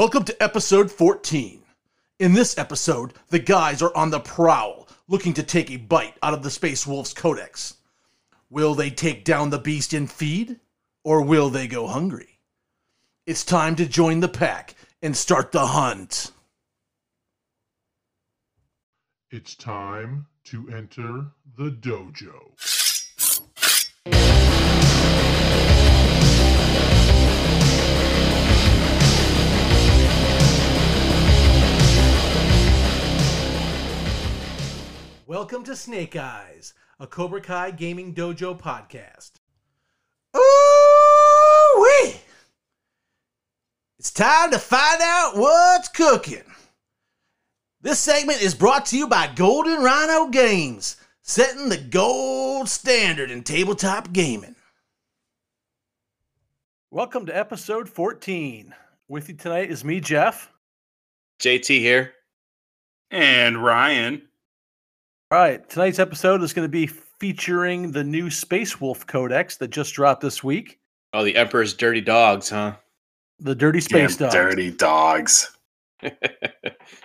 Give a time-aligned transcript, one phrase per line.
[0.00, 1.62] Welcome to episode 14.
[2.20, 6.32] In this episode, the guys are on the prowl, looking to take a bite out
[6.32, 7.76] of the Space Wolf's codex.
[8.48, 10.58] Will they take down the beast and feed,
[11.04, 12.38] or will they go hungry?
[13.26, 16.32] It's time to join the pack and start the hunt.
[19.30, 21.26] It's time to enter
[21.58, 22.79] the dojo.
[35.30, 39.30] Welcome to Snake Eyes, a Cobra Kai Gaming Dojo podcast.
[40.36, 42.16] Ooh wee!
[44.00, 46.42] It's time to find out what's cooking.
[47.80, 53.44] This segment is brought to you by Golden Rhino Games, setting the gold standard in
[53.44, 54.56] tabletop gaming.
[56.90, 58.74] Welcome to episode 14.
[59.06, 60.50] With you tonight is me, Jeff.
[61.38, 62.14] JT here.
[63.12, 64.22] And Ryan.
[65.32, 69.68] All right, tonight's episode is going to be featuring the new Space Wolf Codex that
[69.68, 70.80] just dropped this week.
[71.12, 72.74] Oh, the Emperor's dirty dogs, huh?
[73.38, 74.34] The Dirty Space Damn Dogs.
[74.34, 75.56] Dirty dogs.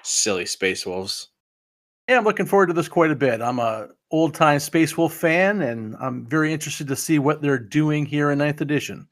[0.02, 1.28] Silly space wolves.
[2.10, 3.44] Yeah, I'm looking forward to this quite a bit.
[3.44, 7.60] I'm a old time Space Wolf fan, and I'm very interested to see what they're
[7.60, 9.08] doing here in Ninth Edition.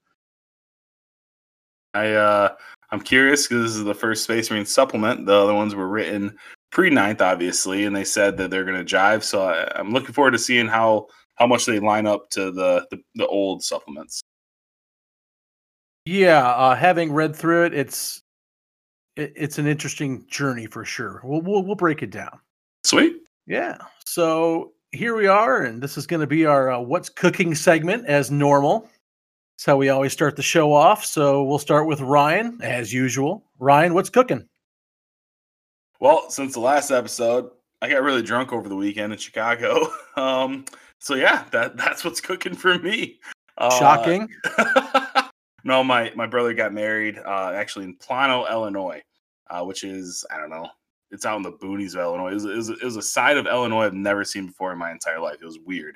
[1.93, 2.55] I uh
[2.89, 5.27] I'm curious because this is the first Space Marine supplement.
[5.27, 6.35] The other ones were written
[6.73, 9.23] pre ninth, obviously, and they said that they're going to jive.
[9.23, 12.85] So I, I'm looking forward to seeing how how much they line up to the
[12.91, 14.21] the, the old supplements.
[16.05, 18.23] Yeah, uh, having read through it, it's
[19.15, 21.21] it, it's an interesting journey for sure.
[21.23, 22.39] We'll, we'll we'll break it down.
[22.83, 23.21] Sweet.
[23.47, 23.77] Yeah.
[24.05, 28.07] So here we are, and this is going to be our uh, "What's Cooking" segment,
[28.07, 28.89] as normal.
[29.55, 31.05] That's how we always start the show off.
[31.05, 33.45] So we'll start with Ryan, as usual.
[33.59, 34.47] Ryan, what's cooking?
[36.03, 37.49] Well, since the last episode,
[37.81, 39.87] I got really drunk over the weekend in Chicago.
[40.15, 40.65] Um,
[40.99, 43.19] so yeah, that that's what's cooking for me.
[43.57, 44.29] Uh, Shocking.
[45.63, 49.01] no, my my brother got married uh, actually in Plano, Illinois,
[49.49, 50.69] uh, which is I don't know,
[51.09, 52.29] it's out in the boonies of Illinois.
[52.29, 54.77] It was, it was, it was a side of Illinois I've never seen before in
[54.77, 55.37] my entire life.
[55.41, 55.95] It was weird.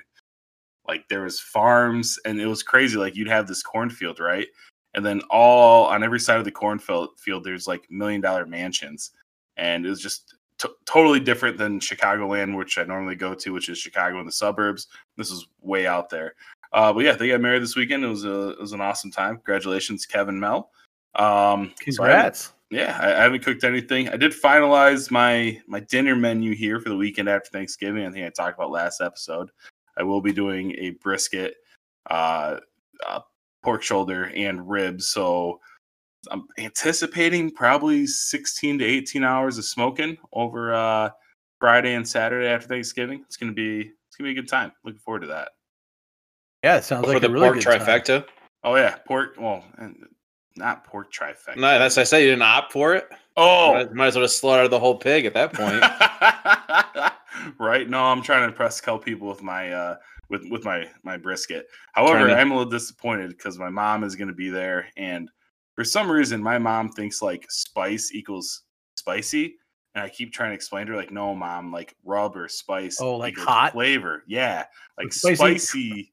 [0.88, 2.96] Like there was farms, and it was crazy.
[2.96, 4.48] Like you'd have this cornfield, right?
[4.94, 9.12] And then all on every side of the cornfield field, there's like million dollar mansions,
[9.58, 13.68] and it was just t- totally different than Chicagoland, which I normally go to, which
[13.68, 14.88] is Chicago in the suburbs.
[15.16, 16.34] This is way out there.
[16.72, 18.04] Uh, but yeah, they got married this weekend.
[18.04, 19.36] It was a it was an awesome time.
[19.36, 20.70] Congratulations, Kevin Mel.
[21.14, 22.52] Um, so I Congrats.
[22.70, 24.08] yeah, I, I haven't cooked anything.
[24.08, 28.04] I did finalize my my dinner menu here for the weekend after Thanksgiving.
[28.04, 29.50] I think I talked about last episode.
[29.96, 31.56] I will be doing a brisket,
[32.10, 32.58] uh,
[33.06, 33.20] uh
[33.62, 35.08] pork shoulder, and ribs.
[35.08, 35.60] So
[36.30, 41.10] I'm anticipating probably 16 to 18 hours of smoking over uh,
[41.60, 43.22] Friday and Saturday after Thanksgiving.
[43.26, 44.72] It's gonna be it's gonna be a good time.
[44.84, 45.50] Looking forward to that.
[46.64, 47.80] Yeah, it sounds For like the a really pork good time.
[47.80, 48.24] trifecta.
[48.64, 49.36] Oh yeah, pork.
[49.38, 49.96] Well, and
[50.56, 51.56] not pork trifecta.
[51.56, 53.08] No, that's I say you didn't opt for it.
[53.36, 55.80] oh, Might, might as well just slaughter the whole pig at that point.
[57.58, 57.88] right?
[57.88, 59.96] No, I'm trying to impress a couple people with my uh
[60.28, 61.66] with with my my brisket.
[61.92, 65.30] However, to- I'm a little disappointed because my mom is going to be there, and
[65.78, 68.62] for some reason, my mom thinks like spice equals
[68.96, 69.54] spicy,
[69.94, 73.00] and I keep trying to explain to her like, no, mom, like rub or spice.
[73.00, 73.74] Oh, like hot?
[73.74, 74.24] flavor.
[74.26, 74.64] Yeah,
[74.98, 76.12] like Like spicy- spicy.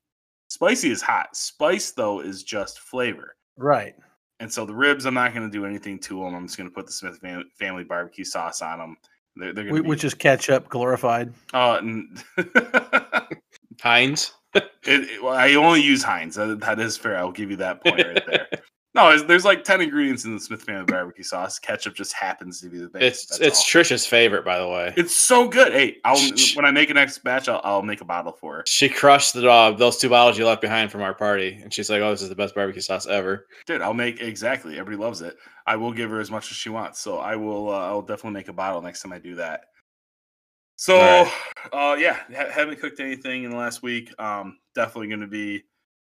[0.50, 1.36] Spicy is hot.
[1.36, 3.36] Spice though is just flavor.
[3.58, 3.96] Right.
[4.40, 6.36] And so the ribs, I'm not going to do anything to them.
[6.36, 8.98] I'm just going to put the Smith fam- family barbecue sauce on them.
[9.36, 11.34] They're, they're going Wh- to Which is ketchup glorified.
[11.56, 12.16] uh, n-
[13.82, 14.34] Heinz.
[14.54, 16.36] it, it- well, I only use Heinz.
[16.36, 17.18] That, that is fair.
[17.18, 18.48] I'll give you that point right there.
[18.96, 21.60] no, there's, there's like 10 ingredients in the Smith family barbecue sauce.
[21.60, 23.02] Ketchup just happens to be the thing.
[23.02, 23.66] It's That's it's all.
[23.82, 24.94] Trisha's favorite, by the way.
[24.96, 25.74] it's so good.
[25.74, 26.18] Hey, I'll
[26.56, 28.64] when I make a next batch, I'll, I'll make a bottle for her.
[28.66, 29.78] She crushed the dog.
[29.78, 32.30] Those two bottles you left behind from our party, and she's like, "Oh, this is
[32.30, 34.80] the best barbecue sauce ever." Dude, I'll make exactly.
[34.80, 35.36] Everybody loves it.
[35.68, 37.02] I will give her as much as she wants.
[37.02, 37.70] So I will.
[37.70, 39.66] Uh, I'll definitely make a bottle next time I do that.
[40.78, 41.32] So, Alright.
[41.72, 44.14] uh, yeah, ha- haven't cooked anything in the last week.
[44.20, 45.64] Um, definitely going to be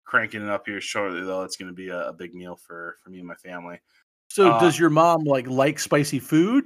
[0.10, 1.44] cranking it up here shortly, though.
[1.44, 3.80] It's going to be a, a big meal for for me and my family.
[4.30, 6.66] So Uh, does your mom like like spicy food?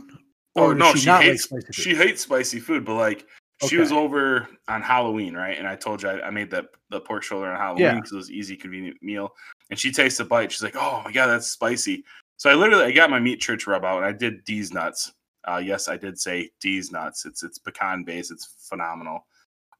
[0.55, 1.75] Oh Or no, does she, she not like hates spicy food?
[1.75, 3.27] she hates spicy food, but like
[3.67, 5.57] she was over on Halloween, right?
[5.57, 7.95] And I told you I, I made that the pork shoulder on Halloween Yeah.
[7.95, 9.33] because it was easy, convenient meal.
[9.69, 10.51] And she tastes a bite.
[10.51, 12.03] She's like, "Oh my god, that's spicy."
[12.37, 15.13] So I literally I got my meat church rub out and I did D's nuts.
[15.45, 17.25] Uh, yes, I did say D's nuts.
[17.25, 18.31] It's it's pecan based.
[18.31, 19.25] It's phenomenal.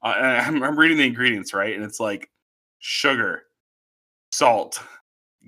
[0.01, 0.25] Uh, and
[0.57, 2.29] I'm, I'm reading the ingredients right, and it's like
[2.79, 3.43] sugar,
[4.33, 4.81] salt,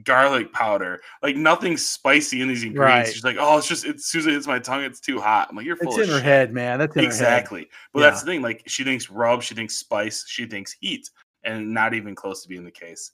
[0.03, 3.07] garlic powder, like nothing spicy in these ingredients.
[3.07, 3.13] Right.
[3.13, 5.19] She's like, oh, it's just it's as soon as it hits my tongue, it's too
[5.19, 5.47] hot.
[5.49, 6.79] I'm like, you're full It's of in her head, man.
[6.79, 7.13] That's in her head.
[7.13, 7.69] Exactly.
[7.93, 8.09] But Yeah.
[8.09, 8.41] that's the thing.
[8.41, 11.09] Like she thinks rub, she thinks spice, she thinks heat,
[11.43, 13.11] and not even close to being the case.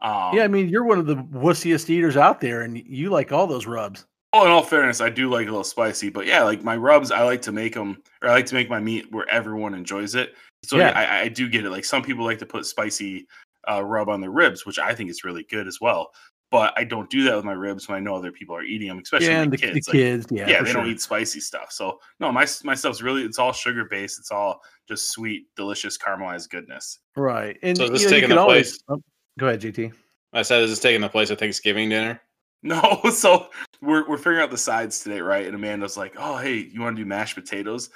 [0.00, 3.32] Um, Yeah, I mean, you're one of the wussiest eaters out there, and you like
[3.32, 4.06] all those rubs.
[4.34, 7.10] Oh, in all fairness, I do like a little spicy, but yeah, like my rubs,
[7.10, 10.14] I like to make them, or I like to make my meat where everyone enjoys
[10.14, 10.34] it.
[10.64, 11.10] So yeah, Yeah.
[11.10, 11.70] I, I do get it.
[11.70, 13.26] Like some people like to put spicy
[13.70, 16.10] uh, rub on their ribs, which I think is really good as well.
[16.50, 18.88] But I don't do that with my ribs when I know other people are eating
[18.88, 19.86] them, especially yeah, my the kids.
[19.86, 21.70] kids, the Like, kids yeah, yeah, for they don't eat spicy stuff.
[21.72, 24.18] So no, my my stuff's really it's all sugar based.
[24.18, 27.00] It's all just sweet, delicious, caramelized goodness.
[27.16, 27.58] right.
[27.62, 28.98] And So is this you know, you taking can the always- place?
[28.98, 29.02] oh,
[29.38, 29.92] go ahead, GT.
[30.32, 32.20] I said, is this taking the place of Thanksgiving dinner?
[32.62, 33.48] No, so
[33.82, 35.46] we're we're figuring out the sides today, right?
[35.46, 37.90] And Amanda's like, "Oh, hey, you want to do mashed potatoes?"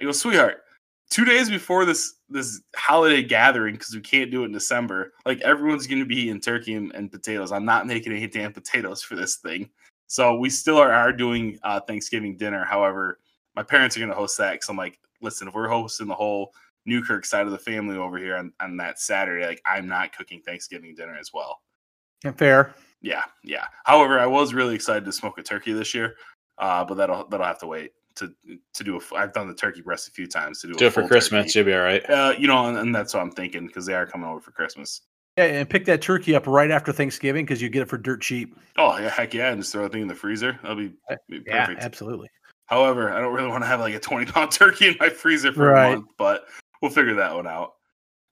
[0.00, 0.62] I go, "Sweetheart,
[1.10, 5.40] two days before this this holiday gathering, because we can't do it in December, like
[5.42, 7.52] everyone's going to be eating turkey and, and potatoes.
[7.52, 9.70] I'm not making any damn potatoes for this thing.
[10.08, 12.64] So we still are, are doing uh, Thanksgiving dinner.
[12.64, 13.18] However,
[13.54, 16.14] my parents are going to host that because I'm like, listen, if we're hosting the
[16.14, 16.52] whole
[16.84, 20.42] Newkirk side of the family over here on, on that Saturday, like I'm not cooking
[20.42, 21.60] Thanksgiving dinner as well.
[22.24, 22.74] And fair.
[23.02, 23.66] Yeah, yeah.
[23.84, 26.16] However, I was really excited to smoke a turkey this year,
[26.58, 28.32] uh, but that'll that'll have to wait to
[28.74, 28.98] to do.
[28.98, 29.14] a.
[29.14, 31.08] I've done the turkey breast a few times to do, Do a it for full
[31.08, 31.46] Christmas.
[31.52, 31.58] turkey.
[31.58, 32.10] You'll be all right.
[32.10, 34.50] Uh, you know, and, and that's what I'm thinking because they are coming over for
[34.52, 35.02] Christmas.
[35.38, 38.22] Yeah, and pick that turkey up right after Thanksgiving because you get it for dirt
[38.22, 38.56] cheap.
[38.78, 40.58] Oh yeah, heck yeah, and just throw the thing in the freezer.
[40.62, 41.84] That'll be, Uh, be Yeah, perfect.
[41.84, 42.28] absolutely.
[42.66, 45.52] However, I don't really want to have like a 20 pound turkey in my freezer
[45.52, 45.88] for Right.
[45.92, 46.46] a month, but
[46.80, 47.74] we'll figure that one out.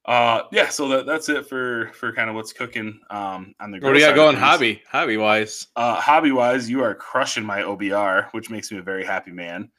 [0.07, 3.79] Uh, yeah, so that, that's it for for kind of what's cooking um on the.
[3.81, 4.83] What do you got going hobby?
[4.91, 5.67] Hobby wise.
[5.77, 9.71] Uh, hobby wise, you are crushing my OBR, which makes me a very happy man.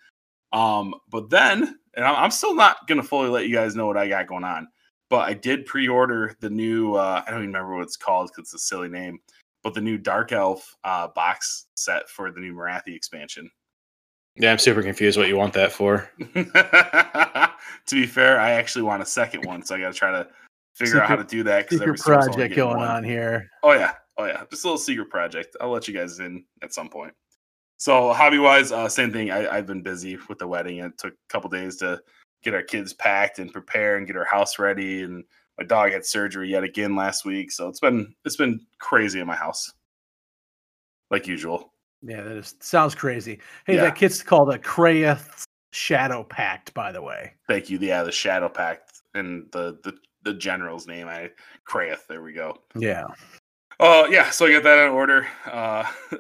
[0.56, 3.98] Um, but then, and I'm I'm still not gonna fully let you guys know what
[3.98, 4.70] I got going on,
[5.10, 6.96] but I did pre-order the new.
[6.96, 9.20] Uh, I don't even remember what it's called because it's a silly name,
[9.64, 13.52] but the new Dark Elf uh, box set for the new Morathi expansion.
[14.38, 16.10] Yeah, I'm super confused what you want that for.
[16.34, 17.52] to
[17.92, 20.28] be fair, I actually want a second one, so I got to try to
[20.74, 22.88] figure out how to do that because Secret every project going one.
[22.88, 23.50] on here.
[23.62, 25.58] Oh yeah, oh yeah, just a little secret project.
[25.60, 27.14] I'll let you guys in at some point.
[27.78, 29.32] So hobby wise, uh, same thing.
[29.32, 30.78] I, I've been busy with the wedding.
[30.80, 32.00] It took a couple days to
[32.44, 35.04] get our kids packed and prepare and get our house ready.
[35.04, 35.24] And
[35.58, 39.28] my dog had surgery yet again last week, so it's been it's been crazy in
[39.28, 39.72] my house,
[41.12, 41.74] like usual.
[42.02, 43.40] Yeah, that is, sounds crazy.
[43.66, 43.84] Hey, Yeah.
[43.84, 47.34] that kit's called a Kraeth Shadow Pact, by the way.
[47.48, 47.78] Thank you.
[47.80, 51.08] Yeah, the Shadow Pact and the the the general's name.
[51.08, 51.32] I
[51.70, 52.08] Kraeth.
[52.08, 52.58] There we go.
[52.76, 53.06] Yeah.
[53.80, 55.28] Oh yeah, so I got that in order.
[55.46, 55.86] Uh,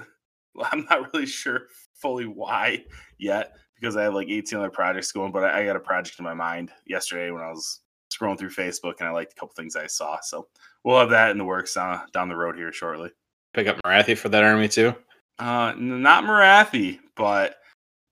[0.71, 2.85] I'm not really sure fully why
[3.17, 6.19] yet because I have like 18 other projects going, but I, I got a project
[6.19, 7.81] in my mind yesterday when I was
[8.13, 10.19] scrolling through Facebook and I liked a couple things I saw.
[10.21, 10.47] So
[10.83, 13.09] we'll have that in the works uh, down the road here shortly.
[13.53, 14.93] Pick up Morathi for that army too.
[15.39, 17.57] Uh, not Morathi, but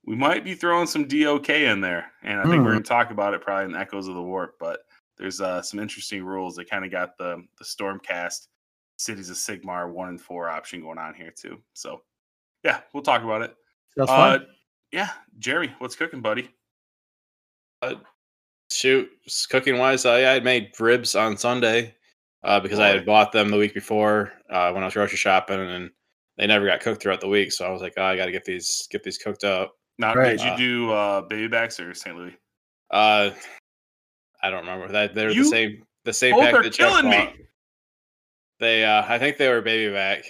[0.05, 2.71] we might be throwing some DOK in there, and I think we're Hmm.
[2.71, 4.55] going to talk about it probably in Echoes of the Warp.
[4.59, 4.81] But
[5.17, 6.55] there's uh, some interesting rules.
[6.57, 8.47] They kind of got the the Stormcast
[8.97, 11.61] Cities of Sigmar one and four option going on here too.
[11.73, 12.01] So
[12.63, 13.55] yeah, we'll talk about it.
[13.95, 14.47] That's Uh, fun.
[14.91, 16.49] yeah, Jeremy, what's cooking, buddy?
[18.71, 19.09] Shoot,
[19.49, 21.93] cooking wise, I, I made ribs on Sunday
[22.43, 25.59] uh, because I had bought them the week before uh, when I was grocery shopping,
[25.59, 25.91] and
[26.37, 27.51] they never got cooked throughout the week.
[27.51, 29.75] So I was like, oh, I got to get these get these cooked up.
[29.99, 30.37] Now, Right.
[30.37, 32.15] did you Uh, do uh, baby backs or St.
[32.17, 32.35] Louis?
[32.89, 33.29] Uh,
[34.41, 36.79] I don't remember that they're You the same the same Both are package.
[36.81, 37.45] I killing me.
[38.59, 40.23] They, uh, I think they were baby back.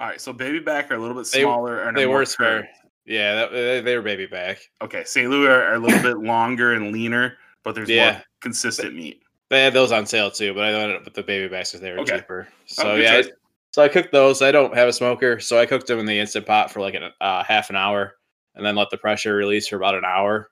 [0.00, 1.82] All right, so baby back are a little bit They- smaller.
[1.82, 2.62] and They were spare.
[2.62, 2.68] curved.
[3.04, 4.58] Yeah, that, they, they were baby back.
[4.82, 5.28] Okay, St.
[5.30, 9.22] Louis are, are a little bit longer and leaner, but there's more consistent meat.
[9.50, 11.80] They had those on sale too, but I ended up with the baby backs because
[11.82, 12.16] they were Okay.
[12.18, 12.48] cheaper.
[12.50, 13.22] Oh, So yeah,
[13.72, 14.42] so I cooked those.
[14.42, 16.94] I don't have a smoker, so I cooked them in the instant pot for like
[16.94, 18.14] a uh, half an hour,
[18.54, 20.50] and then let the pressure release for about an hour.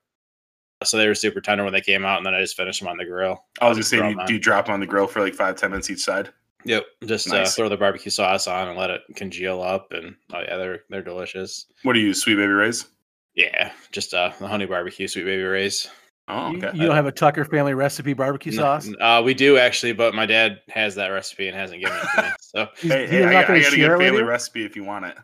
[0.84, 2.88] So they were super tender when they came out, and then I just finished them
[2.88, 3.44] on the grill.
[3.60, 4.26] I was gonna Just say, do you, on.
[4.26, 6.32] do you drop 'em on the grill for like five, ten minutes each side?
[6.64, 7.48] Yep, just Nice.
[7.48, 10.80] uh, throw the barbecue sauce on and let it congeal up, and oh yeah, they're
[10.90, 11.66] they're delicious.
[11.84, 12.86] What do you use, Sweet Baby Rays?
[13.34, 15.88] Yeah, just uh, the honey barbecue, sweet baby rays.
[16.26, 16.76] Oh, You- okay.
[16.76, 18.90] you, don't have a Tucker family recipe barbecue No, sauce?
[19.00, 22.22] Uh, we do actually, but my dad has that recipe and hasn't given it to
[22.22, 22.28] me.
[22.40, 24.82] So He's- hey, hey, I, not gonna I got a good family recipe if you
[24.82, 25.16] want it.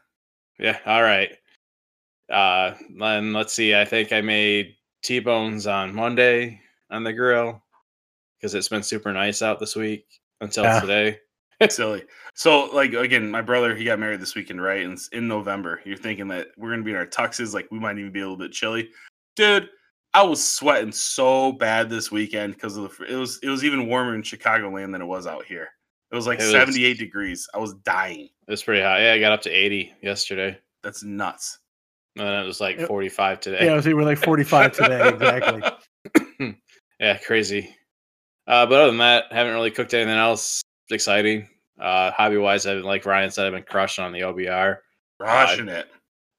[0.60, 0.78] Yeah.
[0.86, 1.32] All right.
[2.32, 3.74] Uh, then let's see.
[3.74, 6.60] I think I made T-bones on Monday
[6.90, 7.62] on the grill
[8.38, 10.06] because it's been super nice out this week
[10.44, 10.80] until Yeah.
[10.80, 11.18] today.
[11.70, 12.02] Silly.
[12.34, 14.82] So, like again, my brother he got married this weekend, right?
[14.84, 15.80] And it's in November.
[15.84, 18.22] You're thinking that we're gonna be in our tuxes, like we might even be a
[18.22, 18.90] little bit chilly,
[19.36, 19.68] dude.
[20.12, 23.04] I was sweating so bad this weekend because of the.
[23.04, 25.68] It was it was even warmer in Chicagoland than it was out here.
[26.12, 27.48] It was like It was- 78 degrees.
[27.54, 28.26] I was dying.
[28.46, 29.00] It was pretty hot.
[29.00, 30.56] Yeah, I got up to 80 yesterday.
[30.82, 31.58] That's nuts.
[32.16, 32.86] And then it was like Yep.
[32.88, 33.64] 45 today.
[33.66, 36.56] Yeah, I was we're like 45 today, exactly.
[37.00, 37.74] yeah, crazy.
[38.46, 41.48] Uh, but other than that, haven't really cooked anything else exciting.
[41.80, 44.78] Uh, hobby wise, I've been like Ryan said, I've been crushing on the OBR.
[45.18, 45.88] Rushing it.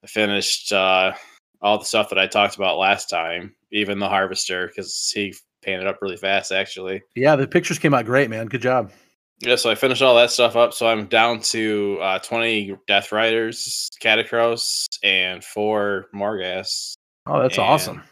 [0.03, 1.13] I finished uh,
[1.61, 5.33] all the stuff that I talked about last time, even the harvester, because he
[5.63, 7.01] painted up really fast actually.
[7.15, 8.45] Yeah, the pictures came out great, man.
[8.45, 8.91] Good job.
[9.41, 10.73] Yeah, so I finished all that stuff up.
[10.73, 16.95] So I'm down to uh, 20 Death Riders, Katakros, and four Morghasts.
[17.25, 18.03] Oh, that's And- awesome.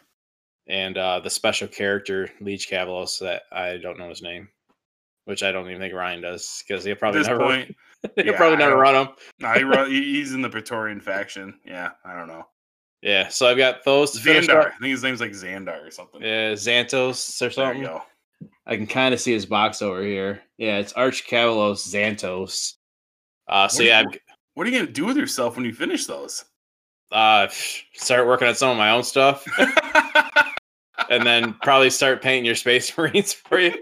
[0.66, 4.48] And uh, the special character Liege-Kavalos that I don't know his name,
[5.26, 7.74] which I don't even think Ryan does because he'll probably this never point,
[8.16, 9.14] he'll yeah, probably never run him.
[9.40, 11.58] nah, he run, he's in the Praetorian faction.
[11.66, 12.46] Yeah, I don't know.
[13.02, 14.68] Yeah, so I've got those to Xandar.
[14.68, 16.22] I think his name's like Xandar or something.
[16.22, 17.82] Yeah, Xantos or there something.
[17.82, 18.02] you go.
[18.66, 20.40] I can kind of see his box over here.
[20.56, 22.72] Yeah, it's Arch-Kavalos Zandtos.
[23.46, 24.18] Uh, so What yeah, you-
[24.54, 26.46] What are you gonna do with yourself when you finish those?
[27.12, 27.46] uh,
[27.92, 29.44] start working on some of my own stuff,
[31.10, 33.74] and then probably start painting your Space Marines for you.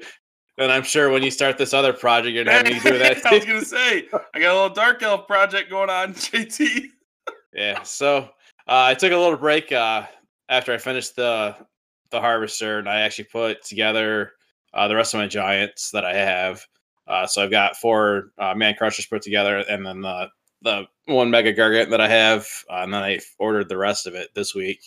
[0.58, 3.24] And I'm sure when you start this other project, you're gonna have me do that.
[3.26, 6.88] I was gonna say I got a little dark elf project going on, JT.
[7.54, 7.82] Yeah.
[7.82, 8.26] So uh,
[8.66, 10.06] I took a little break uh,
[10.48, 11.56] after I finished the
[12.10, 14.32] the harvester, and I actually put together
[14.74, 16.64] uh, the rest of my giants that I have.
[17.08, 20.28] Uh, so I've got four uh, man crushers put together, and then the
[20.60, 24.14] the one mega gargant that I have, uh, and then I ordered the rest of
[24.14, 24.80] it this week.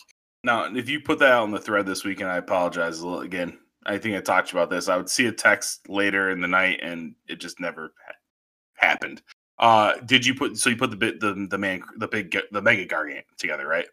[0.44, 3.22] Now, if you put that out on the thread this weekend, I apologize a little
[3.22, 3.58] again.
[3.84, 4.88] I think I talked about this.
[4.88, 8.14] I would see a text later in the night, and it just never ha-
[8.74, 9.22] happened.
[9.58, 12.62] Uh, did you put so you put the bit the the man the big the
[12.62, 13.86] mega gargant together, right?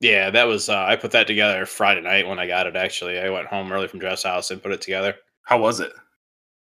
[0.00, 2.76] Yeah, that was uh, I put that together Friday night when I got it.
[2.76, 5.14] Actually, I went home early from dress house and put it together.
[5.42, 5.92] How was it?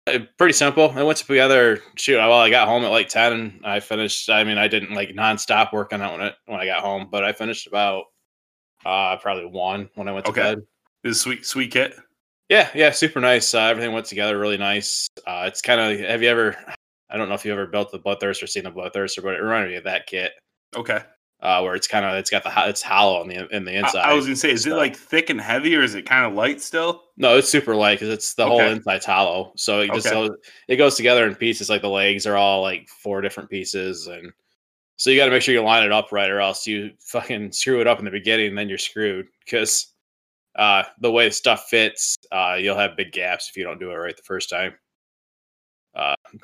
[0.07, 0.90] Uh, pretty simple.
[0.90, 1.83] I went together.
[1.97, 4.31] Shoot, well, I got home at like ten, I finished.
[4.31, 7.33] I mean, I didn't like nonstop working on it when I got home, but I
[7.33, 8.05] finished about
[8.87, 10.43] uh probably one when I went to Okay.
[10.43, 10.62] bed.
[11.05, 11.97] Is sweet sweet kit?
[12.49, 13.52] Yeah, yeah, super nice.
[13.55, 15.09] Uh, everything went together really nice.
[15.26, 15.99] Uh, it's kind of.
[16.09, 16.57] Have you ever?
[17.11, 19.43] I don't know if you ever built the Bloodthirster or seen the Bloodthirster, but it
[19.43, 20.33] reminded me of that kit.
[20.76, 21.00] Okay.
[21.40, 24.09] Uh, where it's kind of it's got the it's hollow on the in the inside.
[24.09, 26.33] I was gonna say, is it like thick and heavy, or is it kind of
[26.35, 27.02] light still?
[27.16, 28.73] No, it's super light because it's the whole Okay.
[28.73, 29.52] inside's hollow.
[29.57, 30.14] So it just Okay.
[30.14, 30.31] goes,
[30.69, 31.69] it goes together in pieces.
[31.69, 34.33] Like the legs are all like four different pieces, and
[34.97, 37.53] so you got to make sure you line it up right, or else you fucking
[37.53, 39.26] screw it up in the beginning, and then you're screwed.
[39.45, 39.93] Because
[40.57, 43.91] uh, the way the stuff fits, uh, you'll have big gaps if you don't do
[43.91, 44.75] it right the first time.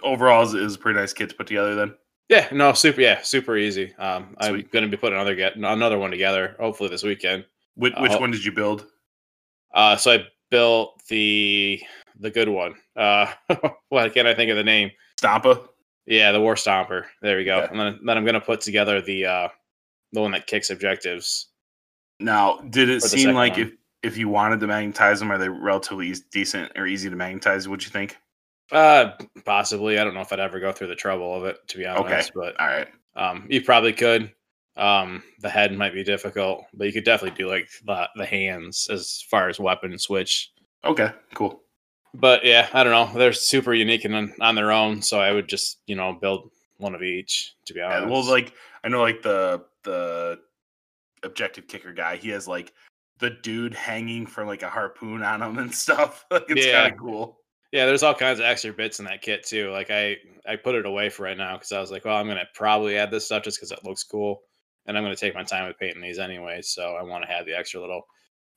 [0.03, 1.75] Overall, is, is a pretty nice kit to put together.
[1.75, 1.95] Then
[2.29, 3.01] Yeah, no, super.
[3.01, 3.95] Yeah, super easy.
[3.97, 7.45] Um, I'm gonna be putting another get another one together, hopefully this weekend.
[7.75, 8.87] which, which Uh, one did you build?
[9.75, 11.83] Uh, so I built the
[12.21, 12.75] the good one.
[12.97, 13.33] Uh,
[13.89, 14.91] why can't I think of the name?
[15.19, 15.69] Stampa.
[16.07, 17.05] Yeah, the War Stomper.
[17.21, 17.61] There we go.
[17.61, 17.69] Okay.
[17.71, 19.49] And then, then I'm gonna put together the uh
[20.13, 21.49] the one that kicks objectives.
[22.21, 23.61] Now, did it seem like one.
[23.61, 27.69] if if you wanted to magnetize them, are they relatively decent or easy to magnetize?
[27.69, 28.17] Would you think?
[28.71, 29.13] Uh
[29.45, 29.99] possibly.
[29.99, 32.31] I don't know if I'd ever go through the trouble of it, to be honest.
[32.31, 32.31] Okay.
[32.35, 32.89] But All right.
[33.17, 34.33] um you probably could.
[34.77, 38.89] Um the head might be difficult, but you could definitely do like the the hands
[38.91, 40.51] as far as weapon switch.
[40.85, 41.13] Okay.
[41.35, 41.63] Cool.
[42.15, 43.19] But yeah, I don't know.
[43.19, 46.51] They're super unique and on, on their own, so I would just, you know, build
[46.77, 48.11] one of each, to be Yeah, honest.
[48.11, 48.55] well, like
[48.85, 50.41] I know, like the the
[51.23, 52.73] objective kicker guy, he has like
[53.19, 56.27] the dude hanging from like a harpoon on him and stuff.
[56.31, 56.83] Like it's Yeah.
[56.83, 57.39] kind of cool.
[57.71, 59.71] Yeah, there's all kinds of extra bits in that kit too.
[59.71, 60.17] Like I,
[60.47, 62.99] I put it away for right now because I was like, well, I'm gonna probably
[62.99, 64.43] add this stuff just because it looks cool,
[64.87, 66.61] and I'm gonna take my time with painting these anyway.
[66.61, 68.03] So I want to have the extra little.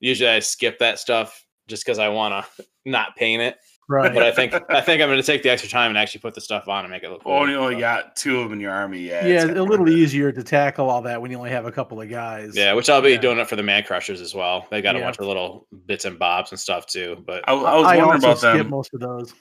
[0.01, 3.57] Usually I skip that stuff just because I want to not paint it,
[3.87, 4.11] Right.
[4.13, 6.41] but I think I think I'm gonna take the extra time and actually put the
[6.41, 7.21] stuff on and make it look.
[7.21, 7.43] Oh, cool.
[7.43, 8.99] and you only So, got two of them in your army.
[8.99, 9.25] Yeah.
[9.27, 12.01] yeah, it's a little easier to tackle all that when you only have a couple
[12.01, 12.55] of guys.
[12.55, 13.17] yeah, which I'll be Yeah.
[13.21, 14.65] doing it for the man crushers as well.
[14.71, 15.05] They got a Yeah.
[15.05, 17.23] bunch of little bits and bobs and stuff too.
[17.27, 18.69] But I, was- I was I wondering also about skip them.
[18.71, 19.33] most of those.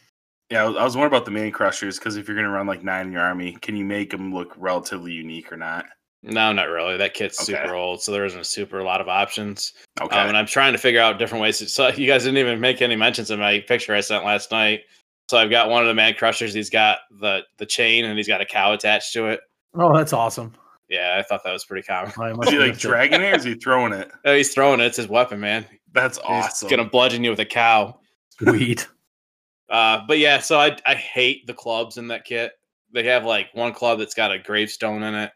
[0.51, 2.67] Yeah, I was, I was wondering about the man crushers because if you're gonna run
[2.67, 5.87] like nine in your army, can you make them look relatively unique or not?
[6.25, 6.97] No, not really.
[6.97, 7.53] That kit's Okay.
[7.61, 9.73] super old, so there isn't a super lot of options.
[10.01, 10.17] Okay.
[10.19, 11.59] Um, and I'm trying to figure out different ways.
[11.59, 14.51] To, so you guys didn't even make any mentions of my picture I sent last
[14.51, 14.81] night.
[15.31, 16.53] So I've got one of the man crushers.
[16.55, 19.41] He's got the the chain and he's got a cow attached to it.
[19.75, 20.53] Oh, that's awesome.
[20.89, 22.13] Yeah, I thought that was pretty common.
[22.19, 24.11] I is he like dragging it or is he throwing it?
[24.25, 24.85] Oh, he's throwing it.
[24.87, 25.65] It's his weapon, man.
[25.93, 26.69] That's awesome.
[26.69, 28.01] He's gonna bludgeon you with a cow.
[28.39, 28.89] Sweet.
[29.71, 32.53] Uh, but yeah, so I I hate the clubs in that kit.
[32.93, 35.33] They have like one club that's got a gravestone in it,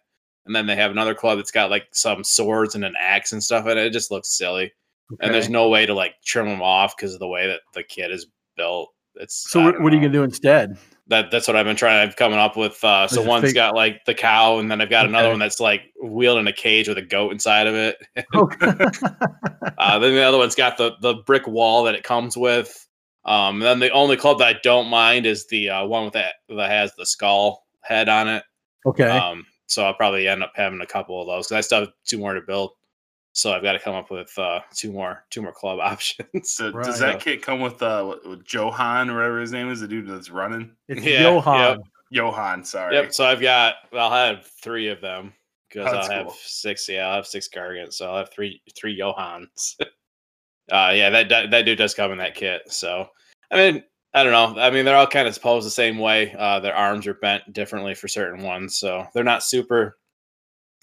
[0.48, 3.42] and then they have another club that's got like some swords and an axe and
[3.42, 3.86] stuff in it.
[3.86, 4.72] It just looks silly,
[5.20, 7.82] and there's no way to like trim them off because of the way that the
[7.84, 8.26] kit is
[8.56, 8.90] built.
[9.14, 10.76] It's So what, are you gonna do instead?
[11.08, 12.06] that that's what I've been trying.
[12.06, 12.82] I've coming up with.
[12.84, 15.58] Uh, so one's fake- got like the cow, and then I've got another one that's
[15.60, 17.96] like wheeled in a cage with a goat inside of it.
[18.34, 18.72] Okay.
[19.78, 22.86] Uh, then the other one's got the the brick wall that it comes with.
[23.24, 26.14] Um, and then the only club that I don't mind is the uh, one with
[26.14, 28.42] that that has the skull head on it.
[28.86, 29.08] okay.
[29.08, 31.92] Um, so I'll probably end up having a couple of those because I still have
[32.04, 32.72] two more to build.
[33.34, 36.50] So I've got to come up with uh, two more two more club options.
[36.50, 36.84] So Right.
[36.84, 39.86] does that kit come with uh what- with Johan or whatever his name is, the
[39.88, 40.74] dude that's running?
[40.88, 41.78] it's yeah, Johan.
[42.10, 42.96] Johan, sorry.
[42.96, 43.12] Yep.
[43.14, 45.34] So I've got I'll have three of them
[45.68, 46.34] because Oh, I'll that's have cool.
[46.42, 46.88] six.
[46.88, 47.92] Yeah, I'll have six Gargants.
[47.94, 49.76] So I'll have three three Johans.
[50.72, 52.62] uh, yeah, that, that that dude does come in that kit.
[52.72, 53.08] So
[53.50, 53.84] I mean,
[54.14, 54.60] I don't know.
[54.60, 56.34] I mean, they're all kind of posed the same way.
[56.38, 59.98] Uh, their arms are bent differently for certain ones, so they're not super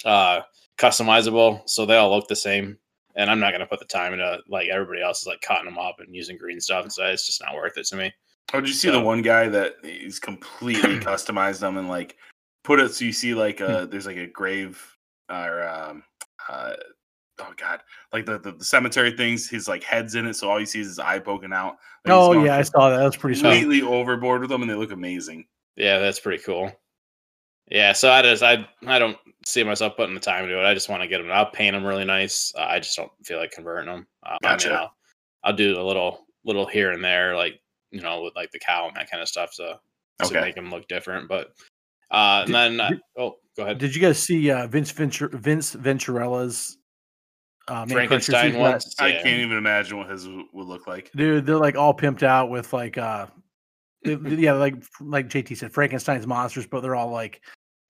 [0.03, 0.41] uh
[0.77, 1.61] customizable.
[1.67, 2.77] So they all look the same.
[3.15, 5.79] And I'm not gonna put the time into like everybody else is like cutting them
[5.79, 8.13] up and using green stuff, and so it's just not worth it to me.
[8.53, 12.17] Oh, did you see the one guy that he's completely customized them and like
[12.63, 13.65] put it so you see like Hmm.
[13.65, 14.81] uh there's like a grave
[15.29, 16.03] or um
[16.49, 16.73] uh
[17.39, 17.81] oh god
[18.13, 20.79] like the, the the cemetery things his like heads in it so all you see
[20.81, 21.77] is his eye poking out.
[22.05, 22.97] Like, Oh yeah, I saw that.
[22.97, 23.49] That was pretty sweet.
[23.59, 25.45] completely overboard with them and they look amazing.
[25.75, 26.71] Yeah, that's pretty cool.
[27.69, 30.65] Yeah, so I just I I don't see myself putting the time into it.
[30.65, 31.31] I just want to get them.
[31.31, 32.53] I'll paint them really nice.
[32.55, 34.07] Uh, I just don't feel like converting them.
[34.23, 34.67] Uh, Gotcha.
[34.67, 34.91] I mean, I'll,
[35.45, 37.59] I'll do a little little here and there, like
[37.91, 39.79] you know, with like the cow and that kind of stuff, to
[40.19, 40.41] to Okay.
[40.41, 41.27] make them look different.
[41.27, 41.53] But
[42.11, 43.79] uh, and Did- then uh, did- oh, go ahead.
[43.79, 46.77] Did you guys see uh, Vince Ventur- Vince Venturella's
[47.67, 48.95] uh, Frankenstein ones.
[48.99, 49.23] I Yeah.
[49.23, 51.11] can't even imagine what his would look like.
[51.15, 53.27] Dude, they're like all pimped out with like uh
[54.03, 57.41] they- they- yeah, like like JT said, Frankenstein's monsters, but they're all like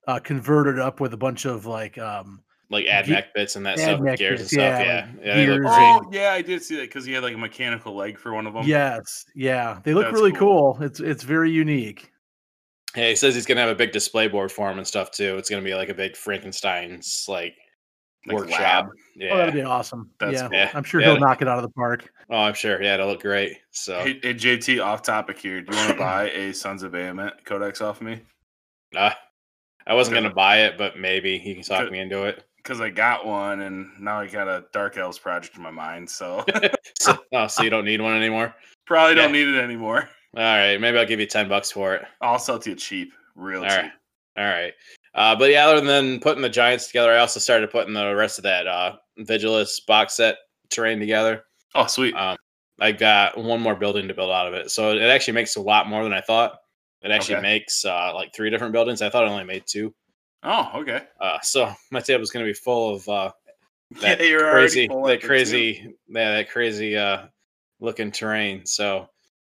[0.08, 2.42] uh converted up with a bunch of like um
[2.72, 4.60] like add Ge- neck bits and that stuff, neck gears and stuff.
[4.60, 5.62] yeah, Yeah, like yeah, they look.
[5.66, 8.48] Oh yeah, I did see that because he had like a mechanical leg for one
[8.48, 8.64] of them.
[8.66, 9.80] yes, yeah.
[9.84, 10.76] They look That's really cool.
[10.76, 10.84] cool.
[10.84, 12.12] It's it's very unique.
[12.96, 15.38] Yeah, he says he's gonna have a big display board for him and stuff too.
[15.38, 17.56] It's gonna be like a big Frankenstein's like,
[18.28, 18.60] Like workshop.
[18.60, 18.90] lab.
[19.16, 19.30] Yeah.
[19.34, 20.12] Oh, that'd be awesome.
[20.20, 20.48] That's yeah.
[20.48, 20.58] cool.
[20.58, 20.72] Yeah.
[20.74, 21.12] I'm sure Yeah.
[21.12, 22.10] he'll knock it out of the park.
[22.30, 22.82] Oh, I'm sure.
[22.82, 23.58] Yeah, it'll look great.
[23.72, 25.62] So Hey, hey JT, off topic here.
[25.62, 28.22] Do you want to buy a Sons of Behemat codex off me?
[28.94, 29.12] Nah.
[29.88, 32.44] I wasn't gonna buy it, but maybe he can talk me into it.
[32.58, 36.10] Because I got one, and now I got a Dark Elves project in my mind,
[36.10, 36.44] so
[37.00, 38.56] So, oh, so you don't need one anymore?
[38.88, 40.10] probably don't need it anymore.
[40.36, 42.04] All right, maybe I'll give you ten bucks for it.
[42.22, 43.78] I'll sell it to you cheap, real All cheap.
[43.82, 43.92] right.
[44.38, 44.74] All right.
[45.16, 48.38] Uh, but yeah, other than putting the Giants together, I also started putting the rest
[48.38, 50.36] of that uh, Vigilus box set
[50.70, 51.44] terrain together.
[51.74, 52.14] Oh, sweet.
[52.14, 52.36] Um,
[52.82, 55.62] I got one more building to build out of it, so it actually makes a
[55.62, 56.58] lot more than I thought.
[57.02, 57.44] It actually Okay.
[57.44, 59.02] makes uh, like three different buildings.
[59.02, 59.94] I thought I only made two.
[60.44, 61.04] oh, okay.
[61.20, 63.32] Uh, so my table's going to be full of uh,
[64.02, 67.28] that Yeah, you're crazy, that crazy, yeah, that crazy uh,
[67.80, 68.66] looking terrain.
[68.66, 69.08] So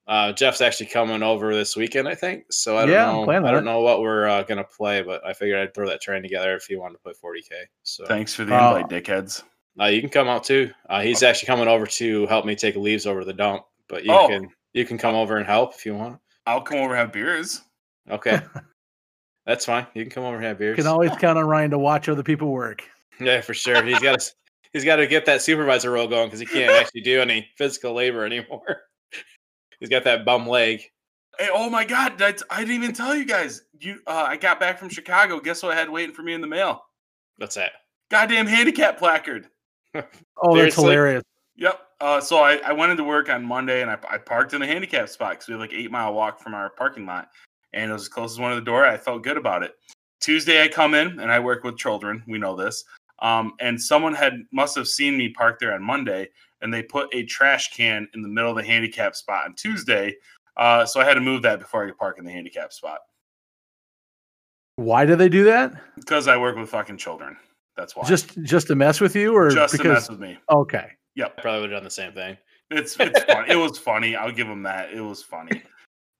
[0.10, 2.52] uh, Jeff's actually coming over this weekend, I think.
[2.52, 3.24] So I don't Yeah, I'm know.
[3.26, 6.02] planning I don't know what we're uh, gonna play, but I figured I'd throw that
[6.02, 7.65] train together if you wanted to play 40k.
[7.84, 8.76] So Thanks for the Oh.
[8.76, 9.43] invite, dickheads.
[9.80, 10.72] uh, you can come out too.
[10.89, 14.12] Uh, he's actually coming over to help me take leaves over the dump, but you
[14.13, 14.28] Oh.
[14.28, 16.19] can you can come over and help if you want.
[16.45, 17.62] I'll come over and have beers.
[18.10, 18.39] Okay,
[19.45, 19.86] that's fine.
[19.93, 20.76] You can come over and have beers.
[20.76, 22.84] Can always count on Ryan to watch other people work.
[23.19, 23.84] Yeah, for sure.
[23.84, 24.32] He's got to
[24.74, 27.93] he's got to get that supervisor role going because he can't actually do any physical
[27.93, 28.82] labor anymore.
[29.80, 30.82] He's got that bum leg.
[31.38, 33.63] Hey, oh my god, that's, I didn't even tell you guys.
[33.80, 35.39] You, uh, I got back from Chicago.
[35.39, 36.84] Guess what I had waiting for me in the mail?
[37.38, 37.72] That's it.
[38.10, 39.48] Goddamn handicap placard.
[40.42, 41.24] Oh, that's hilarious.
[41.58, 41.80] Yep.
[42.00, 44.65] Uh, so I, I went into work on Monday and I, I parked in a
[44.65, 47.28] handicap spot because we had like eight mile walk from our parking lot,
[47.74, 48.86] and it was as close as one of the door.
[48.86, 49.74] I felt good about it.
[50.22, 52.24] Tuesday I come in and I work with children.
[52.28, 52.86] We know this.
[53.22, 56.30] Um, and someone had must have seen me park there on Monday,
[56.62, 60.15] and they put a trash can in the middle of the handicap spot on Tuesday.
[60.58, 63.00] Uh, so I had to move that before I could park in the handicap spot
[64.76, 65.74] Why do they do that?
[65.95, 67.38] because I work with fucking children.
[67.78, 68.06] That's why.
[68.06, 69.93] Just just to mess with you, or just to because?
[69.93, 70.38] mess with me.
[70.50, 70.91] okay.
[71.15, 71.36] Yep.
[71.38, 72.38] I probably would have done the same thing.
[72.72, 73.50] It's it's funny.
[73.50, 74.15] it was funny.
[74.15, 74.91] I'll give him that.
[74.91, 75.63] It was funny,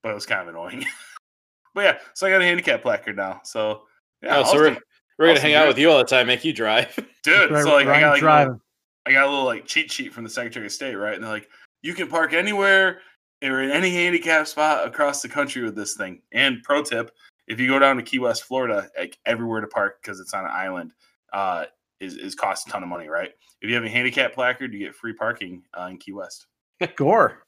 [0.02, 0.86] but it was kind of annoying.
[1.76, 3.42] but yeah, so I got a handicap placard now.
[3.44, 3.84] So
[4.22, 4.78] yeah, oh, so we're,
[5.18, 6.96] we're gonna hang out with you all the time, make you drive.
[7.24, 7.52] dude.
[7.52, 8.62] Right, so like I Ryan's got like a driving.
[9.10, 11.14] Little, I got a little like cheat sheet from the Secretary of State, right?
[11.16, 11.50] And they're like,
[11.82, 13.00] you can park anywhere
[13.44, 16.22] or in any handicap spot across the country with this thing.
[16.34, 17.12] And pro tip:
[17.48, 20.46] if you go down to Key West, Florida, like everywhere to park because it's on
[20.46, 20.92] an island,
[21.34, 21.66] uh,
[22.00, 23.32] is is costs a ton of money, right?
[23.62, 26.48] If you have a handicap placard, you get free parking uh, in Key West.
[26.96, 27.44] Gore.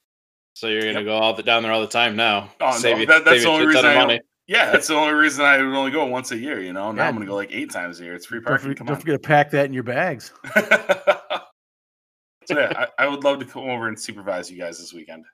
[0.53, 1.05] So you're gonna Yep.
[1.05, 2.49] go all the, down there all the time now.
[2.59, 4.19] Oh, no, save you, that- that's save the only reason I money.
[4.47, 6.59] Yeah, that's the only reason I would only go once a year.
[6.59, 7.07] You know, now Yeah.
[7.07, 8.15] I'm gonna go like eight times a year.
[8.15, 8.69] It's free Don't, parking.
[8.71, 8.99] for- Come don't on.
[9.01, 10.33] forget to pack that in your bags.
[12.51, 15.25] so yeah, I, I would love to come over and supervise you guys this weekend.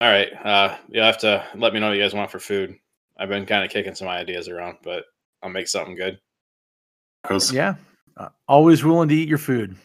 [0.00, 0.28] All right.
[0.44, 2.76] Uh, you'll have to let me know what you guys want for food.
[3.18, 5.04] I've been kind of kicking some ideas around, but
[5.42, 6.18] I'll make something good.
[7.24, 7.74] 'Cause- Yeah.
[8.16, 9.76] Uh, always willing to eat your food.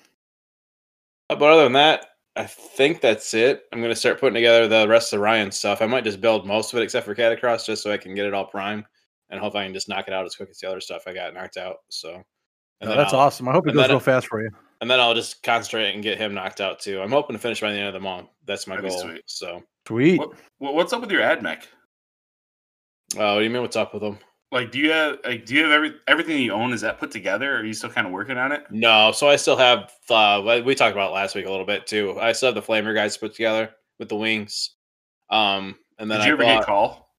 [1.29, 2.05] Uh, But other than that,
[2.35, 3.65] I think that's it.
[3.71, 5.81] I'm gonna start putting together the rest of Ryan's stuff.
[5.81, 8.25] I might just build most of it except for Katakros, just so I can get
[8.25, 8.85] it all primed,
[9.29, 11.13] and hope I can just knock it out as quick as the other stuff I
[11.13, 11.77] got knocked out.
[11.89, 12.23] So, and
[12.81, 13.47] No, then that's I'll- awesome.
[13.47, 14.49] I hope it goes then- real fast for you.
[14.83, 16.99] And then I'll just concentrate and get him knocked out too.
[16.99, 18.27] I'm hoping to finish by the end of the month.
[18.45, 18.99] That's my That'd goal.
[18.99, 19.21] sweet.
[19.27, 20.19] So, Sweet.
[20.19, 21.65] What, what- what's up with your ad mech?
[23.17, 23.61] uh, what do you mean?
[23.61, 24.19] What's up with them?
[24.51, 26.73] Like, do you have like do you have every everything you own?
[26.73, 27.55] Is that put together?
[27.55, 28.65] Or are you still kind of working on it?
[28.71, 29.89] No, so I still have.
[30.09, 32.19] Uh, we talked about it last week a little bit too.
[32.19, 33.69] I still have the flamer guys put together
[33.99, 34.71] with the wings.
[35.29, 37.09] Um, and then Did you I ever bought, get Cawl?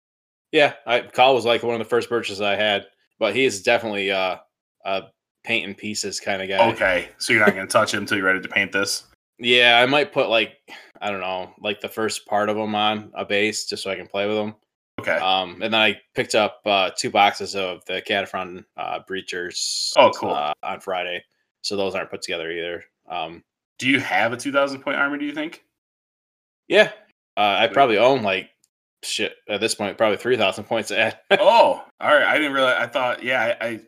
[0.53, 2.87] Yeah, I Cawl was like one of the first purchases I had,
[3.19, 4.37] but he's definitely uh
[4.85, 5.05] a
[5.45, 6.71] paint and pieces kind of guy.
[6.73, 9.05] Okay, so you're not going to touch him until you're ready to paint this.
[9.39, 10.59] Yeah, I might put like
[11.01, 13.97] I don't know, like the first part of them on a base just so I
[13.97, 14.55] can play with them.
[15.01, 15.17] Okay.
[15.17, 19.93] Um, and then I picked up uh, two boxes of the Kataphron uh, breachers.
[19.97, 20.31] Oh, cool.
[20.31, 21.23] Uh, on Friday,
[21.63, 22.85] so those aren't put together either.
[23.09, 23.43] Um,
[23.79, 25.19] do you have a 2,000 point armor?
[25.19, 25.65] Do you think?
[26.69, 26.93] yeah,
[27.37, 28.51] uh, I probably own like
[29.03, 31.25] shit at this point, probably three thousand points at.
[31.33, 32.25] oh, all right.
[32.25, 32.77] I didn't realize.
[32.79, 33.81] I thought, yeah, I, I,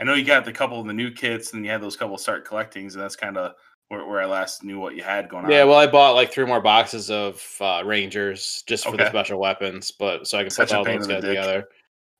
[0.00, 2.16] I know you got the couple of the new kits, and you had those couple
[2.16, 3.54] start collectings, and that's kind of
[3.88, 5.50] where, where I last knew what you had going on.
[5.50, 9.38] Yeah, well, I bought like three more boxes of uh, Rangers just for the special
[9.38, 11.68] weapons, but so I can Such put all those guys together.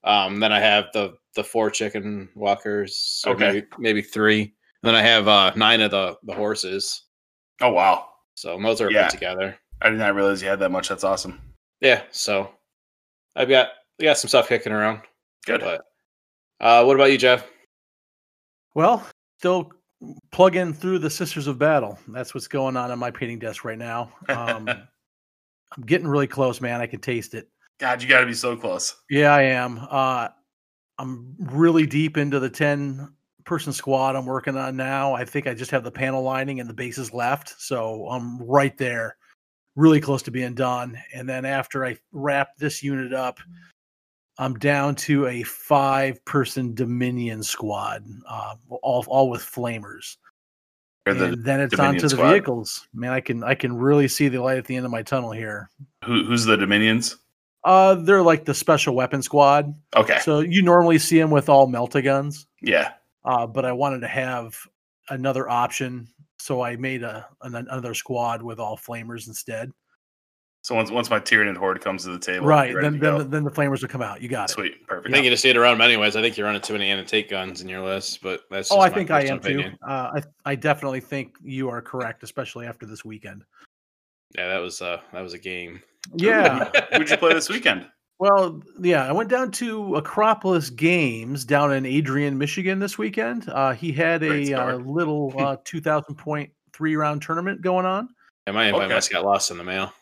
[0.05, 3.47] Um, then I have the the four chicken walkers, or Okay.
[3.53, 4.55] maybe maybe three.
[4.83, 7.05] then I have uh, nine of the the horses.
[7.63, 9.05] Oh wow, So those are Yeah.
[9.05, 9.57] put together.
[9.83, 10.89] I did not realize you had that much.
[10.89, 11.41] That's awesome.
[11.81, 12.51] Yeah, so
[13.37, 13.69] I've got
[14.01, 15.01] I got some stuff kicking around.
[15.47, 15.61] Good.
[15.61, 15.83] But
[16.61, 17.47] uh, what about you, Jeff?
[18.75, 19.07] Well,
[19.39, 19.73] still
[20.31, 21.99] plugging through the Sisters of Battle.
[22.09, 24.13] That's what's going on on my painting desk right now.
[24.29, 24.69] Um,
[25.77, 26.81] I'm getting really close, man.
[26.81, 27.49] I can taste it.
[27.79, 28.97] God, you got to be so close.
[29.09, 29.87] Yeah, I am.
[29.91, 30.29] Uh,
[30.99, 33.09] I'm really deep into the 10
[33.45, 35.15] person squad I'm working on now.
[35.15, 37.55] I think I just have the panel lining and the bases left.
[37.59, 39.17] So I'm right there,
[39.77, 40.99] really close to being done.
[41.15, 43.41] And then after I wrap this unit up,
[44.41, 50.17] I'm down to a five person Dominion squad, uh, all, all with flamers.
[51.05, 52.89] The, and then it's Dominion on to the vehicles.
[52.95, 55.31] Man, I can I can really see the light at the end of my tunnel
[55.31, 55.69] here.
[56.05, 57.17] who, who's the Dominions?
[57.65, 59.75] Uh, they're like the special weapon squad.
[59.95, 60.19] Okay.
[60.21, 62.93] So you normally see them with all melta guns, yeah.
[63.27, 64.57] uh, but I wanted to have
[65.11, 69.71] another option, so I made a an, another squad with all flamers instead.
[70.63, 72.75] So once once my Tyranid horde comes to the table, right.
[72.79, 74.21] Then then, the, then the flamers will come out.
[74.21, 74.53] You got it.
[74.53, 74.73] Sweet.
[74.73, 74.91] perfect.
[74.91, 75.15] I Perfect.
[75.15, 76.17] think you just need to run them anyways.
[76.17, 78.81] I think you're running too many anti tank guns in your list, but that's Oh,
[78.81, 79.73] I my think I am opinion.
[79.73, 79.79] too.
[79.89, 83.45] Uh, I I definitely think you are correct, especially after this weekend.
[84.37, 85.81] Yeah, that was uh that was a game.
[86.15, 86.71] Yeah.
[86.95, 87.89] Who'd you play this weekend?
[88.19, 93.49] Well, yeah, I went down to Acropolis Games down in Adrian, Michigan this weekend.
[93.49, 98.11] Uh, he had Great a uh, little uh, 2,000 point three round tournament going on.
[98.47, 98.95] Yeah, my invite Okay.
[98.95, 99.95] must got lost in the mail.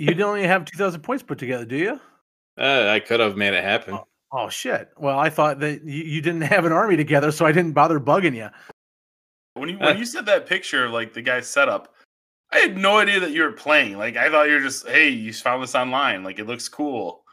[0.00, 2.00] You don't even have 2,000 points put together, do you?
[2.58, 3.98] Uh, I could have made it happen.
[4.32, 4.90] Oh, shit.
[4.96, 8.00] Well, I thought that you, you didn't have an army together, so I didn't bother
[8.00, 8.48] bugging you.
[9.54, 11.94] when you when you said that picture of like the guy's setup,
[12.50, 13.98] I had no idea that you were playing.
[13.98, 16.24] Like I thought you were just, hey, you found this online.
[16.24, 17.24] Like it looks cool.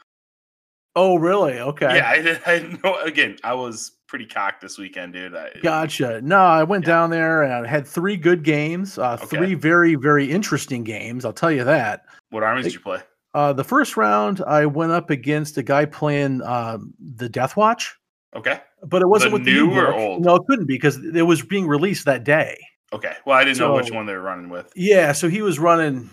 [0.94, 1.60] Oh, really?
[1.60, 1.96] Okay.
[1.96, 2.40] Yeah, I did.
[2.44, 3.00] I had no.
[3.00, 5.36] Again, I was pretty cocked this weekend, dude.
[5.36, 6.20] I, Gotcha.
[6.22, 6.94] No, I went Yeah.
[6.94, 9.26] down there and I had three good games, uh, Okay.
[9.36, 11.24] three very, very interesting games.
[11.24, 12.06] I'll tell you that.
[12.30, 12.98] What armies Hey, did you play?
[13.34, 17.94] Uh, the first round, I went up against a guy playing um, the Death Watch.
[18.34, 18.60] Okay.
[18.86, 20.24] but it wasn't The with the new new or old?
[20.24, 22.58] No, it couldn't be because it was being released that day.
[22.92, 23.14] Okay.
[23.26, 24.70] Well, I didn't know which one they were running with.
[24.76, 26.08] Yeah, so he was running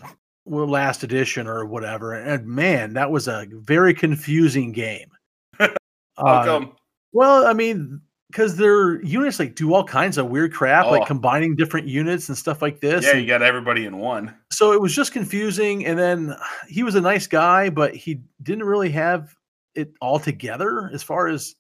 [0.46, 5.08] well, last edition or whatever, and man, that was a very confusing game.
[5.60, 5.68] How
[6.18, 6.72] Uh, come?
[7.16, 10.92] Well, I mean, because their units like do all kinds of weird crap, Oh.
[10.92, 13.06] like combining different units and stuff like this.
[13.06, 14.36] Yeah, and you got everybody in one.
[14.52, 15.86] so it was just confusing.
[15.86, 16.36] And then
[16.68, 19.34] he was a nice guy, but he didn't really have
[19.76, 21.56] it all together as far as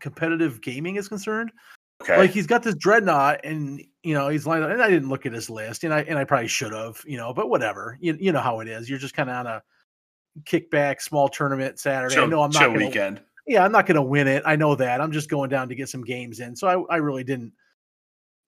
[0.00, 1.50] competitive gaming is concerned.
[2.02, 2.16] Okay.
[2.18, 5.32] like he's got this dreadnought and you know he's like and i didn't look at
[5.32, 8.32] his list and i and i probably should have you know but whatever you, you
[8.32, 9.62] know how it is you're just kind of on a
[10.42, 13.20] kickback small tournament saturday i chill, know i'm not chill gonna, weekend.
[13.46, 15.88] Yeah i'm not gonna win it i know that i'm just going down to get
[15.88, 17.52] some games in so i, I really didn't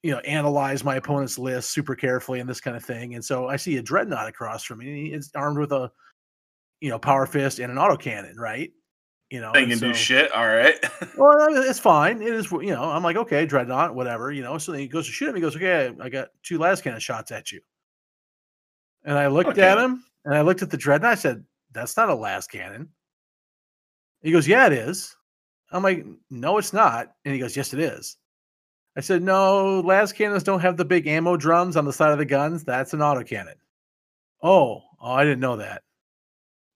[0.03, 3.49] you know analyze my opponent's list super carefully and this kind of thing and so
[3.49, 5.91] i see a dreadnought across from me It's armed with a
[6.81, 8.71] you know power fist and an autocannon right
[9.31, 10.31] you know They can do shit.
[10.33, 10.77] All right.
[11.19, 12.23] well, it's fine.
[12.23, 12.85] It is, you know.
[12.85, 14.59] I'm like, okay, dreadnought, whatever, you know.
[14.59, 15.35] So then he goes to shoot him.
[15.35, 17.61] He goes, okay, I got two lascannon shots at you.
[19.05, 21.11] And I looked at him, and I looked at the dreadnought.
[21.11, 22.87] I said, that's not a lascannon.
[24.25, 25.15] He goes, Yeah, it is.
[25.71, 27.13] I'm like, No, it's not.
[27.25, 28.17] And he goes, Yes, it is.
[28.97, 32.19] I said, No, las cannons don't have the big ammo drums on the side of
[32.19, 32.65] the guns.
[32.65, 33.55] That's an autocannon.
[34.43, 35.83] Oh, oh, I didn't know that.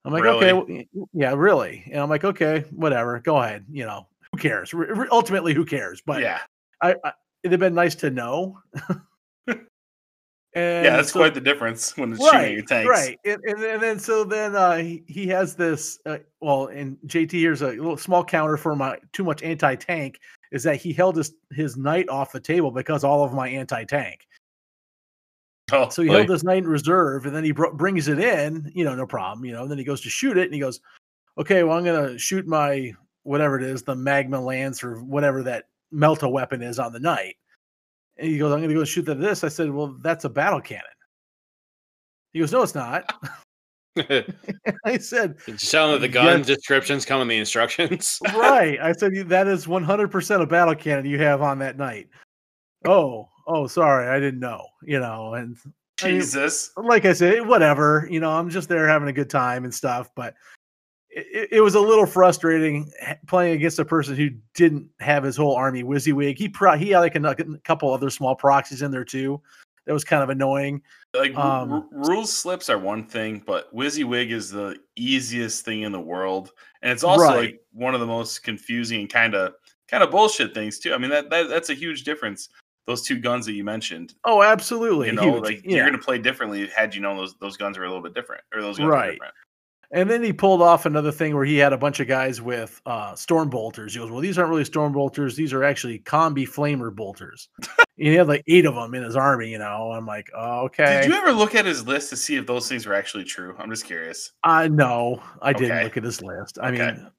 [0.05, 0.87] I'm like, okay, Really?
[0.95, 1.83] w- yeah, really.
[1.91, 3.19] And I'm like, okay, whatever.
[3.21, 3.67] Go ahead.
[3.71, 4.73] You know, who cares?
[4.73, 6.01] R- ultimately, who cares?
[6.01, 6.41] But yeah,
[6.83, 8.59] I, I it'd have been nice to know.
[10.59, 12.89] And yeah, that's so- quite the difference when it's shooting at your tanks.
[12.89, 13.19] Right.
[13.25, 17.33] And, and, and then so then uh, he, he has this uh, well, and JT
[17.33, 20.19] here's a little small counter for my too much anti tank
[20.51, 23.85] is that he held his his knight off the table because all of my anti
[23.85, 24.27] tank.
[25.73, 28.19] Oh, So he Like- held this knight in reserve, and then he bro- brings it
[28.19, 28.71] in.
[28.75, 29.45] You know, no problem.
[29.45, 30.81] You know, and then he goes to shoot it, and he goes,
[31.37, 32.93] "Okay, well, I'm gonna shoot my
[33.25, 37.37] whatever it is, the magma lance or whatever that melta weapon is on the knight."
[38.19, 40.61] And he goes, "I'm gonna go shoot that this." I said, "Well, that's a battle
[40.61, 40.85] cannon."
[42.33, 43.13] He goes, "No, it's not."
[44.85, 46.47] I said, tell them that the gun Yes.
[46.47, 48.19] descriptions come in the instructions.
[48.35, 48.79] right.
[48.81, 52.09] I said that is 100% a battle cannon you have on that night.
[52.87, 54.65] Oh, oh, sorry, I didn't know.
[54.83, 55.57] You know, and
[56.03, 56.71] I mean, Jesus.
[56.77, 58.07] like I said, whatever.
[58.11, 60.11] You know, I'm just there having a good time and stuff.
[60.15, 60.35] But
[61.11, 62.91] it, it- was a little frustrating
[63.27, 66.37] playing against a person who didn't have his whole army WYSIWYG.
[66.39, 69.41] He pro- he had like a, a couple other small proxies in there too.
[69.87, 70.83] That was kind of annoying.
[71.15, 75.93] Like Um, r- rules slips are one thing, but WYSIWYG is the easiest thing in
[75.93, 76.51] the world,
[76.83, 77.37] and it's also Right.
[77.39, 79.55] like one of the most confusing and kind of
[79.89, 80.93] kind of bullshit things too.
[80.93, 82.51] I mean that, that that's a huge difference.
[82.87, 85.07] Those two guns that you mentioned, Oh, absolutely.
[85.09, 85.45] you know, huge.
[85.45, 85.77] like Yeah.
[85.77, 88.43] you're gonna play differently had you known those those guns were a little bit different,
[88.55, 89.13] or those guns were Right.
[89.13, 89.35] different.
[89.91, 92.81] And then he pulled off another thing where he had a bunch of guys with
[92.85, 93.95] uh, storm bolters.
[93.95, 97.79] He goes, "Well, these aren't really storm bolters; these are actually combi flamer bolters." and
[97.97, 99.51] he had like eight of them in his army.
[99.51, 102.37] You know, I'm like, oh, "Okay." Did you ever look at his list to see
[102.37, 103.57] if those things were actually true?
[103.59, 104.33] I'm just curious.
[104.45, 106.59] I no, I didn't look at his list.
[106.61, 106.93] I Okay.
[106.93, 107.11] mean,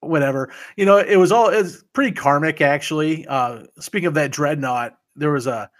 [0.00, 0.50] whatever.
[0.76, 3.26] You know, it was all it's pretty karmic actually.
[3.26, 5.70] Uh speaking of that dreadnought, there was a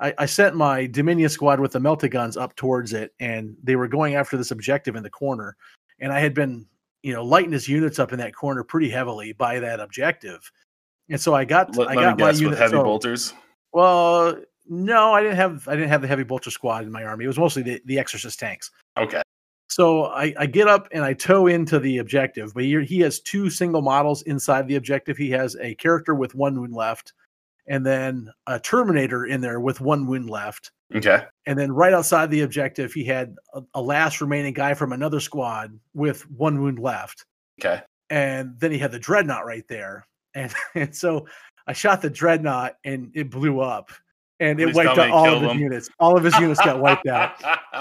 [0.00, 3.76] I, I sent my Dominion squad with the melta guns up towards it, and they
[3.76, 5.56] were going after this objective in the corner.
[6.00, 6.66] And I had been,
[7.02, 10.50] you know, lighting his units up in that corner pretty heavily by that objective.
[11.08, 13.34] And so I got Let, I got my unit with heavy so- bolters.
[13.72, 17.24] Well, no, I didn't have I didn't have the heavy bolter squad in my army.
[17.24, 18.70] It was mostly the, the exorcist tanks.
[18.96, 19.20] Okay.
[19.68, 23.20] So I, I get up and I tow into the objective, but he, he has
[23.20, 25.16] two single models inside the objective.
[25.16, 27.12] He has a character with one wound left,
[27.66, 30.70] and then a Terminator in there with one wound left.
[30.94, 31.24] Okay.
[31.46, 35.20] And then right outside the objective, he had a, a last remaining guy from another
[35.20, 37.24] squad with one wound left.
[37.60, 37.82] Okay.
[38.10, 40.06] And then he had the dreadnought right there.
[40.34, 41.26] And, and so
[41.66, 43.90] I shot the dreadnought and it blew up
[44.40, 45.58] and it Please wiped out all of his him.
[45.58, 45.88] units.
[45.98, 47.42] All of his units got wiped out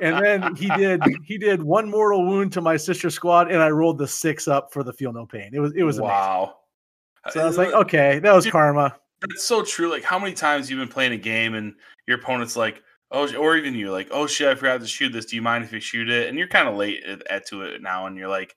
[0.00, 3.70] and then he did he did one mortal wound to my sister squad, and I
[3.70, 5.50] rolled the six up for the feel no pain.
[5.52, 6.14] It was it was amazing.
[6.14, 6.56] wow.
[7.30, 8.96] So I was like, okay, that was karma.
[9.24, 9.90] It's so true.
[9.90, 11.74] Like, how many times you've been playing a game and
[12.06, 15.26] your opponent's like, oh, or even you like, oh shit, I forgot to shoot this.
[15.26, 16.28] Do you mind if you shoot it?
[16.28, 18.56] And you're kind of late at, at to it now, and you're like,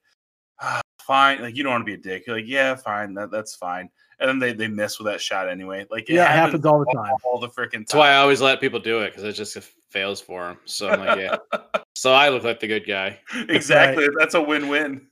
[0.60, 1.42] ah, fine.
[1.42, 2.28] Like, you don't want to be a dick.
[2.28, 3.90] You're like, yeah, fine, that, that's fine.
[4.20, 5.88] And then they they miss with that shot anyway.
[5.90, 7.16] Like, Yeah, it happens all the time.
[7.24, 7.80] all the freaking time.
[7.82, 9.58] That's why I always let people do it because it just
[9.90, 10.58] fails for them.
[10.66, 11.38] So I'm like, yeah.
[11.96, 13.20] so I look like the good guy.
[13.50, 14.08] exactly.
[14.20, 15.08] That's a win-win.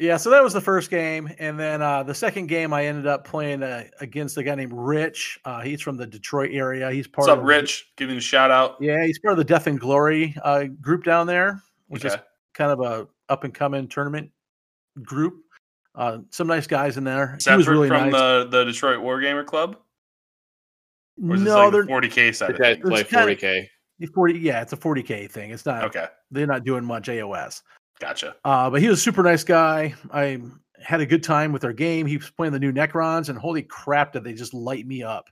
[0.00, 3.06] Yeah, so that was the first game, and then uh, the second game I ended
[3.06, 5.38] up playing uh, against a guy named Rich.
[5.44, 6.90] Uh, he's from the Detroit area.
[6.90, 7.92] He's part What's up, of Rich?
[7.98, 8.76] Giving a shout out.
[8.80, 12.22] Yeah, he's part of the Death and Glory uh, group down there, which is Okay.
[12.54, 14.30] kind of a up and coming tournament
[15.02, 15.34] group.
[15.94, 17.36] Uh, some nice guys in there.
[17.46, 18.18] he was really from nice.
[18.18, 19.76] the the Detroit Wargamer Club.
[21.22, 23.66] Or is no, like they're 40k side The of guys play 40k.
[23.98, 27.60] The 40 yeah it's a 40k thing it's not Okay, they're not doing much aos
[28.00, 28.34] gotcha.
[28.44, 29.94] uh but he was a super nice guy.
[30.12, 30.40] I
[30.82, 32.06] had a good time with our game.
[32.06, 35.28] He was playing the new necrons and holy crap did they just light me up.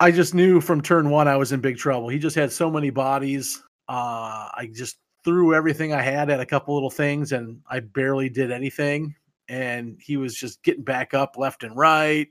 [0.00, 2.08] I just knew from turn one i was in big trouble.
[2.08, 3.62] He just had so many bodies.
[3.88, 8.28] Uh i just threw everything i had at a couple little things and i barely
[8.28, 9.14] did anything.
[9.48, 12.28] And he was just getting back up left and right.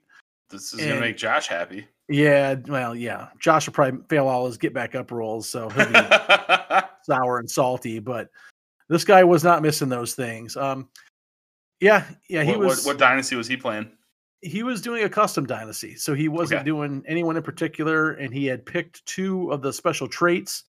[0.49, 1.87] This is gonna make Josh happy.
[2.09, 3.27] yeah well yeah.
[3.39, 5.99] Josh will probably fail all his get back up rolls so he'll be
[7.03, 8.27] sour and salty, but
[8.89, 10.55] this guy was not missing those things.
[10.57, 10.89] Um,
[11.79, 12.85] yeah, yeah, he what, was.
[12.85, 13.91] what, what dynasty was he playing?
[14.41, 16.65] he was doing a custom dynasty, so he wasn't Okay.
[16.65, 20.65] doing anyone in particular, and he had picked two of the special traits.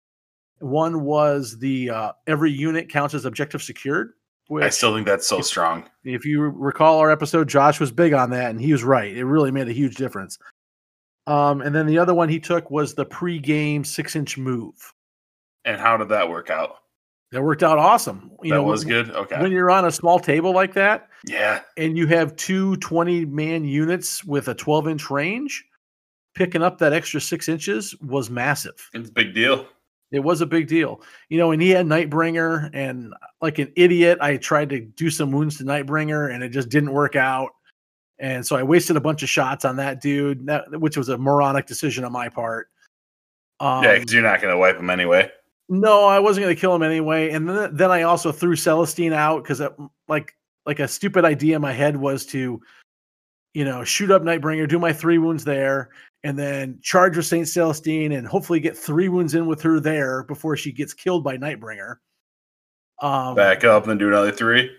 [0.60, 4.14] One was the uh, every unit counts as objective secured.
[4.48, 5.90] Which, I still think that's so strong.
[6.06, 9.16] if you recall our episode, Josh was big on that, and he was right.
[9.16, 10.40] It really made a huge difference.
[11.28, 14.76] Um, and then the other one he took was the pre-game six-inch move.
[15.66, 16.78] And how did that work out?
[17.32, 18.32] That worked out awesome.
[18.42, 19.16] You that know, was when- good.
[19.16, 19.42] Okay.
[19.42, 21.62] When you're on a small table like that yeah.
[21.76, 25.66] and you have two 20 man units with a 12 inch range,
[26.36, 28.90] picking up that extra six inches was massive.
[28.94, 29.68] It's a big deal.
[30.12, 31.02] It was a big deal.
[31.28, 35.32] You know, and he had Nightbringer, and like an idiot, I tried to do some
[35.32, 37.50] wounds to Nightbringer and it just didn't work out.
[38.20, 41.18] And so I wasted a bunch of shots on that dude, that, which was a
[41.18, 42.70] moronic decision on my part.
[43.60, 45.30] Um, yeah, because you're not going to wipe them anyway.
[45.70, 47.32] No, I wasn't going to kill him anyway.
[47.32, 49.62] And then, then I also threw Celestine out because
[50.08, 52.62] like like a stupid idea in my head was to,
[53.54, 55.90] you know, shoot up Nightbringer, do my three wounds there,
[56.24, 60.24] and then charge with Saint Celestine, and hopefully get three wounds in with her there
[60.24, 61.96] before she gets killed by Nightbringer.
[63.02, 64.72] Um, Back up and do another three.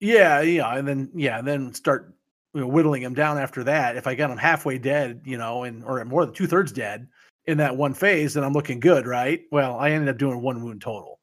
[0.00, 2.14] yeah, yeah, and then yeah, and then start
[2.54, 3.96] you know, whittling him down after that.
[3.96, 7.08] If I got him halfway dead, you know, and or more than two thirds dead
[7.46, 9.42] in that one phase, then I'm looking good, right?
[9.50, 11.18] Well, I ended up doing one wound total.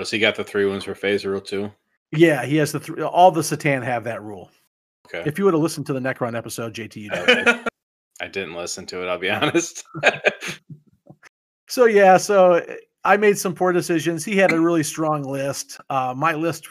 [0.00, 1.72] So he got the three wounds for phase rule too.
[2.12, 3.02] Yeah, he has the three.
[3.02, 4.50] All the C'tan have that rule.
[5.06, 5.28] Okay.
[5.28, 7.64] If you would have listened to the Necron episode, JT, you know.
[8.20, 9.84] I didn't listen to it, I'll be honest.
[11.68, 12.64] so yeah, so
[13.04, 14.24] I made some poor decisions.
[14.24, 15.78] He had a really strong list.
[15.90, 16.66] Uh, my list,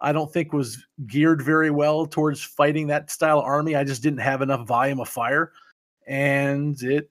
[0.00, 3.74] I don't think was geared very well towards fighting that style of army.
[3.74, 5.52] I just didn't have enough volume of fire,
[6.06, 7.10] and it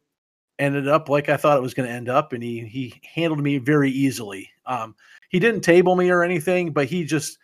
[0.60, 2.34] ended up like I thought it was going to end up.
[2.34, 4.50] And he he handled me very easily.
[4.66, 4.96] Um,
[5.30, 7.38] he didn't table me or anything, but he just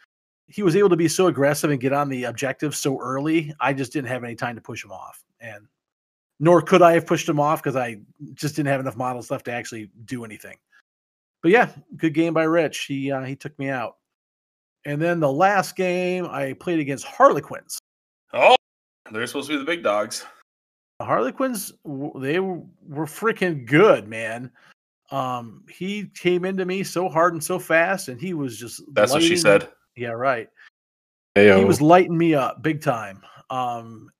[0.48, 3.54] he was able to be so aggressive and get on the objective so early.
[3.60, 5.67] I just didn't have any time to push him off, and
[6.39, 7.98] nor could I have pushed him off because I
[8.34, 10.58] just didn't have enough models left to actually do anything.
[11.41, 12.86] But yeah, good game by Rich.
[12.86, 13.98] He uh, he took me out.
[14.86, 17.80] And then the last game I played against Harlequins.
[18.34, 18.56] oh,
[19.12, 20.26] they're supposed to be the big dogs.
[21.01, 21.73] Harlequins
[22.15, 22.62] they were,
[23.05, 24.51] freaking good, man.
[25.12, 29.12] Um, he came into me so hard and so fast, and he was just That's
[29.12, 29.69] what she said.
[29.95, 30.49] Yeah, right.
[31.35, 31.57] Heyo.
[31.57, 33.21] he was lighting me up big time.
[33.49, 34.12] Um,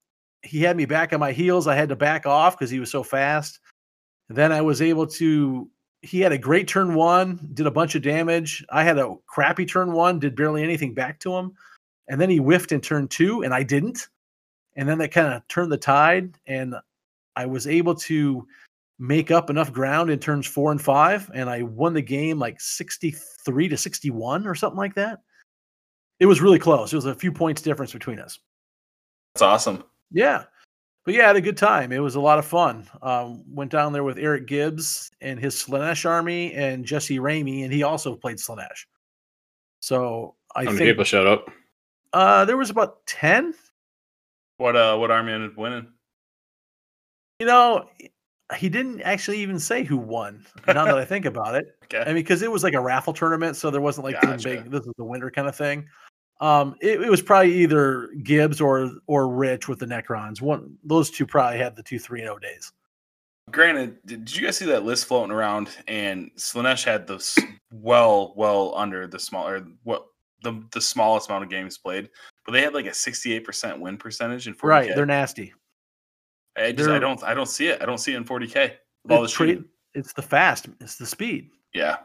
[0.41, 1.67] he had me back on my heels.
[1.67, 3.59] I had to back off because he was so fast.
[4.29, 5.69] Then I was able to.
[6.01, 8.65] He had a great turn one, did a bunch of damage.
[8.69, 11.53] I had a crappy turn one, did barely anything back to him.
[12.07, 14.07] And then he whiffed in turn two, and I didn't.
[14.75, 16.75] And then that kind of turned the tide, and
[17.36, 18.47] I was able to
[18.99, 22.60] make up enough ground in turns four and five, and I won the game like
[22.60, 25.19] 63 to 61 or something like that.
[26.19, 26.91] It was really close.
[26.91, 28.39] It was a few points difference between us.
[29.34, 29.84] That's awesome.
[30.12, 30.43] Yeah.
[31.05, 31.93] But yeah, I had a good time.
[31.93, 32.88] It was a lot of fun.
[33.01, 37.71] Um, went down there with Eric Gibbs and his Slaanesh army and Jesse Ramey, and
[37.71, 38.86] he also played Slaanesh.
[39.79, 41.49] So I How many think people showed up?
[42.12, 43.53] uh, there was about 10.
[44.59, 45.87] What uh what army ended up winning?
[47.39, 47.89] You know,
[48.57, 51.77] he didn't actually even say who won now that I think about it.
[51.85, 52.01] Okay.
[52.01, 54.43] I mean, because it was like a raffle tournament, so there wasn't like Gotcha.
[54.43, 55.87] big this is the winner kind of thing.
[56.41, 60.41] Um, it, it was probably either Gibbs or or Rich with the Necrons.
[60.41, 62.73] One those two probably had the two three and oh days.
[63.51, 65.69] Granted, did you guys see that list floating around?
[65.87, 67.25] And Slaanesh had the
[67.71, 70.05] well, well under the small or what
[70.43, 72.09] the the smallest amount of games played,
[72.49, 74.63] but they had like a sixty eight percent win percentage in 40K.
[74.63, 75.53] Right, they're nasty.
[76.57, 77.81] I just they're- don't I don't see it.
[77.81, 78.77] I don't see it in forty K.
[79.09, 79.57] All the It's, tra-
[79.93, 81.97] it's the fast, it's the speed, Yeah.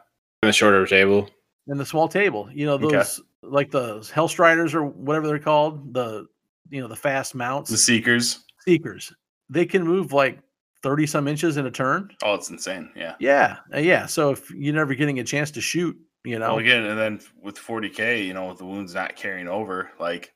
[0.42, 1.28] In the shorter table.
[1.68, 2.48] and the small table.
[2.52, 2.88] You know Okay.
[2.98, 5.92] those like the Hellstriders or whatever they're called.
[5.94, 6.26] The
[6.70, 8.44] you know the fast mounts, The Seekers.
[8.64, 9.12] seekers.
[9.50, 10.38] They can move like
[10.82, 12.10] thirty some inches in a turn.
[12.22, 12.90] Oh, it's insane.
[12.94, 13.14] Yeah.
[13.18, 14.06] Yeah, yeah.
[14.06, 16.98] So if you're never getting a chance to shoot, you oh, know, Well, again, and
[16.98, 20.32] then with 40k, you know, with the wounds not carrying over, like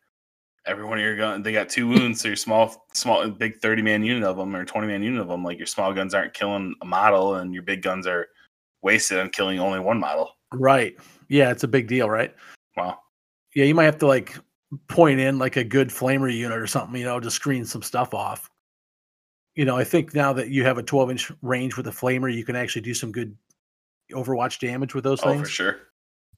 [0.66, 2.20] every one of your gun, they got two wounds.
[2.20, 5.28] So your small, small, big 30 man unit of them or 20 man unit of
[5.28, 8.28] them, like your small guns aren't killing a model, and your big guns are
[8.82, 10.36] wasted on killing only one model.
[10.52, 10.96] right?
[11.28, 12.34] Yeah, it's a big deal, right?
[12.76, 13.00] Wow.
[13.54, 14.36] Yeah, you might have to like
[14.88, 18.14] point in like a good flamer unit or something, you know, to screen some stuff
[18.14, 18.50] off.
[19.54, 22.32] You know, I think now that you have a 12 inch range with a flamer,
[22.32, 23.34] you can actually do some good
[24.12, 25.42] Overwatch damage with those Oh, things.
[25.48, 25.80] for sure.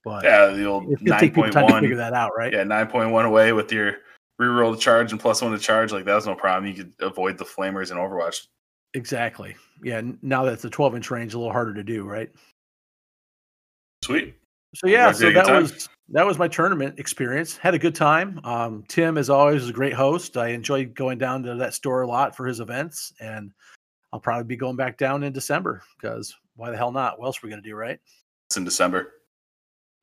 [0.05, 1.99] But Yeah, the old it's gonna take people time to figure 9.1.
[1.99, 2.53] that out, right?
[2.53, 3.97] Yeah, 9.1 away with your
[4.41, 5.93] reroll to charge and plus one to charge.
[5.93, 6.67] Like that was no problem.
[6.73, 8.47] You could avoid the flamers in Overwatch.
[8.95, 9.55] Exactly.
[9.85, 10.01] Yeah.
[10.23, 12.31] Now that it's a 12 inch range, a little harder to do, right?
[14.03, 14.35] Sweet.
[14.75, 15.63] So yeah, so had a good that time?
[15.63, 17.57] was that was my tournament experience.
[17.57, 18.41] Had a good time.
[18.45, 20.37] Um, Tim, as always, was a great host.
[20.37, 23.53] I enjoyed going down to that store a lot for his events, and
[24.13, 27.19] I'll probably be going back down in December because why the hell not?
[27.19, 27.99] What else are we gonna do, right?
[28.49, 29.13] It's in December.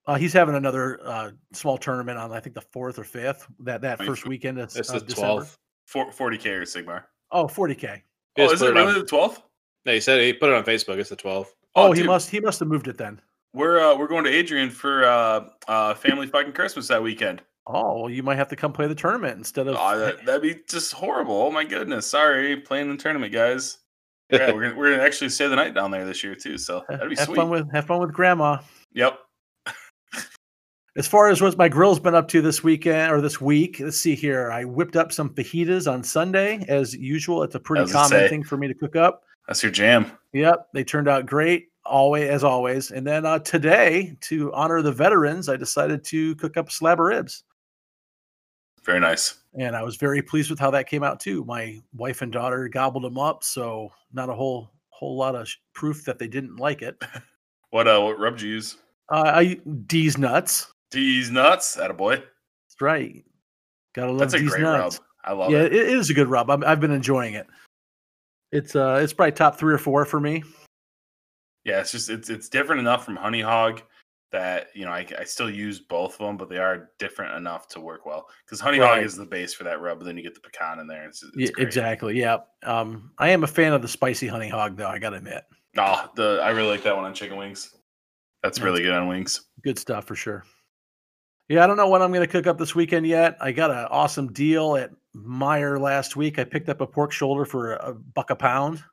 [0.06, 3.82] Uh, he's having another uh, small tournament on I think the fourth or fifth that
[3.82, 5.41] that first weekend of, It's of the December.
[5.43, 5.58] 12th.
[5.86, 7.04] Four- 40k or Sigmar.
[7.32, 8.02] Oh, 40k.
[8.38, 9.41] Oh, is it it on- really the 12th?
[9.86, 10.98] No, he said he put it on Facebook.
[10.98, 11.48] It's the 12th.
[11.76, 13.20] Oh, Oh, he must he must have moved it then.
[13.54, 17.41] We're uh, we're going to Adrian for uh, uh, family fucking Christmas that weekend.
[17.66, 19.76] Oh, well, you might have to come play the tournament instead of.
[19.80, 21.36] Oh, that, that'd be just horrible.
[21.36, 22.08] Oh my goodness.
[22.08, 23.80] Sorry, playing the tournament, guys.
[24.32, 26.57] Yeah, we're gonna, we're gonna actually stay the night down there this year too.
[26.57, 27.36] So that'd be have sweet.
[27.36, 28.59] fun with have fun with grandma.
[28.93, 29.19] Yep.
[30.97, 33.97] As far as what my grill's been up to this weekend or this week, let's
[33.97, 34.51] see here.
[34.51, 37.43] I whipped up some fajitas on Sunday, as usual.
[37.43, 38.28] It's a pretty common say.
[38.28, 39.21] thing for me to cook up.
[39.47, 40.11] That's your jam.
[40.34, 42.89] Yep, they turned out great, always as always.
[42.89, 46.99] And then uh, today, to honor the veterans, I decided to cook up a slab
[46.99, 47.43] of ribs,
[48.88, 49.35] Very nice.
[49.59, 51.43] and I was very pleased with how that came out too.
[51.43, 55.57] My wife and daughter gobbled them up, so not a whole whole lot of sh-
[55.73, 56.95] proof that they didn't like it.
[57.71, 58.77] What uh what rub did you use?
[59.11, 60.71] Uh, I D's nuts.
[60.89, 61.75] D's nuts.
[61.75, 62.15] That a boy.
[62.15, 63.25] That's right.
[63.93, 64.99] Gotta love That's a D's great nuts.
[64.99, 65.05] rub.
[65.25, 65.73] I love yeah, it.
[65.75, 66.49] it is a good rub.
[66.49, 67.45] I'm, I've been enjoying it.
[68.53, 70.43] It's uh, it's probably top three or four for me.
[71.65, 73.81] Yeah, it's just it's it's different enough from Honey Hog
[74.32, 77.67] that you know I, I still use both of them, but they are different enough
[77.69, 78.28] to work well.
[78.45, 80.80] Because Honey Hog is the base for that rub, but then you get the pecan
[80.80, 81.05] in there.
[81.05, 82.19] It's, it's Yeah, exactly.
[82.19, 82.38] Yeah.
[82.63, 84.88] Um, I am a fan of the spicy honey hog, though.
[84.88, 85.43] I gotta admit,
[85.78, 87.71] Oh, the I really like that one on chicken wings.
[88.43, 89.41] That's That's really good on wings.
[89.63, 90.43] good stuff for sure.
[91.49, 93.38] Yeah, I don't know what I'm gonna cook up this weekend yet.
[93.39, 96.39] I got an awesome deal at Meijer last week.
[96.39, 98.84] I picked up a pork shoulder for a buck a pound.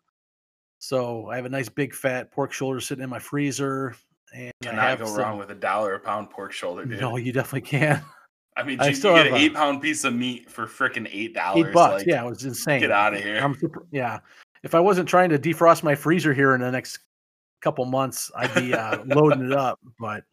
[0.78, 3.96] So I have a nice big fat pork shoulder sitting in my freezer,
[4.34, 7.00] and I Cannot have go some- wrong with a dollar a pound pork shoulder, dude.
[7.00, 8.02] No, you definitely can.
[8.56, 10.50] I mean, I geez, still you get have an a- eight pound piece of meat
[10.50, 11.66] for freaking eight dollars.
[11.68, 12.00] Eight bucks.
[12.02, 12.80] Like, yeah, it was insane.
[12.80, 13.38] get out of here.
[13.38, 14.18] I'm super, yeah.
[14.62, 16.98] If I wasn't trying to defrost my freezer here in the next
[17.62, 19.78] couple months, I'd be uh, loading it up.
[20.00, 20.24] But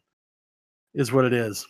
[0.94, 1.66] is what it is.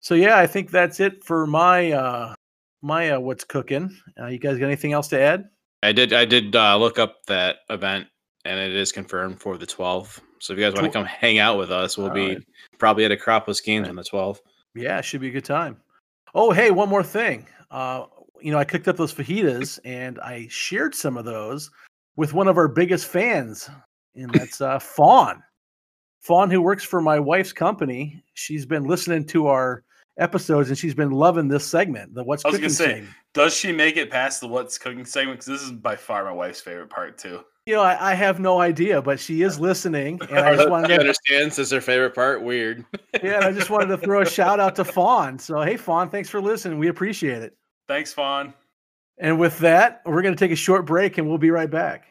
[0.00, 2.34] So yeah, I think that's it for my uh
[2.82, 3.94] my uh, what's cooking.
[4.20, 5.48] Uh, you guys got anything else to add?
[5.82, 6.12] I did.
[6.12, 8.06] I did uh, look up that event,
[8.44, 10.20] and it is confirmed for the 12th.
[10.40, 12.42] So if you guys want to come hang out with us, we'll All be right.
[12.78, 13.90] probably at Acropolis Games Right.
[13.90, 14.40] on the 12th.
[14.74, 15.76] Yeah, it should be a good time.
[16.34, 17.46] Oh, hey, one more thing.
[17.70, 18.06] Uh,
[18.40, 21.70] you know, I cooked up those fajitas and I shared some of those
[22.16, 23.68] with one of our biggest fans,
[24.14, 25.42] and that's uh, Fawn.
[26.20, 29.84] Fawn, who works for my wife's company, she's been listening to our
[30.18, 33.08] episodes and she's been loving this segment, the What's I was Cooking gonna say, segment.
[33.34, 35.38] Does she make it past the what's cooking segment?
[35.40, 37.40] Because this is by far my wife's favorite part too.
[37.70, 40.88] You know, I, I have no idea, but she is listening, and I just wanted
[40.88, 42.42] She to, understands it's her favorite part.
[42.42, 42.84] Weird.
[43.22, 45.38] yeah, and I just wanted to throw a shout out to Fawn.
[45.38, 46.80] So, hey, Fawn, thanks for listening.
[46.80, 47.56] We appreciate it.
[47.86, 48.54] Thanks, Fawn.
[49.18, 52.06] And with that, we're going to take a short break and we'll be right back.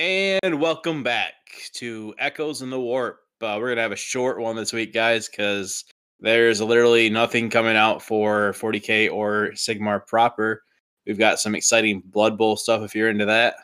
[0.00, 1.34] And welcome back
[1.74, 3.20] to Echoes in the Warp.
[3.40, 5.84] Uh, we're gonna have a short one this week, guys, because
[6.20, 10.62] there's literally nothing coming out for 40k or Sigmar proper.
[11.06, 13.54] We've got some exciting Blood Bowl stuff if you're into that.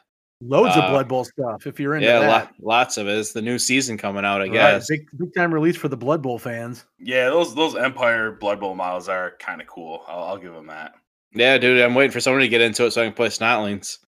[0.40, 2.28] Loads of Uh, Blood Bowl stuff if you're into yeah, that.
[2.28, 3.16] lot, lots of it.
[3.16, 4.88] It's the new season coming out, I Right, guess.
[4.88, 6.84] Big, big time release for the Blood Bowl fans.
[6.98, 10.02] Yeah, those those Empire Blood Bowl models are kind of cool.
[10.08, 10.94] I'll, I'll give them that.
[11.32, 13.98] Yeah, dude, I'm waiting for someone to get into it so I can play Snotlings.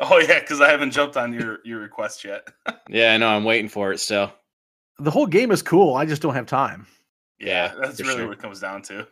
[0.00, 2.46] Oh yeah, because I haven't jumped on your your request yet.
[2.88, 3.28] Yeah, I know.
[3.28, 4.30] I'm waiting for it still.
[4.98, 5.94] The whole game is cool.
[5.94, 6.86] I just don't have time.
[7.42, 8.28] Yeah, that's really sure.
[8.28, 9.06] what it comes down to.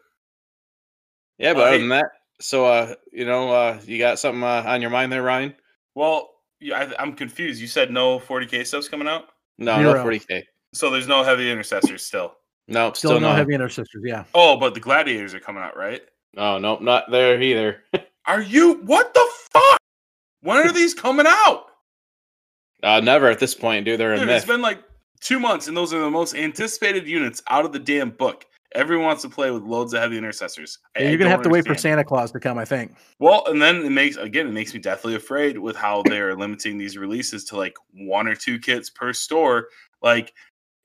[1.39, 2.07] Yeah, but Uh, other hey- than that,
[2.41, 5.55] so uh, you know, uh, you got something uh, on your mind there, Ryan?
[5.95, 7.61] Well, yeah, I, I'm confused.
[7.61, 9.29] You said no 40k stuff's coming out,
[9.59, 9.95] No, Zero.
[9.95, 10.43] no 40k.
[10.75, 12.35] so there's no heavy intercessors still.
[12.69, 13.35] Nope, Still, still, no no.
[13.35, 14.03] heavy intercessors.
[14.05, 14.25] Yeah.
[14.35, 16.03] Oh, but the gladiators are coming out, right?
[16.37, 17.83] Oh, nope, not there either.
[18.27, 18.75] Are you?
[18.85, 19.79] What the fuck?
[20.43, 21.65] When are these coming out?
[22.85, 23.99] uh, never at this point, dude.
[23.99, 24.55] They're a Dude, it's myth.
[24.55, 24.79] been like
[25.21, 28.47] two months, and those are the most anticipated units out of the damn book.
[28.75, 30.79] Everyone wants to play with loads of heavy intercessors.
[30.97, 31.75] I- you're gonna have to wait for.
[31.75, 32.57] Santa Claus to come.
[32.57, 32.95] I think.
[33.19, 36.79] Well, and then it makes again, it makes me deathly afraid with how they're limiting
[36.79, 39.69] these releases to like one or two kits per store.
[40.03, 40.33] Like,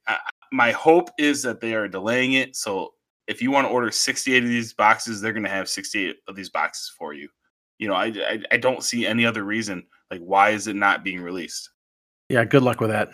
[0.08, 0.18] I,
[0.52, 2.56] my hope is that they are delaying it.
[2.56, 2.94] So
[3.28, 6.36] if you want to order 68 of these boxes, they're going to have 68 of
[6.36, 7.28] these boxes for you.
[7.80, 9.86] You know, I, I I don't see any other reason.
[10.10, 11.70] Like, why is it not being released?
[12.30, 12.46] Yeah.
[12.46, 13.12] Good luck with that.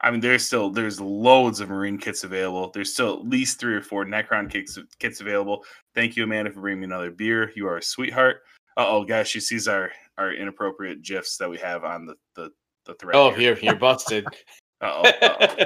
[0.00, 2.70] I mean, there's still there's loads of marine kits available.
[2.72, 5.64] There's still at least three or four Necron kits kits available.
[5.94, 7.52] Thank you, Amanda, for bringing me another beer.
[7.56, 8.42] You are a sweetheart.
[8.76, 12.50] Uh oh, guys, she sees our our inappropriate gifs that we have on the the,
[12.84, 13.16] the thread.
[13.16, 13.54] oh, here.
[13.54, 14.26] you're you're busted.
[14.82, 15.64] Uh oh.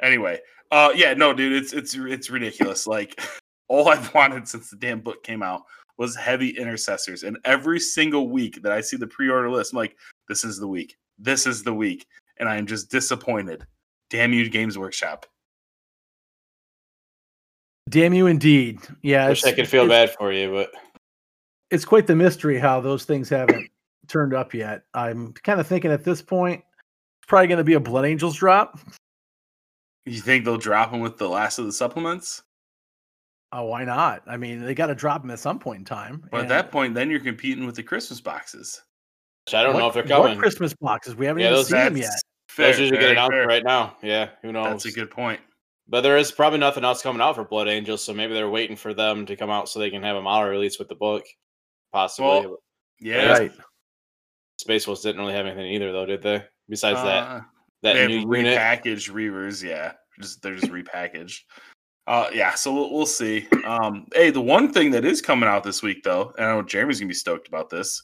[0.00, 0.38] Anyway,
[0.70, 2.86] uh, yeah, no, dude, it's it's it's ridiculous.
[2.86, 3.20] Like,
[3.68, 5.62] all I've wanted since the damn book came out
[5.96, 9.96] was heavy intercessors, and every single week that I see the pre-order list, I'm like,
[10.28, 10.96] this is the week.
[11.18, 12.06] This is the week,
[12.40, 13.66] and I am just disappointed.
[14.10, 15.26] Damn you, Games Workshop.
[17.88, 18.80] Damn you, indeed.
[19.02, 19.28] Yeah.
[19.28, 20.70] Wish I it's- could feel bad for you, but
[21.70, 23.70] It's quite the mystery how those things haven't
[24.08, 24.82] turned up yet.
[24.94, 26.60] I'm kind of thinking at this point,
[27.20, 28.78] it's probably going to be a Blood Angels drop.
[30.06, 32.42] You think they'll drop them with the last of the supplements?
[33.52, 34.22] Oh, why not?
[34.26, 36.22] I mean, they got to drop them at some point in time.
[36.30, 38.82] But at that point, then you're competing with the Christmas boxes.
[39.54, 40.38] I don't what- know if they're what coming.
[40.38, 41.14] Christmas boxes.
[41.16, 42.04] We haven't Yeah, even those- seen them yet.
[42.10, 43.46] That's fair, Those usually get very announced fair.
[43.46, 43.96] right now.
[44.02, 44.82] Yeah, who knows?
[44.82, 45.40] That's a good point.
[45.88, 48.76] But there is probably nothing else coming out for Blood Angels, so maybe they're waiting
[48.76, 51.24] for them to come out so they can have a model release with the book.
[51.92, 52.28] Possibly.
[52.46, 52.58] Well,
[53.00, 53.28] Yeah.
[53.38, 53.52] Right.
[54.58, 56.44] Space Wolves didn't really have anything either, though, did they?
[56.68, 57.40] Besides that Uh,
[57.82, 58.58] that they have new unit.
[58.58, 59.62] repackaged Reavers.
[59.62, 61.40] Yeah, just they're just repackaged.
[62.06, 63.46] Uh, yeah, so we'll, we'll see.
[63.64, 66.62] Um, hey, the one thing that is coming out this week, though, and I know
[66.62, 68.02] Jeremy's gonna be stoked about this.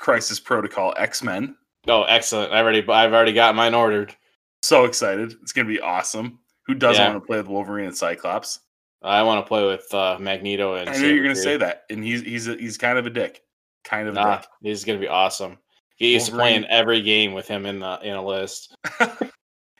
[0.00, 1.56] Crisis Protocol X Men.
[1.86, 2.52] Oh, excellent!
[2.52, 4.14] I already, I've already got mine ordered.
[4.62, 5.34] So excited!
[5.42, 6.40] It's gonna be awesome.
[6.66, 7.10] Who doesn't Yeah.
[7.12, 8.60] want to play with Wolverine and Cyclops?
[9.02, 10.90] I want to play with uh, Magneto and.
[10.90, 13.10] I knew you were gonna say that, and he's he's a, he's kind of a
[13.10, 13.42] dick,
[13.84, 14.46] kind of a Nah, dick.
[14.62, 15.58] he's gonna be awesome.
[15.96, 18.74] He used to play in every game with him in the in a list.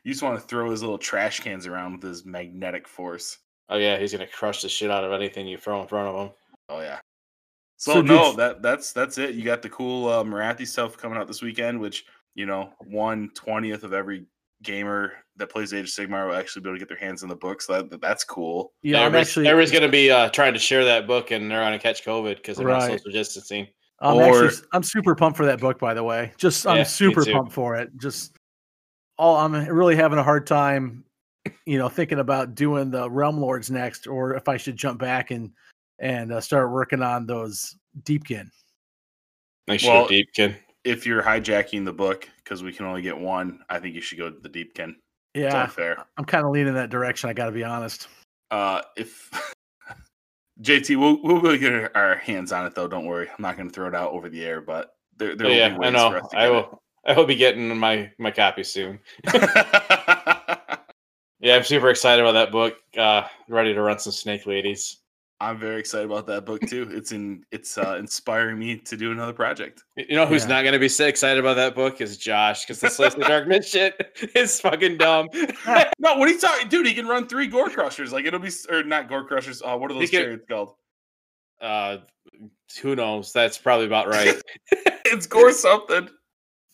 [0.02, 3.36] You just want to throw his little trash cans around with his magnetic force.
[3.68, 6.14] Oh yeah, he's gonna crush the shit out of anything you throw in front of
[6.26, 6.32] him.
[6.70, 7.00] Oh yeah.
[7.80, 9.34] So, So no, you- that that's that's it.
[9.34, 12.04] You got the cool uh, Morathi stuff coming out this weekend, which
[12.34, 14.26] you know one twentieth of every
[14.62, 17.30] gamer that plays Age of Sigmar will actually be able to get their hands on
[17.30, 17.62] the book.
[17.62, 18.74] So that, that's cool.
[18.82, 21.62] Yeah, I'm everybody's, actually, everybody's gonna be uh, trying to share that book, and they're
[21.62, 23.66] gonna catch COVID because they're not social distancing.
[24.00, 25.78] I'm or- actually, I'm super pumped for that book.
[25.78, 27.88] By the way, just I'm super pumped for it.
[27.96, 28.36] Just
[29.16, 31.02] all I'm really having a hard time,
[31.64, 35.30] you know, thinking about doing the Realm Lords next, or if I should jump back
[35.30, 35.50] and
[36.00, 38.48] and uh, start working on those Deepkin.
[39.68, 40.56] Make sure Well, Deepkin.
[40.84, 44.18] If you're hijacking the book because we can only get one, I think you should
[44.18, 44.94] go to the Deepkin.
[45.34, 46.04] It's Yeah, fair.
[46.16, 47.28] I'm kind of leaning that direction.
[47.30, 48.08] I got to be honest.
[48.50, 49.30] Uh, if
[50.62, 52.88] JT, we'll we'll get our- our hands on it though.
[52.88, 55.46] Don't worry, I'm not going to throw it out over the air, but there there
[55.46, 56.06] Oh, will yeah, be I ways for know.
[56.16, 56.82] us to I get will.
[57.06, 58.98] I will be getting my my copy soon.
[61.42, 62.76] Yeah, I'm super excited about that book.
[62.94, 64.98] Uh, ready to run some Snake Ladies.
[65.42, 66.86] I'm very excited about that book too.
[66.92, 69.82] It's in it's uh, inspiring me to do another project.
[69.96, 70.48] You know who's Yeah.
[70.48, 73.22] not going to be so excited about that book is Josh because the Slaves to
[73.22, 75.28] Darkness shit is fucking dumb.
[75.98, 76.86] no, what are you talking, dude?
[76.86, 78.12] He can run three gore crushers.
[78.12, 79.62] Like it'll be or not gore crushers.
[79.62, 80.74] Uh, what are those can- chariots called?
[81.60, 81.98] Uh,
[82.82, 83.32] who knows?
[83.32, 84.40] That's probably about right.
[85.06, 86.08] it's gore something.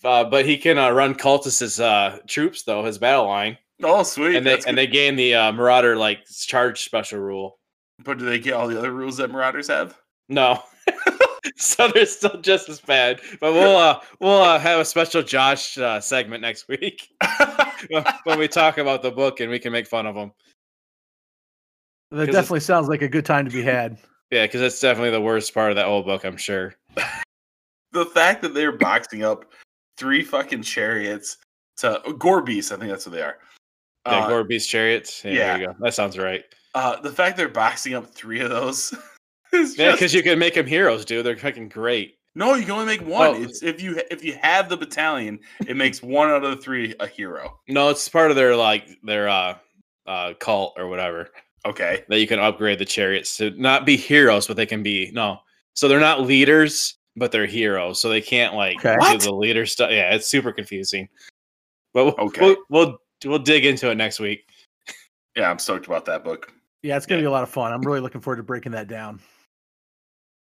[0.05, 4.35] uh, but he can uh, run cultists' uh, troops though, his battle line, Oh sweet.
[4.37, 4.83] and they That's and good.
[4.89, 7.59] they gain the uh, Marauder like charge special rule.
[8.07, 9.99] But do they get all the other rules that Marauders have?
[10.29, 10.63] No.
[11.57, 13.21] so they're still just as bad.
[13.41, 17.09] But we'll uh, we'll uh, have a special Josh uh, segment next week
[18.25, 20.33] when we talk about the book and we can make fun of them.
[22.13, 23.99] That definitely sounds like a good time to be had.
[24.33, 26.75] Yeah, because that's definitely the worst part of that whole book, I'm sure.
[27.93, 29.45] the fact that they're boxing up
[29.99, 31.37] three fucking chariots
[31.77, 33.39] to gore beasts, I think that's what they are.
[34.05, 35.25] Yeah, Uh, Gore Beast Chariots.
[35.25, 35.77] Yeah, there you go.
[35.81, 36.45] That sounds right.
[36.77, 38.93] Uh, the fact they're boxing up three of those
[39.53, 41.25] is Yeah, just because you can make them heroes, dude.
[41.27, 42.15] They're fucking great.
[42.35, 43.29] no, you can only make one.
[43.29, 43.43] Oh.
[43.43, 46.95] It's if you if you have the battalion, it makes one out of the three
[47.01, 47.59] a hero.
[47.69, 49.57] No, it's part of their like their uh
[50.07, 51.31] uh cult or whatever
[51.67, 55.11] Okay, that you can upgrade the chariots to not be heroes, but they can be
[55.13, 55.39] no.
[55.75, 58.01] So they're not leaders, but they're heroes.
[58.01, 58.95] So they can't like Okay.
[58.95, 59.21] do What?
[59.23, 59.91] the leader stuff.
[59.91, 61.09] Yeah, it's super confusing.
[61.95, 62.41] But we'll, Okay.
[62.43, 64.47] we'll we'll we'll dig into it next week.
[65.37, 66.53] yeah, I'm stoked about that book.
[66.83, 67.73] Yeah, it's gonna be a lot of fun.
[67.73, 69.21] I'm really looking forward to breaking that down.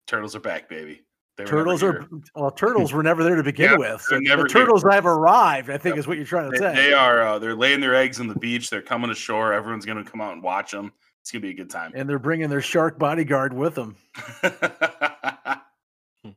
[0.07, 1.03] Turtles are back, baby.
[1.39, 4.03] They Turtles are well, turtles were never there to begin Yeah, with.
[4.03, 4.47] So the here.
[4.47, 5.70] turtles have arrived.
[5.70, 6.01] I think Yep.
[6.01, 6.74] is what you're trying to They, say.
[6.74, 7.22] they are.
[7.22, 8.68] Uh, they're laying their eggs on the beach.
[8.68, 9.53] They're coming ashore.
[9.55, 10.93] Everyone's gonna come out and watch them.
[11.22, 11.93] It's gonna be a good time.
[11.95, 13.97] and they're bringing their shark bodyguard with them.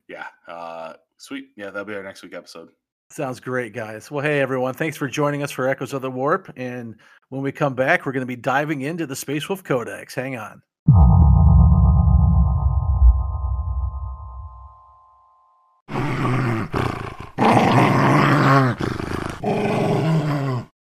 [0.08, 0.28] yeah.
[0.48, 1.50] Uh, sweet.
[1.56, 2.70] Yeah, that'll be our next week episode.
[3.16, 4.12] Sounds great, guys.
[4.12, 6.52] Well, hey everyone, thanks for joining us for Echoes of the Warp.
[6.58, 6.98] And
[7.30, 10.14] when we come back, we're going to be diving into the Space Wolf Codex.
[10.14, 10.62] Hang on.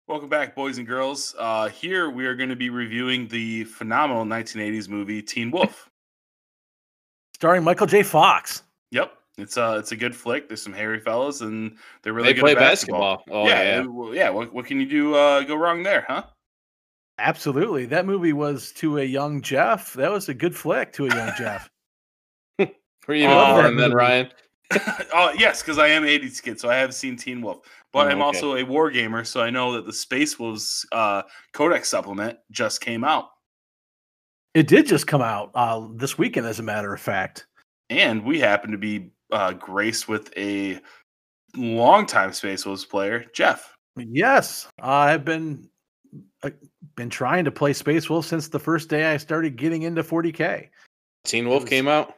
[0.07, 1.35] Welcome back, boys and girls.
[1.39, 5.89] Uh, here we are going to be reviewing the phenomenal 1980s movie Teen Wolf.
[7.37, 8.03] Starring Michael J.
[8.03, 8.63] Fox.
[8.91, 10.49] Yep, it's a it's a good flick.
[10.49, 13.17] There's some hairy fellas, and they're really they good play at basketball.
[13.19, 13.43] basketball.
[13.45, 13.87] Oh yeah, yeah.
[13.87, 14.31] uh, yeah.
[14.31, 16.25] What, what can you do uh, go wrong there, huh?
[17.19, 17.87] Absolutely.
[17.87, 19.93] That movie was to a young Jeff.
[19.95, 21.69] That was a good flick to a young Jeff.
[22.59, 22.67] Were
[23.15, 23.93] you even Oh, born then.
[23.93, 24.31] Ryan?
[25.13, 27.67] oh yes, because I am 80s kid, so I have seen Teen Wolf.
[27.93, 28.23] But Oh, I'm okay.
[28.23, 31.23] also a war gamer, so I know that the Space Wolves uh,
[31.53, 33.27] Codex supplement just came out.
[34.55, 37.47] It did just come out uh, this weekend, as a matter of fact.
[37.91, 40.81] and we happen to be uh, graced with a
[41.57, 43.75] longtime Space Wolves player, Jeff.
[43.97, 45.69] Yes, I've been
[46.43, 46.51] uh,
[46.97, 50.69] been trying to play Space Wolf since the first day I started getting into 40k.
[51.25, 52.15] Teen Wolf was- came out.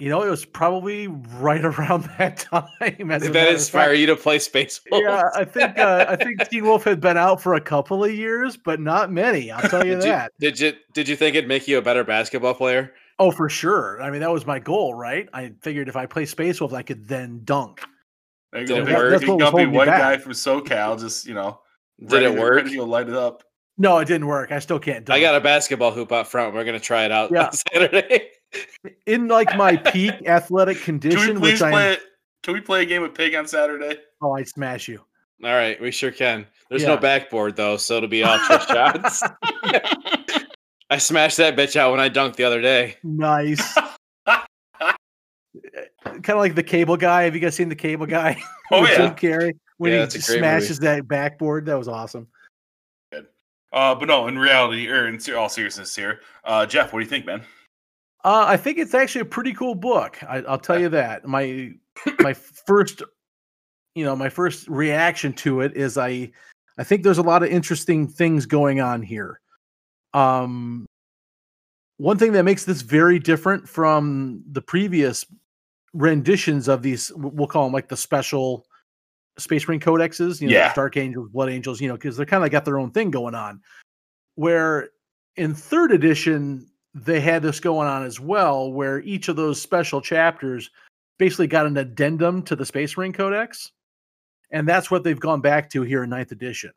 [0.00, 2.66] You know, it was probably right around that time.
[2.80, 5.02] Did that matter of inspire you to play Space Wolf?
[5.06, 8.12] Yeah, I think uh, I think Teen Wolf had been out for a couple of
[8.12, 9.50] years, but not many.
[9.50, 10.32] I'll tell you Did you, that.
[10.40, 12.92] did you did you think it'd make you a better basketball player?
[13.20, 14.00] Oh, for sure.
[14.02, 15.28] I mean, that was my goal, right?
[15.34, 17.82] I figured if I play Space Wolf, I could then dunk.
[18.50, 18.82] There you Did go.
[18.82, 19.10] it Big, work?
[19.10, 20.00] That's big what was gumpy white back.
[20.00, 21.60] guy from SoCal, just you know,
[22.04, 22.56] Did it work?
[22.56, 23.44] Ready to go light it up.
[23.78, 24.52] No, it didn't work.
[24.52, 25.16] I still can't dunk.
[25.16, 26.54] I got a basketball hoop out front.
[26.54, 27.46] We're gonna try it out Yeah.
[27.46, 28.30] on Saturday.
[29.06, 31.96] in like my peak athletic Can we condition, please which I play?
[32.42, 33.98] Can we play a game of Pig on Saturday?
[34.22, 35.00] oh, I smash you.
[35.44, 36.46] All right, we sure can.
[36.70, 36.88] There's Yeah.
[36.88, 39.22] no backboard though, so it'll be all trick shots.
[40.90, 42.96] I smashed that bitch out when I dunked the other day.
[43.04, 43.74] Nice.
[44.26, 44.40] kind
[46.30, 47.22] of like the cable guy.
[47.22, 48.40] Have you guys seen the cable guy?
[48.72, 48.96] Oh yeah.
[48.96, 50.38] Jim Carrey when Yeah, he great movie.
[50.38, 51.66] smashes that backboard.
[51.66, 52.26] That was awesome.
[53.12, 53.26] Good.
[53.72, 57.10] Uh, but no, in reality, or in all seriousness here, uh, Jeff, what do you
[57.10, 57.42] think, man?
[58.24, 60.22] Uh, I think it's actually a pretty cool book.
[60.24, 61.26] I, I'll tell you that.
[61.26, 61.70] My
[62.18, 63.02] my first,
[63.94, 66.30] you know, my first reaction to it is I
[66.78, 69.40] I think there's a lot of interesting things going on here.
[70.14, 70.86] Um,
[71.98, 75.24] one thing that makes this very different from the previous
[75.92, 78.66] renditions of these, we'll call them like the special
[79.38, 80.72] Space Marine codexes, you know, Yeah.
[80.74, 83.34] Dark Angels, Blood Angels, you know, because they're kind of got their own thing going
[83.34, 83.60] on.
[84.34, 84.90] Where
[85.36, 90.00] in third edition, they had this going on as well, where each of those special
[90.00, 90.70] chapters
[91.18, 93.72] basically got an addendum to the Space Marine Codex.
[94.50, 96.72] And that's what they've gone back to here in ninth edition.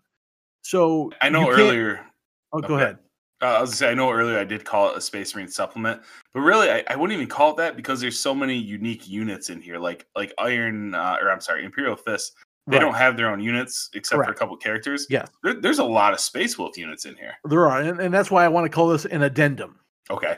[0.62, 2.06] So I know earlier.
[2.52, 2.84] Oh, go Okay.
[2.84, 2.98] ahead.
[3.44, 6.02] Uh, I was say I know earlier I did call it a Space Marine supplement,
[6.34, 9.50] but really I, I wouldn't even call it that because there's so many unique units
[9.50, 12.34] in here, like like Iron uh, or I'm sorry, Imperial Fist.
[12.66, 12.82] They Right.
[12.82, 14.40] don't have their own units except for a Correct.
[14.40, 15.06] couple characters.
[15.10, 17.34] Yeah, There, there's a lot of Space Wolf units in here.
[17.44, 19.78] There are, and, and that's why I want to call this an addendum.
[20.10, 20.38] Okay.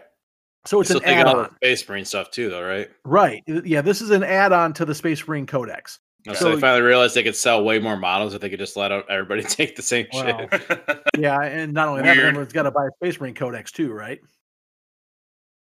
[0.65, 2.89] So it's Still an thinking add-on, Space Marine stuff too, though, right?
[3.03, 3.43] right?
[3.45, 5.99] Yeah, this is an add-on to the Space Marine Codex.
[6.25, 8.75] So, So- they finally realized they could sell way more models if they could just
[8.75, 10.47] let everybody take the same Wow.
[10.51, 10.99] shit.
[11.17, 14.19] Yeah, and not only that, everyone's got to buy a Space Marine Codex too, right?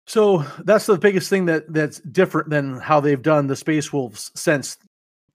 [0.07, 4.31] So that's the biggest thing that that's different than how they've done the Space Wolves
[4.35, 4.77] since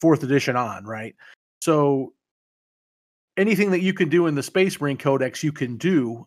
[0.00, 1.14] fourth edition on, right?
[1.60, 2.12] So
[3.36, 6.26] anything that you can do in the Space Marine Codex, you can do,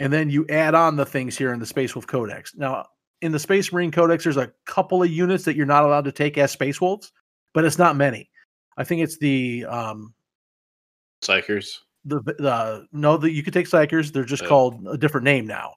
[0.00, 2.54] and then you add on the things here in the Space Wolf Codex.
[2.54, 2.86] Now,
[3.22, 6.12] in the Space Marine Codex, there's a couple of units that you're not allowed to
[6.12, 7.12] take as Space Wolves,
[7.54, 8.28] but it's not many.
[8.76, 10.12] I think it's the um,
[11.22, 11.78] Psykers.
[12.04, 14.48] the the no that you could take psykers they're just Yeah.
[14.50, 15.72] called a different name now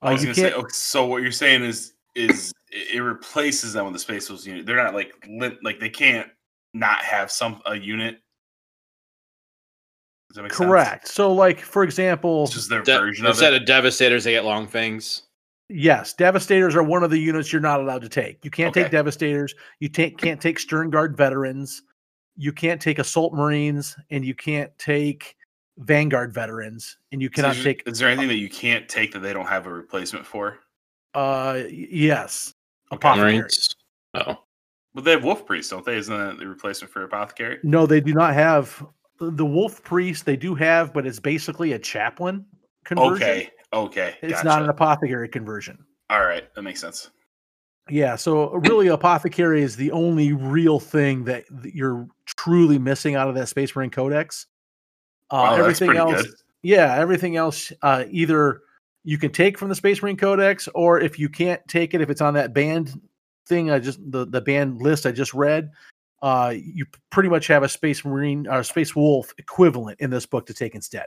[0.00, 0.50] I Uh, was you gonna say.
[0.52, 4.28] can't- oh, So what you're saying is is it it replaces them with the Space
[4.28, 4.64] Wolves unit.
[4.66, 6.30] They're not like lit, like they can't
[6.74, 8.20] not have some a unit.
[10.28, 10.68] Does that make sense?
[10.68, 13.62] correct so like for example It's just their De- version of instead it.
[13.62, 15.22] of Devastators, they get Long Fangs.
[15.74, 18.90] Yes devastators are one of the units you're not allowed to take you can't take
[18.90, 21.82] devastators you take can't take sternguard veterans
[22.36, 25.36] you can't take assault marines and you can't take
[25.78, 29.12] vanguard veterans and you So cannot is- take Is there anything that you can't take
[29.12, 30.58] that they don't have a replacement for?
[31.14, 32.54] uh yes
[32.92, 32.96] Okay.
[33.08, 33.48] apothecary
[34.14, 34.36] Oh,
[34.94, 35.96] But they have Wolf priests, don't they?
[35.96, 37.58] Isn't that the replacement for Apothecary?
[37.62, 38.84] no they do not have
[39.20, 42.44] the wolf priest they do have but it's basically a chaplain
[42.84, 43.50] conversion Okay.
[43.72, 44.16] Okay.
[44.22, 45.78] it's not an apothecary conversion
[46.10, 46.52] All right.
[46.54, 47.10] That makes sense.
[47.90, 53.34] Yeah, so really, apothecary is the only real thing that, you're truly missing out of
[53.34, 54.46] that Space Marine Codex.
[55.30, 56.34] Uh, Wow, everything else, good.
[56.62, 58.60] yeah, everything else, uh, either
[59.04, 62.08] you can take from the Space Marine Codex, or if you can't take it, if
[62.08, 63.00] it's on that banned
[63.46, 65.72] thing, I just the the banned list I just read,
[66.22, 70.46] uh, you pretty much have a Space Marine or Space Wolf equivalent in this book
[70.46, 71.06] to take instead.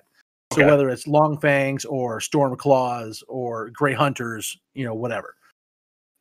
[0.55, 0.69] So Okay.
[0.71, 5.35] whether it's Long Fangs or Storm Claws or Gray Hunters, you know, whatever.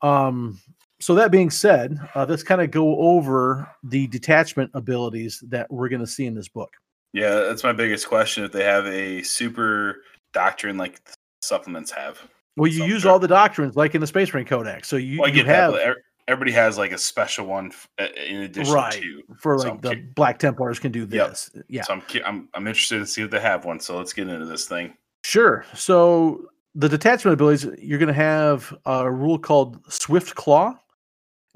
[0.03, 0.61] Um,
[1.01, 5.89] so that being said, uh, let's kind of go over the detachment abilities that we're
[5.89, 6.73] going to see in this book.
[7.13, 8.43] Yeah, that's my biggest question.
[8.43, 11.01] If they have a super doctrine like
[11.43, 12.19] supplements have.
[12.57, 14.89] Well, you use all the doctrines like in the Space Marine Codex.
[14.89, 15.97] So you, Well, you that, have ev-
[16.29, 19.23] everybody has like a special one f- uh, in addition right to.
[19.41, 21.29] for like the cu- Black Templars can do Yep.
[21.31, 21.51] this.
[21.69, 23.79] Yeah, So I'm, cu- I'm I'm interested to see if they have one.
[23.81, 24.95] So let's get into this thing.
[25.25, 25.65] Sure.
[25.75, 30.75] So the detachment abilities, you're going to have a rule called Swift Claw.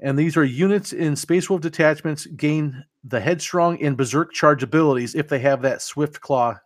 [0.01, 5.13] And these are units in Space Wolf detachments gain the Headstrong and Berserk charge abilities
[5.13, 6.57] if they have that Swift Claw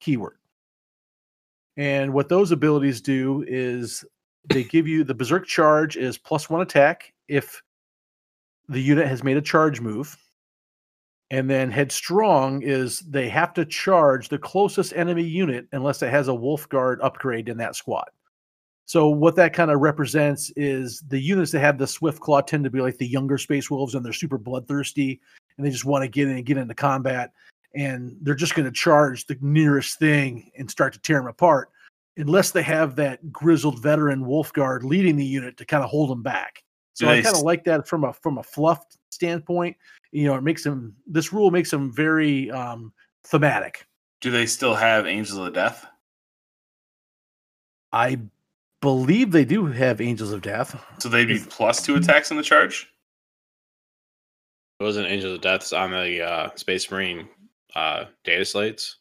[0.00, 0.36] keyword.
[1.76, 4.04] And what those abilities do is
[4.48, 7.62] they give you the berserk charge is plus one attack if
[8.68, 10.16] the unit has made a charge move.
[11.30, 16.28] And then headstrong is they have to charge the closest enemy unit unless it has
[16.28, 18.08] a wolf guard upgrade in that squad.
[18.86, 22.64] So what that kind of represents is the units that have the swift claw tend
[22.64, 25.20] to be like the younger space wolves and they're super bloodthirsty
[25.56, 27.32] and they just want to get in and get into combat
[27.74, 31.70] and they're just going to charge the nearest thing and start to tear them apart
[32.16, 36.10] unless they have that grizzled veteran wolf guard leading the unit to kind of hold
[36.10, 36.62] them back.
[36.94, 39.76] So Do I kind of like that from a from a fluff standpoint.
[40.12, 42.92] You know, it makes them this rule makes them very um
[43.24, 43.86] thematic.
[44.20, 45.86] Do they still have Angels of Death?
[47.92, 48.18] I
[48.80, 50.82] believe they do have Angels of Death.
[50.98, 52.88] So they'd be plus two attacks in the charge?
[54.80, 57.28] It wasn't Angels of Deaths on the uh, Space Marine
[57.74, 58.96] uh, data slates.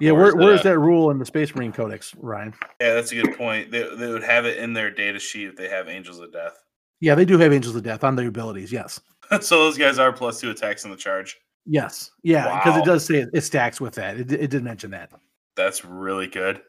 [0.00, 2.54] Yeah, Or where, is where's that- that rule in the Space Marine Codex, Ryan?
[2.80, 3.70] Yeah, that's a good point.
[3.70, 6.56] They, they would have it in their data sheet if they have Angels of Death.
[7.00, 8.72] Yeah, they do have Angels of Death on their abilities.
[8.72, 9.00] Yes,
[9.40, 11.36] so those guys are plus two attacks in the charge.
[11.66, 12.82] yes, yeah, because Wow.
[12.82, 14.18] it does say it, it stacks with that.
[14.18, 15.10] It, it did mention that.
[15.56, 16.60] That's really good.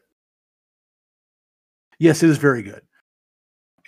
[1.98, 2.82] Yes, it is very good.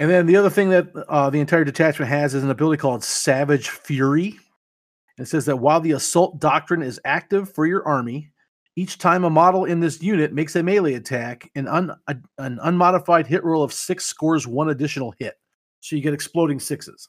[0.00, 3.02] And then the other thing that uh, the entire detachment has is an ability called
[3.04, 4.38] Savage Fury.
[5.18, 8.30] It says that while the assault doctrine is active for your army,
[8.78, 12.60] each time a model in this unit makes a melee attack, an, un- a- an
[12.62, 15.34] unmodified hit roll of six scores one additional hit.
[15.80, 17.08] So you get exploding sixes.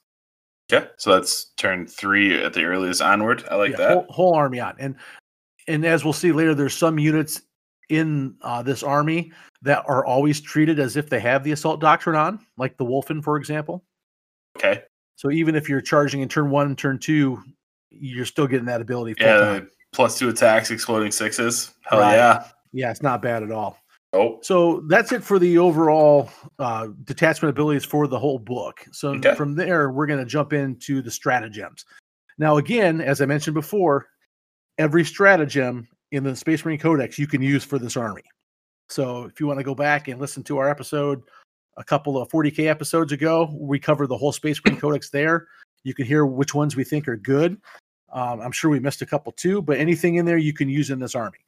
[0.74, 3.44] Okay, so that's turn three at the earliest onward.
[3.52, 3.94] I like Yeah, that.
[3.94, 4.76] Whole, whole army on.
[4.80, 4.96] And
[5.68, 7.44] and as we'll see later, there's some units
[7.90, 12.16] in uh, this army that are always treated as if they have the assault doctrine
[12.16, 13.84] on, like the Wulfen, for example.
[14.58, 14.82] Okay,
[15.18, 17.40] So even if you're charging in turn one and turn two,
[17.92, 19.16] you're still getting that ability.
[19.20, 19.70] yeah, time.
[19.92, 21.74] Plus two attacks, exploding sixes.
[21.84, 22.16] Hell Right.
[22.16, 22.46] yeah.
[22.72, 23.78] yeah, it's not bad at all.
[24.14, 28.84] Oh, So that's it for the overall uh, detachment abilities for the whole book.
[28.92, 29.36] So Okay.
[29.36, 31.86] from there, we're going to jump into the stratagems.
[32.40, 34.08] Now, again, as I mentioned before,
[34.80, 38.24] every stratagem in the Space Marine Codex you can use for this army.
[38.90, 41.22] So if you want to go back and listen to our episode,
[41.78, 45.48] a couple of 40k episodes ago, we covered the whole Space Marine Codex there.
[45.84, 47.58] You can hear which ones we think are good.
[48.12, 50.90] Um, I'm sure we missed a couple too, but anything in there you can use
[50.90, 51.40] in this army.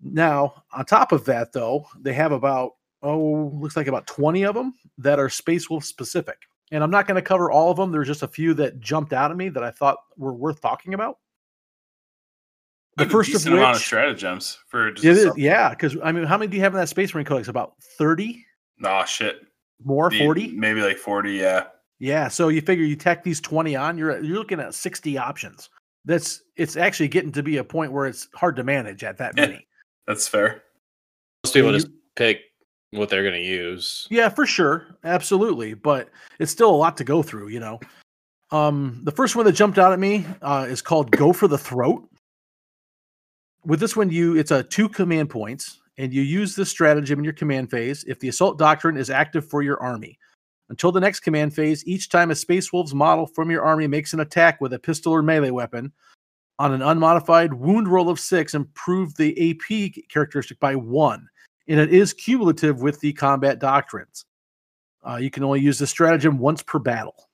[0.00, 2.72] Now, on top of that, though, they have about
[3.02, 6.36] oh, looks like about 20 of them that are Space Wolf specific.
[6.72, 7.92] And I'm not going to cover all of them.
[7.92, 10.94] There's just a few that jumped out at me that I thought were worth talking
[10.94, 11.18] about.
[12.96, 15.70] The That's a first of decent amount of stratagems for just it is, yeah.
[15.70, 17.48] Because I mean, how many do you have in that Space Marine Codex?
[17.48, 18.44] About 30
[18.80, 19.40] Nah, shit.
[19.84, 20.48] more, 40.
[20.52, 21.34] maybe like forty.
[21.34, 21.64] Yeah,
[21.98, 22.28] Yeah.
[22.28, 25.70] So you figure you tack these 20 on, you're you're looking at 60 options.
[26.04, 29.34] That's it's actually getting to be a point where it's hard to manage at that
[29.36, 29.46] Yeah.
[29.46, 29.66] many.
[30.06, 30.62] that's fair.
[31.44, 32.40] Most people you- just pick
[32.92, 34.06] what they're going to use.
[34.10, 34.86] Yeah, for sure.
[35.04, 35.74] Absolutely.
[35.74, 37.80] But it's still a lot to go through, you know.
[38.50, 41.58] Um, the first one that jumped out at me uh, is called Go for the
[41.58, 42.08] Throat.
[43.66, 47.24] With this one, you it's a two command points, and you use this stratagem in
[47.24, 50.18] your command phase if the assault doctrine is active for your army.
[50.70, 54.12] Until the next command phase, each time a Space Wolves model from your army makes
[54.12, 55.92] an attack with a pistol or melee weapon
[56.58, 61.28] on an unmodified wound roll of six, improve the AP characteristic by one
[61.68, 64.24] and it is cumulative with the combat doctrines.
[65.06, 67.28] Uh, you can only use the stratagem once per battle.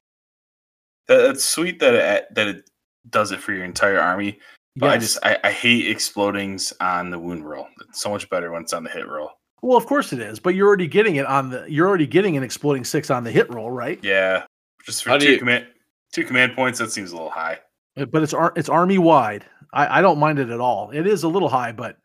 [1.06, 2.70] That's sweet that it that it
[3.10, 4.38] does it for your entire army.
[4.76, 7.68] But I just I, I hate explodings on the wound roll.
[7.88, 9.30] It's so much better when it's on the hit roll.
[9.64, 11.64] Well, of course it is, but you're already getting it on the.
[11.68, 13.98] You're already getting an exploding six on the hit roll, right?
[14.02, 14.44] Yeah,
[14.84, 15.66] just for How two you- command
[16.12, 16.78] two command points.
[16.78, 17.60] That seems a little high.
[17.96, 19.44] Uh, But it's ar- it's army wide.
[19.72, 20.90] I, I don't mind it at all.
[20.90, 21.96] It is a little high, but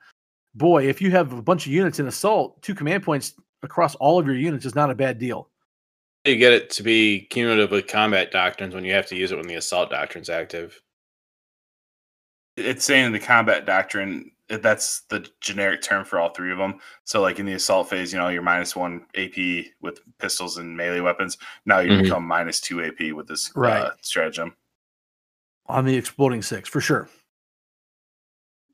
[0.55, 4.17] boy, if you have a bunch of units in assault, two command points across all
[4.17, 5.49] of your units is not a bad deal.
[6.25, 9.37] You get it to be cumulative with combat doctrines when you have to use it
[9.37, 10.81] when the assault doctrine's active.
[12.57, 16.57] It's saying in the combat doctrine that that's the generic term for all three of
[16.57, 16.79] them.
[17.05, 20.75] So like in the assault phase, you know, you're minus one AP with pistols and
[20.75, 21.37] melee weapons.
[21.65, 22.03] Now you Mhm.
[22.03, 23.83] become minus two AP with this Right.
[23.85, 24.55] uh, stratagem.
[25.67, 27.07] on the exploding six for sure.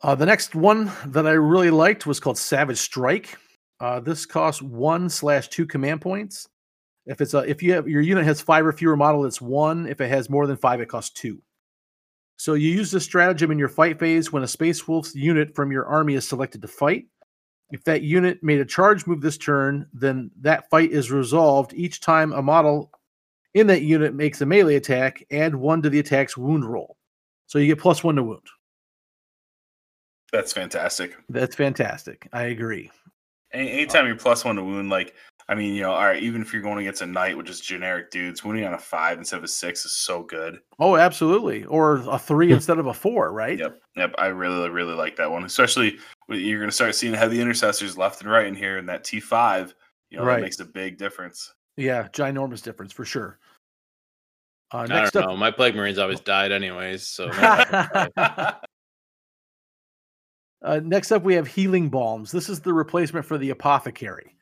[0.01, 3.37] Uh, the next one that I really liked was called Savage Strike.
[3.81, 6.47] Uh, this costs one slash two command points.
[7.05, 9.87] If it's a if you have your unit has five or fewer model, it's one.
[9.87, 11.41] If it has more than five, it costs two.
[12.37, 15.71] So you use this stratagem in your fight phase when a Space Wolf unit from
[15.71, 17.05] your army is selected to fight.
[17.71, 22.01] If that unit made a charge move this turn, then that fight is resolved each
[22.01, 22.91] time a model
[23.55, 26.97] in that unit makes a melee attack, add one to the attack's wound roll.
[27.47, 28.41] So you get plus one to wound.
[30.31, 31.15] That's fantastic.
[31.29, 32.27] That's fantastic.
[32.33, 32.91] I agree.
[33.53, 35.13] Any, anytime you're plus one to wound, like
[35.47, 37.61] I mean, you know, all right, even if you're going against a knight, which is
[37.61, 40.59] generic dudes, wounding on a five instead of a six is so good.
[40.79, 41.65] Oh, absolutely.
[41.65, 43.59] Or a three instead of a four, right?
[43.59, 44.15] Yep, yep.
[44.17, 47.95] I really, really like that one, especially when you're going to start seeing heavy intercessors
[47.95, 49.75] left and right in here, and that T five,
[50.09, 50.37] you know, Right.
[50.37, 51.53] that makes a big difference.
[51.77, 53.37] Yeah, ginormous difference for sure.
[54.73, 55.37] Uh, I don't up, know.
[55.37, 57.29] My plague marines always died anyways, so
[60.61, 62.31] Uh, next up, we have healing balms.
[62.31, 64.34] This is the replacement for the apothecary.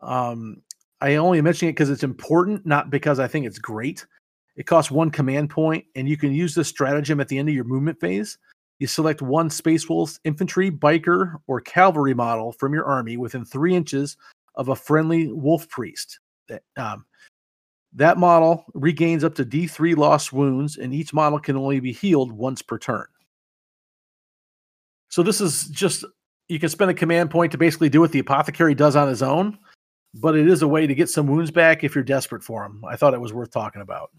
[0.00, 0.62] Um,
[1.00, 4.06] I only mention it because it's important, not because I think it's great.
[4.56, 7.54] It costs one command point, and you can use this stratagem at the end of
[7.54, 8.38] your movement phase.
[8.78, 13.74] You select one Space Wolf infantry, biker, or cavalry model from your army within three
[13.74, 14.16] inches
[14.54, 16.18] of a friendly wolf priest.
[16.48, 17.04] That, um,
[17.94, 22.32] that model regains up to D3 lost wounds, and each model can only be healed
[22.32, 23.06] once per turn.
[25.08, 26.04] So this is just
[26.48, 29.22] you can spend a command point to basically do what the apothecary does on his
[29.22, 29.58] own,
[30.14, 32.82] but it is a way to get some wounds back if you're desperate for them.
[32.86, 34.10] I thought it was worth talking about.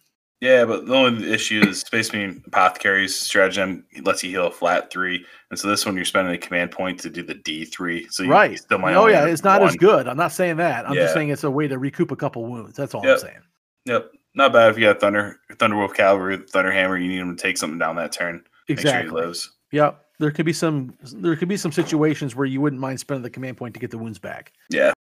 [0.42, 4.52] Yeah, but the only issue is Space Marine Apothecary's stratagem um, lets you heal a
[4.52, 7.64] flat three, and so this one you're spending a command point to do the D
[7.64, 8.08] three.
[8.10, 8.58] So you, right.
[8.58, 10.08] still might oh yeah, it's not as good.
[10.08, 10.90] I'm not saying that.
[10.90, 12.76] I'm just saying it's a way to recoup a couple wounds.
[12.76, 13.38] That's all I'm saying.
[13.86, 17.00] Yep, not bad if you got Thunder Thunderwolf Cavalry, Thunderhammer.
[17.00, 18.44] You need them to take something down that turn.
[18.68, 19.22] Make sure Exactly.
[19.22, 19.52] he lives.
[19.72, 19.92] Yeah.
[20.18, 23.30] There could be some there could be some situations where you wouldn't mind spending the
[23.30, 24.54] command point to get the wounds back.
[24.70, 24.94] Yeah,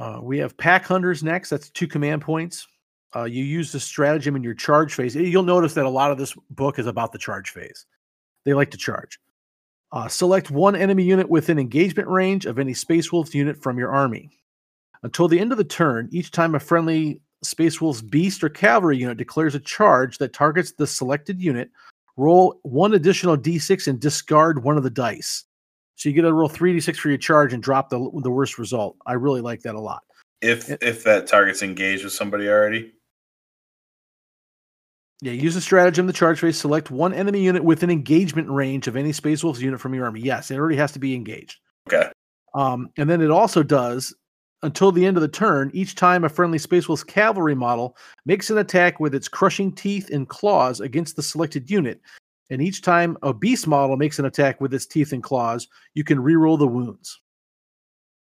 [0.00, 1.50] Uh, we have pack hunters next.
[1.50, 2.66] That's two command points.
[3.14, 5.14] Uh, you use the stratagem in your charge phase.
[5.14, 7.84] You'll notice that a lot of this book is about the charge phase.
[8.46, 9.20] They like to charge.
[9.92, 13.90] Uh, select one enemy unit within engagement range of any Space Wolf unit from your
[13.90, 14.30] army.
[15.02, 18.96] Until the end of the turn, each time a friendly Space Wolf's beast or cavalry
[18.96, 21.70] unit declares a charge that targets the selected unit,
[22.16, 25.44] roll one additional d6 and discard one of the dice.
[26.00, 28.96] So you get to roll 3d6 for your charge and drop the, the worst result.
[29.06, 30.02] I really like that a lot.
[30.40, 32.94] if It- if that target's engaged with somebody already.
[35.20, 38.96] Yeah, use the stratagem, the charge phase, select one enemy unit within engagement range of
[38.96, 40.22] any Space Wolves unit from your army.
[40.22, 41.58] Yes, it already has to be engaged.
[41.86, 42.10] Okay,
[42.54, 44.14] Um, and then it also does
[44.62, 47.94] until the end of the turn, each time a friendly Space Wolves cavalry model
[48.24, 52.00] makes an attack with its crushing teeth and claws against the selected unit.
[52.50, 56.02] And each time a beast model makes an attack with its teeth and claws, you
[56.04, 57.20] can reroll the wounds.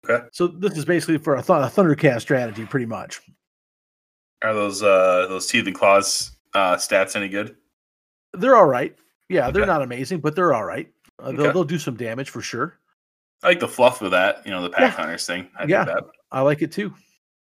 [0.08, 0.26] Okay.
[0.32, 3.22] So this is basically for a, th- a Thundercast strategy, pretty much.
[4.44, 7.56] are those uh those teeth and claws uh stats any good?
[8.34, 8.96] They're all right.
[9.30, 10.90] Yeah, they're not amazing, but they're all right.
[11.20, 11.52] Uh, they'll, Okay.
[11.54, 12.80] they'll do some damage for sure.
[13.44, 14.42] I like the fluff of that.
[14.46, 14.90] You know, the pack Yeah.
[14.92, 15.50] hunters thing.
[15.58, 15.84] I Yeah.
[15.86, 16.04] that.
[16.32, 16.94] I like it too.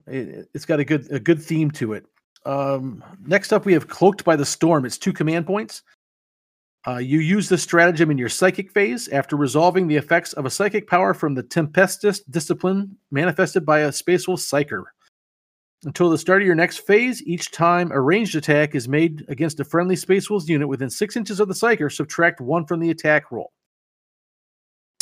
[0.06, 2.06] It, it's got a good a good theme to it.
[2.46, 4.84] Um, next up, we have Cloaked by the Storm.
[4.86, 5.82] It's two command points.
[6.86, 10.50] Uh, you use this stratagem in your psychic phase after resolving the effects of a
[10.50, 14.84] psychic power from the Tempestas discipline manifested by a Space Wolf Psyker.
[15.84, 19.60] Until the start of your next phase, each time a ranged attack is made against
[19.60, 22.90] a friendly Space Wolves unit within six inches of the Psyker, subtract one from the
[22.90, 23.52] attack roll.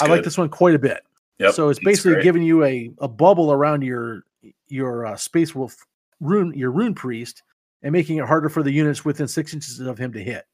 [0.01, 1.03] I like this one quite a bit.
[1.39, 1.55] Yep.
[1.55, 4.23] So it's basically giving you a, a bubble around your
[4.69, 5.77] your uh, space wolf
[6.21, 7.43] rune your rune priest
[7.83, 10.45] and making it harder for the units within six inches of him to hit.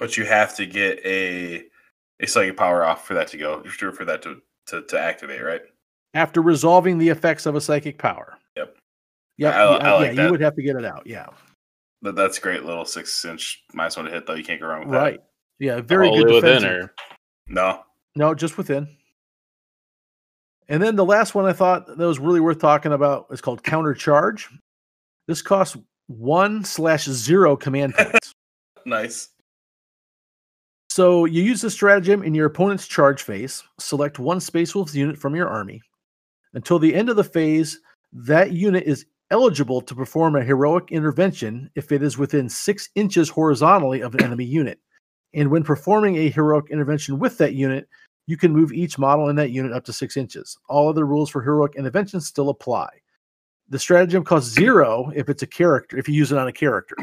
[0.00, 1.64] But you have to get a
[2.18, 5.42] a psychic power off for that to go for for that to to, to activate,
[5.44, 5.60] right?
[6.14, 8.36] After resolving the effects of a psychic power.
[8.56, 8.76] Yep.
[9.36, 9.54] Yep.
[9.54, 10.24] I- yeah, I like yeah, that.
[10.24, 11.06] you would have to get it out.
[11.06, 11.26] Yeah.
[12.02, 14.34] But that's great little six inch minus one to hit though.
[14.34, 14.98] You can't go wrong with that.
[14.98, 15.20] Right.
[15.60, 15.80] Yeah.
[15.82, 16.92] Very Only good within or.
[17.46, 17.82] No.
[18.16, 18.88] No, just within.
[20.68, 23.62] And then the last one I thought that was really worth talking about is called
[23.62, 24.48] counter charge.
[25.26, 25.76] This costs
[26.06, 28.32] one slash zero command points.
[28.86, 29.28] Nice.
[30.90, 33.62] So you use the stratagem in your opponent's charge phase.
[33.78, 35.80] Select one Space Wolves unit from your army.
[36.54, 37.78] Until the end of the phase,
[38.12, 43.28] that unit is eligible to perform a heroic intervention if it is within six inches
[43.28, 44.80] horizontally of an enemy unit.
[45.32, 47.88] And when performing a heroic intervention with that unit,
[48.26, 50.58] you can move each model in that unit up to six inches.
[50.68, 52.88] All other rules for heroic interventions still apply.
[53.68, 56.96] The stratagem costs zero if it's a character, if you use it on a character.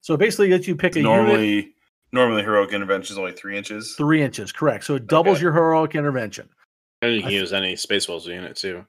[0.00, 1.66] So basically, that you pick a unit
[2.14, 3.94] Normally normally heroic intervention is only three inches.
[3.96, 4.84] Three inches, correct.
[4.84, 5.42] So it doubles Okay.
[5.42, 6.48] your heroic intervention.
[7.02, 8.86] and you can I- use any Space Wolves unit too.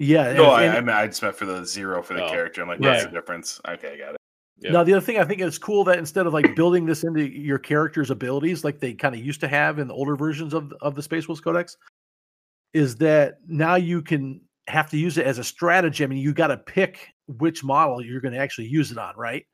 [0.00, 0.32] Yeah.
[0.32, 2.28] No, and- I, I meant I just meant for the zero for the Oh.
[2.30, 2.62] character.
[2.62, 2.92] I'm like, Right.
[2.94, 3.60] what's the difference?
[3.68, 4.16] Okay, I got it.
[4.60, 4.72] Yeah.
[4.72, 7.22] Now, the other thing I think is cool that instead of like building this into
[7.28, 10.72] your character's abilities, like they kind of used to have in the older versions of
[10.80, 11.76] of the Space Wolves Codex,
[12.72, 16.48] is that now you can have to use it as a stratagem, and you got
[16.48, 19.46] to pick which model you're going to actually use it on, right?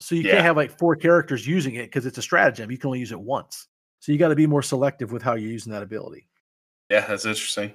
[0.00, 0.32] So you Yeah.
[0.32, 2.70] can't have like four characters using it because it's a stratagem.
[2.70, 3.68] You can only use it once.
[4.00, 6.28] So you got to be more selective with how you're using that ability.
[6.90, 7.74] Yeah, that's interesting.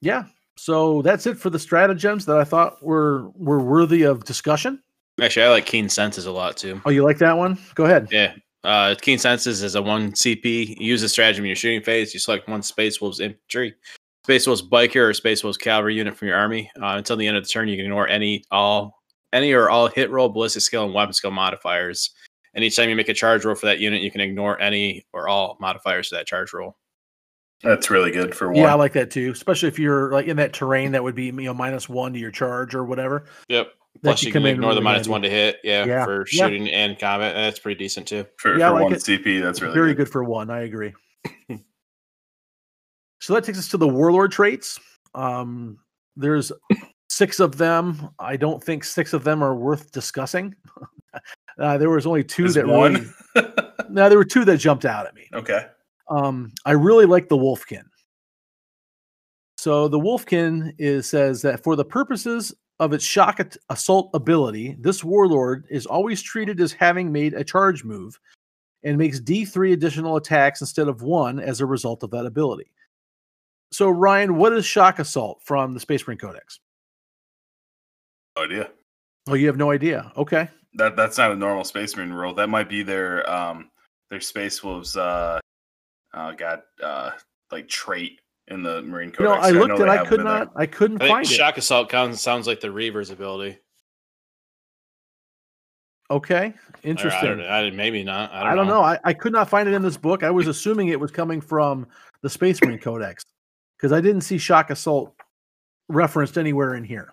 [0.00, 0.24] Yeah.
[0.56, 4.82] So that's it for the stratagems that I thought were were worthy of discussion.
[5.20, 6.80] Actually, I like Keen Senses a lot too.
[6.84, 7.58] Oh, you like that one?
[7.74, 8.08] Go ahead.
[8.10, 8.34] Yeah.
[8.64, 10.76] Uh, Keen Senses is a one CP.
[10.80, 12.12] You use the stratagem in your shooting phase.
[12.12, 13.74] You select one Space Wolves infantry,
[14.24, 16.70] Space Wolves biker, or Space Wolves cavalry unit from your army.
[16.76, 18.97] Uh, until the end of the turn, you can ignore any all
[19.32, 22.10] any or all hit roll, ballistic skill, and weapon skill modifiers.
[22.54, 25.06] And each time you make a charge roll for that unit, you can ignore any
[25.12, 26.76] or all modifiers to that charge roll.
[27.62, 28.56] That's really good for one.
[28.56, 29.30] Yeah, I like that too.
[29.32, 32.18] Especially if you're like in that terrain that would be you know minus one to
[32.18, 33.26] your charge or whatever.
[33.48, 33.72] Yep.
[33.94, 35.58] That Plus, you come can ignore the really minus one to hit.
[35.64, 36.04] Yeah, Yeah.
[36.04, 36.44] for Yeah.
[36.46, 37.34] shooting and combat.
[37.34, 38.24] and That's pretty decent too.
[38.38, 39.00] for, Yeah, for like one it.
[39.02, 40.04] CP, that's really Very good.
[40.04, 40.50] good for one.
[40.50, 40.94] I agree.
[43.20, 44.78] so that takes us to the warlord traits.
[45.14, 45.78] Um,
[46.16, 46.52] there's
[47.18, 48.08] six of them.
[48.20, 50.54] I don't think six of them are worth discussing.
[51.58, 53.12] uh, there was only two Is that one?
[53.34, 53.48] really.
[53.90, 55.28] No, there were two that jumped out at me.
[55.32, 55.66] okay.
[56.10, 57.84] Um, I really like the Wolfkin.
[59.56, 64.76] So the Wolfkin is says that for the purposes of its shock at- assault ability,
[64.78, 68.20] this warlord is always treated as having made a charge move
[68.82, 72.70] and makes D3 additional attacks instead of one as a result of that ability.
[73.72, 76.60] So Ryan, what is shock assault from the Space Marine Codex?
[78.38, 78.70] No idea.
[79.28, 80.12] Oh, you have no idea.
[80.16, 80.48] Okay.
[80.74, 82.34] That that's not a normal Space Marine rule.
[82.34, 83.70] That might be their um
[84.10, 85.40] their Space Wolves uh
[86.14, 87.10] uh got uh
[87.50, 89.46] like trait in the Marine You know, Codex.
[89.46, 90.38] I know looked and I could them in there.
[90.44, 91.30] not I couldn't I think find it.
[91.30, 93.58] shock assault counts, sounds like the Reaver's ability.
[96.10, 96.46] Okay.
[96.46, 97.28] Or I Interesting.
[97.28, 97.48] don't know.
[97.48, 98.32] I, maybe not.
[98.32, 98.82] I don't, I don't know.
[98.82, 100.22] I, I could not find it in this book.
[100.22, 101.86] I was assuming it was coming from
[102.22, 103.24] the Space Marine Codex
[103.76, 105.14] because I didn't see shock assault
[105.88, 107.12] referenced anywhere in here.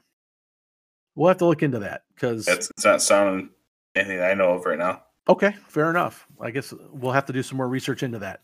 [1.15, 3.49] We'll have to look into that because It's, it's not sounding
[3.95, 5.03] anything I know of right now.
[5.29, 6.27] okay, fair enough.
[6.41, 8.41] I guess we'll have to do some more research into that.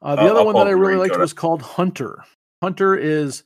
[0.00, 2.22] Uh, the I'll- other I'll one that I really liked was called Hunter.
[2.62, 3.42] Hunter is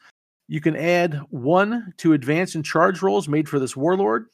[0.49, 4.27] you can add one to advance and charge rolls made for this warlord,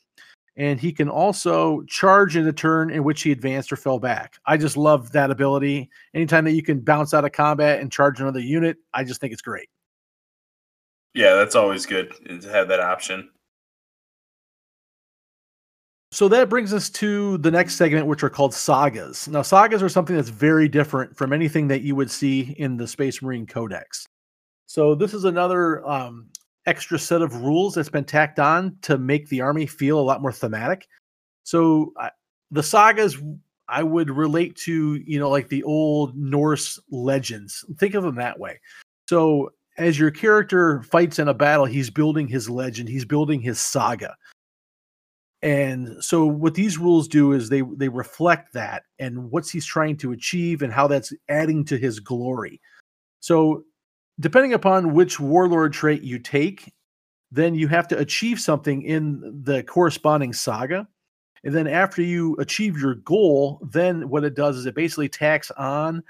[0.57, 4.35] and he can also charge in the turn in which he advanced or fell back.
[4.47, 5.89] I just love that ability.
[6.15, 9.33] Anytime that you can bounce out of combat and charge another unit, I just think
[9.33, 9.69] it's great.
[11.15, 12.13] Yeah, that's always good
[12.43, 13.31] to have that option.
[16.11, 19.29] So that brings us to the next segment, which are called sagas.
[19.29, 22.87] Now, sagas are something that's very different from anything that you would see in the
[22.87, 24.07] Space Marine Codex.
[24.67, 26.29] So this is another um,
[26.67, 30.23] extra set of rules that's been tacked on to make the army feel a lot
[30.23, 30.89] more thematic.
[31.45, 31.93] So
[32.51, 33.19] the sagas
[33.69, 37.65] I would relate to, you know, like the old Norse legends.
[37.79, 38.61] Think of them that way.
[39.09, 43.61] So as your character fights in a battle, he's building his legend, he's building his
[43.61, 44.17] saga.
[45.43, 49.97] And so what these rules do is they they reflect that and what's he's trying
[49.99, 52.61] to achieve and how that's adding to his glory.
[53.21, 53.65] So
[54.19, 56.73] depending upon which warlord trait you take,
[57.31, 60.89] then you have to achieve something in the corresponding saga.
[61.45, 65.53] And then after you achieve your goal, then what it does is it basically tacks
[65.53, 66.03] on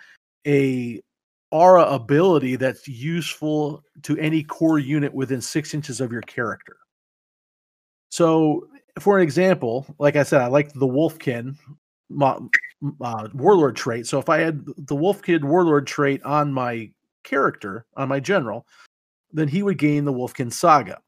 [0.47, 1.03] a
[1.51, 6.76] aura ability that's useful to any core unit within six inches of your character.
[8.11, 8.68] So,
[8.99, 11.57] for an example, like I said, I like the Wolfkin
[12.20, 14.07] uh, warlord trait.
[14.07, 16.90] So, if I had the Wolfkin warlord trait on my
[17.24, 18.66] character, on my general,
[19.32, 21.01] then he would gain the Wolfkin saga.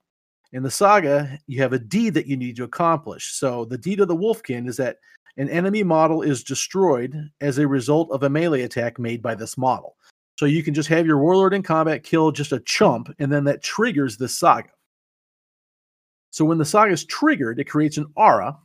[0.52, 3.32] In the saga, you have a deed that you need to accomplish.
[3.34, 4.98] So, the deed of the Wolfkin is that
[5.36, 9.56] an enemy model is destroyed as a result of a melee attack made by this
[9.56, 9.96] model.
[10.38, 13.44] So you can just have your warlord in combat kill just a chump, and then
[13.44, 14.70] that triggers the saga.
[16.30, 18.56] So when the saga is triggered, it creates an aura.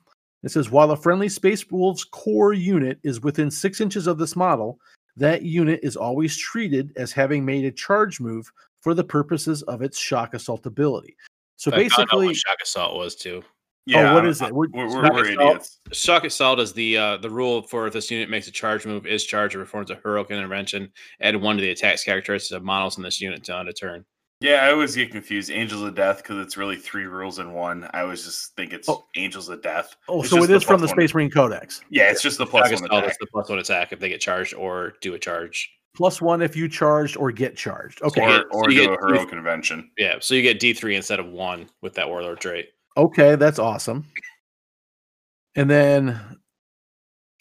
[0.43, 4.35] It says while a friendly Space Wolves core unit is within six inches of this
[4.35, 4.79] model,
[5.17, 8.51] that unit is always treated as having made a charge move
[8.81, 11.15] for the purposes of its shock assault ability.
[11.55, 13.41] So I basically, what shock assault was too.
[13.87, 14.53] Yeah, what I'm- it?
[14.53, 15.49] We're- We're, we're, Shock we're assault.
[15.51, 15.79] idiots.
[15.93, 19.05] Shock assault is the uh, the rule for if this unit makes a charge move,
[19.07, 20.91] is charged or performs a heroic intervention.
[21.21, 24.03] Add one to the attack's characteristics of models in this unit to end a turn.
[24.45, 25.49] Yeah, I always get confused.
[25.49, 27.89] Angels of Death because it's really three rules in one.
[27.93, 29.05] I always just think it's Oh.
[29.15, 29.95] Angels of Death.
[30.07, 31.01] oh, It's so just it is from the plus one.
[31.07, 31.81] Space Marine Codex.
[31.89, 33.19] Yeah, it's just the plus Shock one assault is attack.
[33.19, 35.71] the plus one attack if they get charged or do a charge.
[35.95, 38.01] Plus one if you charged or get charged.
[38.03, 38.21] Okay.
[38.21, 39.89] you Or, get- or you do get a heroic convention.
[39.97, 42.69] Yeah, so you get D three instead of one with that warlord trait.
[42.97, 44.05] Okay, that's awesome.
[45.55, 46.37] And then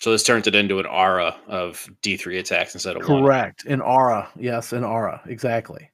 [0.00, 3.22] So this turns it into an aura of D three attacks instead of one.
[3.24, 4.30] correct, an aura.
[4.38, 5.20] Yes, an aura.
[5.26, 5.90] Exactly.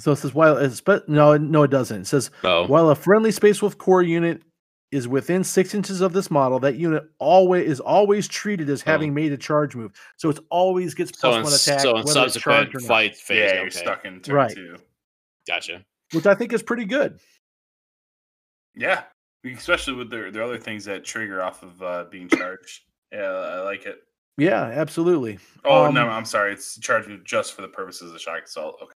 [0.00, 2.02] So it says while it's but no, no, it doesn't.
[2.02, 4.42] It says So while a friendly Space Wolf core unit
[4.90, 8.90] is within six inches of this model, that unit always is always treated as Oh.
[8.90, 9.92] having made a charge move.
[10.16, 11.80] So it's always gets So plus in, one attack.
[11.80, 13.60] so in whether it's charged subsequent or fight phase, Yeah, okay.
[13.62, 14.54] you're stuck in turn Right.
[14.54, 14.76] two.
[15.46, 15.84] Gotcha.
[16.12, 17.20] which I think is pretty good.
[18.74, 19.02] Yeah,
[19.44, 22.82] especially with their their other things that trigger off of uh, being charged.
[23.12, 24.02] Yeah, I like it.
[24.38, 25.38] Yeah, absolutely.
[25.64, 26.52] Oh Um, no, I'm sorry.
[26.52, 28.78] It's charged just for the purposes of shock assault.
[28.82, 28.92] Okay.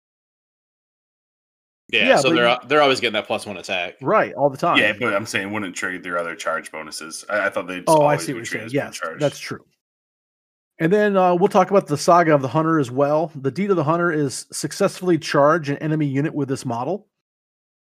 [1.92, 3.96] Yeah, Yeah, so but they're they're always getting that plus one attack.
[4.02, 4.78] Right, all the time.
[4.78, 7.26] Yeah, but I'm saying wouldn't trigger their other charge bonuses.
[7.30, 7.84] I, I thought they'd.
[7.88, 8.88] Oh, I see what you're treated saying.
[8.88, 9.66] as Yes, that's true.
[10.80, 13.32] And then uh, we'll talk about the saga of the hunter as well.
[13.36, 17.08] The deed of the hunter is successfully charge an enemy unit with this model.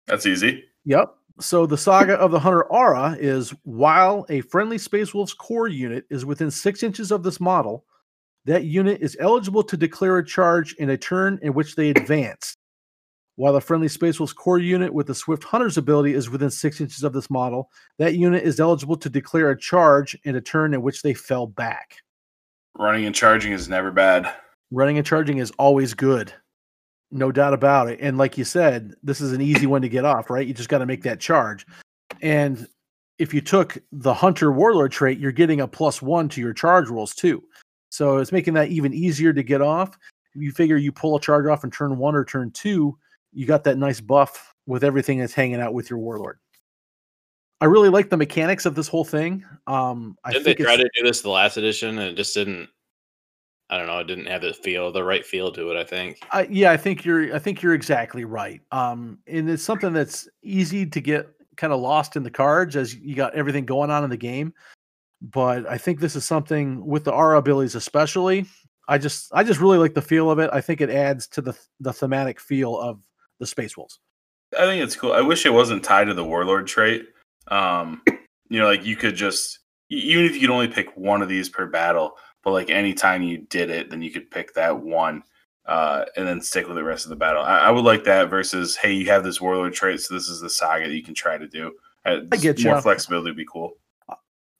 [0.08, 0.64] That's easy.
[0.84, 1.14] Yep.
[1.40, 6.06] So the saga of the hunter aura is while a friendly Space wolf's core unit
[6.10, 7.84] is within six inches of this model,
[8.46, 12.56] that unit is eligible to declare a charge in a turn in which they advance.
[13.36, 16.80] While a friendly Space Wolves core unit with the Swift Hunter's ability is within six
[16.80, 20.74] inches of this model, that unit is eligible to declare a charge in a turn
[20.74, 21.96] in which they fell back.
[22.78, 24.32] Running and charging is never bad.
[24.70, 26.32] Running and charging is always good.
[27.10, 28.00] No doubt about it.
[28.00, 30.46] And like you said, this is an easy one to get off, right?
[30.46, 31.66] You just got to make that charge.
[32.20, 32.66] And
[33.18, 36.88] if you took the hunter warlord trait, you're getting a plus one to your charge
[36.88, 37.42] rolls too.
[37.90, 39.98] So it's making that even easier to get off.
[40.34, 42.96] You figure you pull a charge off in turn one or turn two,
[43.32, 46.38] you got that nice buff with everything that's hanging out with your warlord.
[47.60, 49.44] I really like the mechanics of this whole thing.
[49.66, 52.34] Um, I Didn't they think try to do this the last edition and it just
[52.34, 52.68] didn't?
[53.70, 54.00] I don't know.
[54.00, 55.76] It didn't have the feel, the right feel to it.
[55.78, 56.18] I think.
[56.32, 57.34] I, yeah, I think you're.
[57.34, 58.60] I think you're exactly right.
[58.70, 62.94] Um, and it's something that's easy to get kind of lost in the cards as
[62.96, 64.52] you got everything going on in the game.
[65.22, 68.44] But I think this is something with the R abilities, especially.
[68.88, 70.50] I just, I just really like the feel of it.
[70.52, 73.00] I think it adds to the the thematic feel of
[73.42, 73.98] the Space Wolves.
[74.58, 75.12] I think it's cool.
[75.12, 77.08] I wish it wasn't tied to the warlord trait.
[77.48, 78.02] Um,
[78.48, 79.58] you know, like you could just
[79.90, 83.38] even if you could only pick one of these per battle, but like anytime you
[83.38, 85.22] did it, then you could pick that one
[85.66, 87.42] uh, and then stick with the rest of the battle.
[87.42, 90.40] I, I would like that versus hey, you have this warlord trait, so this is
[90.40, 91.72] the saga that you can try to do.
[92.04, 92.80] Uh, I get more ya.
[92.80, 93.72] flexibility would be cool.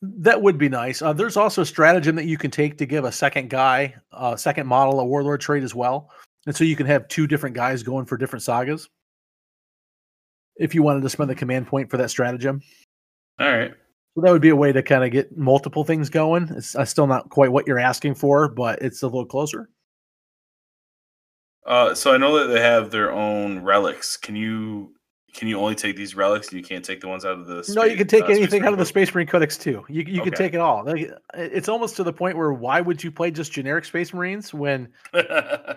[0.01, 1.01] That would be nice.
[1.01, 4.35] Uh, there's also a stratagem that you can take to give a second guy, uh,
[4.35, 6.11] second model, a warlord trait as well,
[6.47, 8.89] and so you can have two different guys going for different sagas.
[10.57, 12.61] If you wanted to spend the command point for that stratagem,
[13.41, 13.73] All right.
[14.15, 16.49] so that would be a way to kind of get multiple things going.
[16.57, 19.69] It's uh, still not quite what you're asking for, but it's a little closer.
[21.67, 24.17] Uh, so I know that they have their own relics.
[24.17, 24.95] Can you
[25.33, 27.65] can you only take these relics and you can't take the ones out of the?
[27.75, 29.85] no, you can take uh, anything out of the Space Marine Codex too.
[29.89, 30.85] You you can take it all.
[30.85, 34.53] Like, it's almost to the point where why would you play just generic Space Marines
[34.53, 34.89] when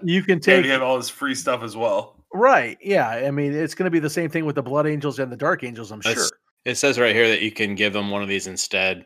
[0.04, 2.18] you can Yeah, take you have all this free stuff as well.
[2.34, 2.78] right?
[2.82, 5.32] Yeah, I mean it's going to be the same thing with the Blood Angels and
[5.32, 5.92] the Dark Angels.
[5.92, 6.38] I'm That's- sure.
[6.66, 9.06] It says right here that you can give them one of these instead.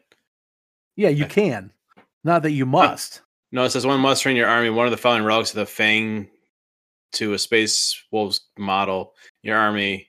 [0.96, 1.72] Yeah, you can.
[2.24, 3.22] Not that you must.
[3.52, 6.30] No, it says one mustering your army, one of the following relics of the Fang
[7.14, 9.14] to a Space Wolves model.
[9.44, 10.08] Your army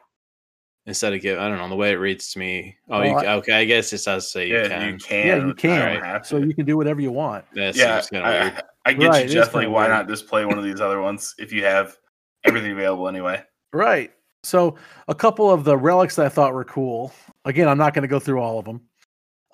[0.90, 1.38] instead of give.
[1.38, 2.76] I don't know the way it reads to me.
[2.90, 3.52] Oh, you, I- okay.
[3.54, 4.92] I guess it does say you yeah, can.
[4.92, 5.26] you can.
[5.26, 6.02] yeah, you can.
[6.02, 7.44] have So you can do whatever you want.
[7.54, 8.52] That yeah, kind of I, weird.
[8.54, 9.68] I, I get Right, you is definitely.
[9.68, 9.90] Why weird.
[9.92, 11.96] not just play one of these other ones if you have
[12.44, 13.42] everything available anyway?
[13.72, 14.12] Right.
[14.42, 14.76] So
[15.08, 17.12] a couple of the relics that I thought were cool.
[17.44, 18.80] Again, I'm not going to go through all of them.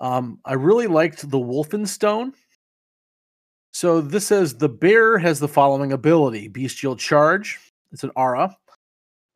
[0.01, 2.33] Um, I really liked the Wulfen Stone.
[3.73, 7.59] So this says the bear has the following ability: Bestial Charge.
[7.91, 8.55] It's an aura.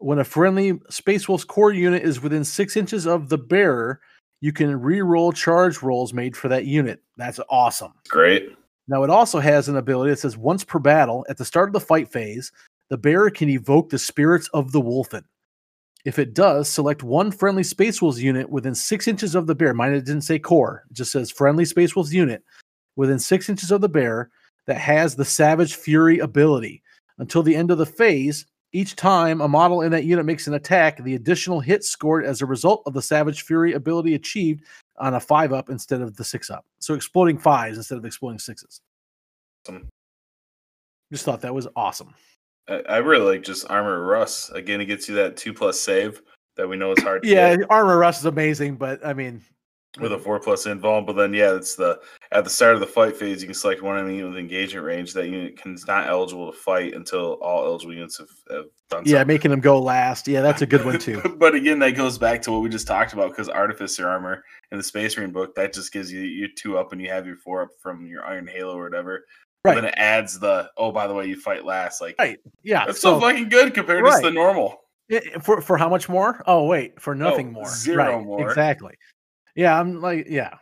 [0.02, 4.02] When a friendly Space Wolf's core unit is within six inches of the bearer,
[4.42, 7.02] you can re-roll charge rolls made for that unit.
[7.18, 7.94] That's awesome.
[8.08, 8.56] Great.
[8.88, 11.74] Now, it also has an ability that says once per battle, at the start of
[11.74, 12.52] the fight phase,
[12.90, 15.24] the bearer can evoke the spirits of the Wulfen.
[16.04, 19.74] If it does, select one friendly Space Wolves unit within six inches of the bear.
[19.74, 22.44] Mine it didn't say core, it just says friendly Space Wolves unit
[22.96, 24.32] within six inches of the bear
[24.66, 26.82] that has the Savage Fury ability.
[27.20, 30.54] Until the end of the phase, each time a model in that unit makes an
[30.54, 34.64] attack, the additional hit scored as a result of the Savage Fury ability achieved
[34.98, 36.66] on a five up instead of the six up.
[36.80, 38.82] So exploding fives instead of exploding sixes.
[39.68, 39.88] Awesome.
[41.12, 42.14] Just thought that was awesome.
[42.70, 44.50] I, I really like just armor Russ.
[44.52, 46.22] Again, it gets you that two plus save
[46.56, 47.24] that we know is hard.
[47.24, 49.42] To Yeah, armor Russ is amazing, but I mean,
[50.00, 50.24] with a mm-hmm.
[50.24, 51.08] four plus involved.
[51.08, 52.00] but then yeah, it's the
[52.32, 55.14] at the start of the fight phase, you can select one enemy with engagement range.
[55.14, 59.04] That unit can is not eligible to fight until all eligible units have, have done.
[59.06, 59.26] yeah, so.
[59.26, 60.28] making them go last.
[60.28, 61.22] Yeah, that's a good one too.
[61.38, 64.78] but again, that goes back to what we just talked about because artificer armor in
[64.78, 67.38] the Space Marine book that just gives you your two up and you have your
[67.38, 69.26] four up from your Iron Halo or whatever.
[69.64, 72.40] But Then it adds the oh by the way you fight last like Right.
[72.64, 72.86] Yeah.
[72.86, 74.82] that's so, So fucking good compared to the normal.
[75.42, 76.42] for for how much more?
[76.48, 77.68] Oh wait, for oh, nothing more.
[77.68, 78.48] zero Right, more.
[78.48, 78.96] Exactly.
[79.56, 80.56] Yeah, I'm like, yeah.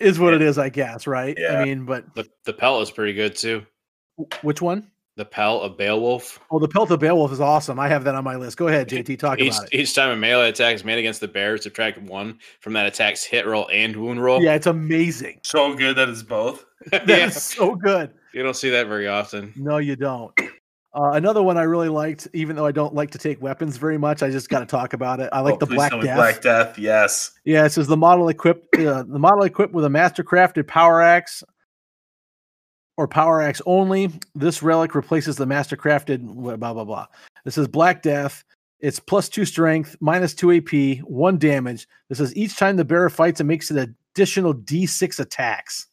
[0.00, 0.36] Is what Yeah.
[0.36, 1.36] it is, I guess, right?
[1.38, 1.60] Yeah.
[1.60, 3.64] I mean, but The the pelt is pretty good too.
[4.42, 4.90] which one?
[5.16, 6.38] The pelt of Balewolf.
[6.50, 7.78] Oh, the Pelt of Balewolf is awesome.
[7.78, 8.56] I have that on my list.
[8.56, 9.18] Go ahead, JT.
[9.18, 9.74] Talk Each, about it.
[9.78, 13.22] each time a melee attack is made against the bear, subtract one from that attack's
[13.22, 14.42] hit roll and wound roll.
[14.42, 15.40] Yeah, it's amazing.
[15.44, 16.64] So good that it's both.
[16.90, 18.12] That Yeah, so good.
[18.32, 19.52] you don't see that very often.
[19.54, 20.32] No, you don't.
[20.94, 23.96] Uh, another one I really liked, even though I don't like to take weapons very
[23.96, 25.30] much, I just got to talk about it.
[25.32, 26.16] I like Oh, the Black Death.
[26.16, 27.32] Black Death, yes.
[27.44, 31.00] Yeah, it says the model equipped uh, the model equipped with a master crafted power
[31.00, 31.42] axe
[32.98, 34.10] or power axe only.
[34.34, 36.84] This relic replaces the master crafted blah blah blah.
[36.84, 37.06] blah.
[37.44, 38.44] This is Black Death.
[38.80, 41.86] It's plus two strength, minus two AP, one damage.
[42.08, 43.78] This is each time the bearer fights, it makes an
[44.14, 45.86] additional D6 attacks.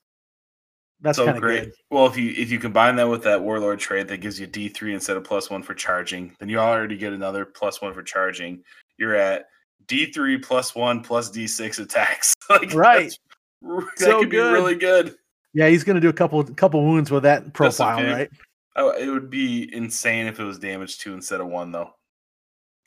[1.02, 1.64] That's so great.
[1.66, 1.74] good.
[1.90, 4.68] Well, if you if you combine that with that warlord trait that gives you D
[4.68, 8.04] three instead of plus one for charging, then you already get another plus one for
[8.04, 8.64] charging.
[8.98, 9.46] You're at
[9.88, 12.34] D three plus one plus D six attacks.
[12.50, 13.18] like Right.
[13.62, 14.52] That So could be good.
[14.54, 15.16] really good.
[15.54, 18.12] Yeah, he's gonna do a couple couple wounds with that profile, okay.
[18.12, 18.30] right?
[18.76, 21.92] Oh, it would be insane if it was damage two instead of one, though.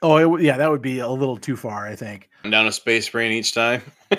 [0.02, 2.28] Oh, it, yeah, that would be a little too far, I think.
[2.48, 3.82] Down a space brain each time.
[4.10, 4.18] hey,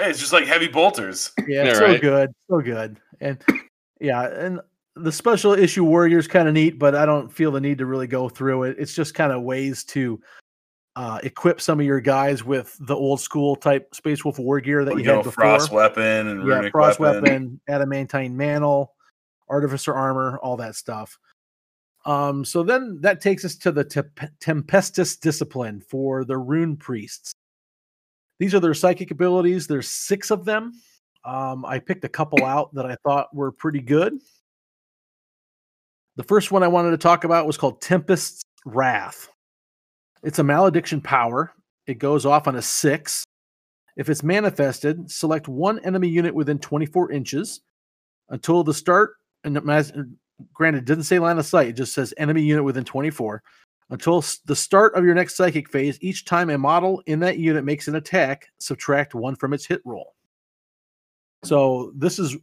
[0.00, 1.30] it's just like heavy bolters.
[1.46, 2.00] Yeah, Yeah, so right.
[2.00, 3.38] good, so good, and
[4.00, 4.60] yeah, and
[4.96, 8.06] the special issue warrior's kind of neat, but I don't feel the need to really
[8.06, 8.76] go through it.
[8.78, 10.20] It's just kind of ways to
[10.96, 14.84] uh, equip some of your guys with the old school type Space Wolf war gear
[14.84, 15.32] that you you had before.
[15.32, 17.22] frost weapon and yeah, runic frost weapon.
[17.22, 18.94] weapon, adamantine mantle,
[19.48, 21.18] artificer armor, all that stuff.
[22.04, 27.32] Um, so then that takes us to the Tep- Tempestas discipline for the rune priests.
[28.38, 29.66] These are their psychic abilities.
[29.66, 30.72] There's six of them.
[31.24, 34.18] Um, I picked a couple out that I thought were pretty good.
[36.16, 39.28] The first one I wanted to talk about was called Tempest's Wrath.
[40.22, 41.52] It's a malediction power.
[41.86, 43.24] It goes off on a six.
[43.96, 47.60] If it's manifested, select one enemy unit within 24 inches
[48.28, 49.14] until the start.
[49.44, 49.56] And
[50.52, 53.42] granted, it doesn't say line of sight, it just says enemy unit within 24.
[53.90, 57.64] Until the start of your next psychic phase, each time a model in that unit
[57.64, 60.14] makes an attack, subtract one from its hit roll.
[61.44, 62.36] So this is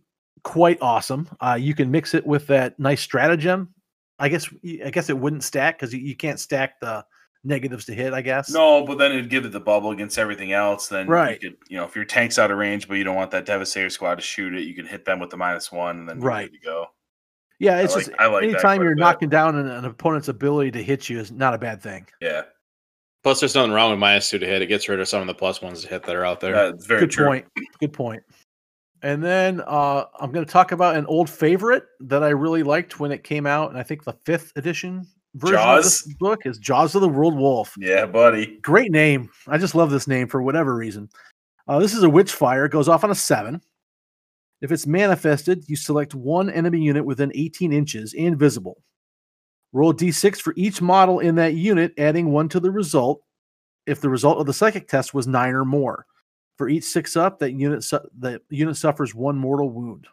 [0.43, 1.27] quite awesome.
[1.39, 3.73] Uh, you can mix it with that nice stratagem.
[4.19, 4.47] I guess
[4.85, 7.03] I guess it wouldn't stack because you, you can't stack the
[7.43, 8.13] negatives to hit.
[8.13, 8.51] I guess.
[8.51, 10.87] No, but then it'd give it the bubble against everything else.
[10.87, 11.41] Then Right.
[11.41, 13.45] you could, you know, if your tank's out of range, but you don't want that
[13.47, 16.17] Devastator squad to shoot it, you can hit them with the minus one, and then
[16.17, 16.51] you're Right.
[16.51, 16.85] good to go.
[17.61, 18.99] Yeah, it's like- just I like anytime you're bit.
[19.01, 22.07] knocking down an, an opponent's ability to hit you is not a bad thing.
[22.21, 22.43] Yeah,
[23.23, 24.63] Plus, there's nothing wrong with minus two to hit.
[24.63, 26.53] It gets rid of some of the plus ones to hit that are out there.
[26.71, 27.27] that's very Good true.
[27.27, 27.45] point.
[27.79, 28.23] Good point.
[29.03, 32.99] And then uh, I'm going to talk about an old favorite that I really liked
[32.99, 35.05] when it came out, and I think the fifth edition
[35.35, 37.73] version of this book is Jaws of the World Wolf.
[37.77, 38.57] Yeah, buddy.
[38.61, 39.29] Great name.
[39.47, 41.07] I just love this name for whatever reason.
[41.67, 42.65] Uh, this is a witch fire.
[42.65, 43.61] It goes off on a seven.
[44.61, 48.81] If it's manifested, you select one enemy unit within 18 inches and visible.
[49.73, 53.21] Roll d6 for each model in that unit, adding one to the result.
[53.87, 56.05] If the result of the psychic test was nine or more,
[56.57, 60.07] for each six up, that unit su- the unit suffers one mortal wound.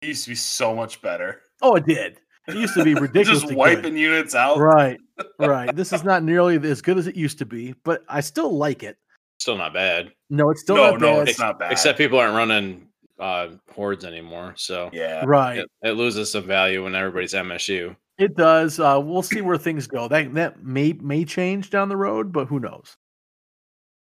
[0.00, 1.42] It used to be so much better.
[1.60, 2.18] Oh, it did.
[2.48, 3.42] It used to be ridiculous.
[3.42, 4.58] Just wiping units out.
[4.58, 4.98] Right,
[5.38, 5.74] right.
[5.74, 8.82] This is not nearly as good as it used to be, but I still like
[8.82, 8.96] it.
[9.40, 10.12] Still not bad.
[10.30, 11.28] No, it's still no, not no, bad.
[11.28, 11.72] it's not bad.
[11.72, 12.86] Except people aren't running
[13.18, 15.58] uh, hordes anymore, so yeah, right.
[15.58, 17.96] it, it loses some value when everybody's MSU.
[18.18, 18.78] It does.
[18.78, 20.08] Uh, we'll see where things go.
[20.08, 22.96] That that may may change down the road, but who knows?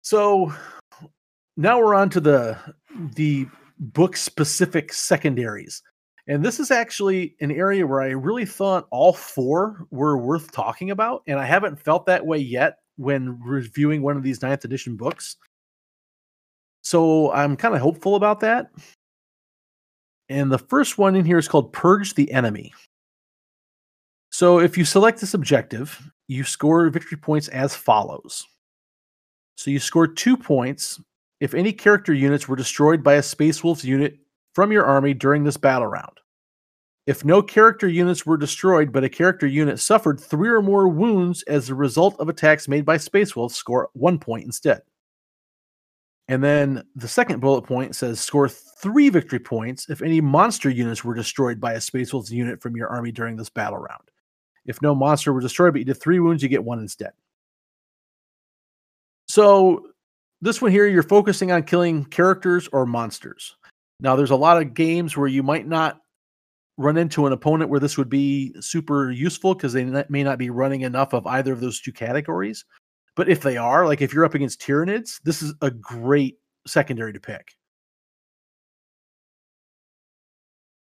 [0.03, 0.53] So
[1.57, 2.59] now we're on to the
[3.15, 3.47] the
[3.79, 5.83] book specific secondaries.
[6.27, 10.91] And this is actually an area where I really thought all four were worth talking
[10.91, 11.23] about.
[11.27, 15.37] And I haven't felt that way yet when reviewing one of these ninth edition books.
[16.85, 18.70] So I'm kind of hopeful about that.
[20.28, 22.73] And the first one in here is called Purge the Enemy.
[24.31, 25.98] So if you select this objective,
[26.28, 28.47] you score victory points as follows.
[29.56, 31.01] So you score two points
[31.40, 34.19] if any character units were destroyed by a Space Wolves unit
[34.55, 36.20] from your army during this battle round.
[37.06, 41.43] If no character units were destroyed, but a character unit suffered three or more wounds
[41.44, 44.81] as a result of attacks made by Space Wolves, score one point instead.
[46.29, 51.05] And then the second bullet point says score three victory points if any monster units
[51.05, 54.11] were destroyed by a Space Wolves unit from your army during this battle round.
[54.65, 57.13] If no monster were destroyed, but you did three wounds, you get one instead.
[59.29, 59.89] So
[60.41, 63.57] this one here, you're focusing on killing characters or monsters.
[64.01, 66.01] Now, there's a lot of games where you might not
[66.77, 70.51] run into an opponent where this would be super useful because they may not be
[70.51, 72.65] running enough of either of those two categories.
[73.16, 77.12] But if they are, like if you're up against Tyranids, this is a great secondary
[77.12, 77.53] to pick.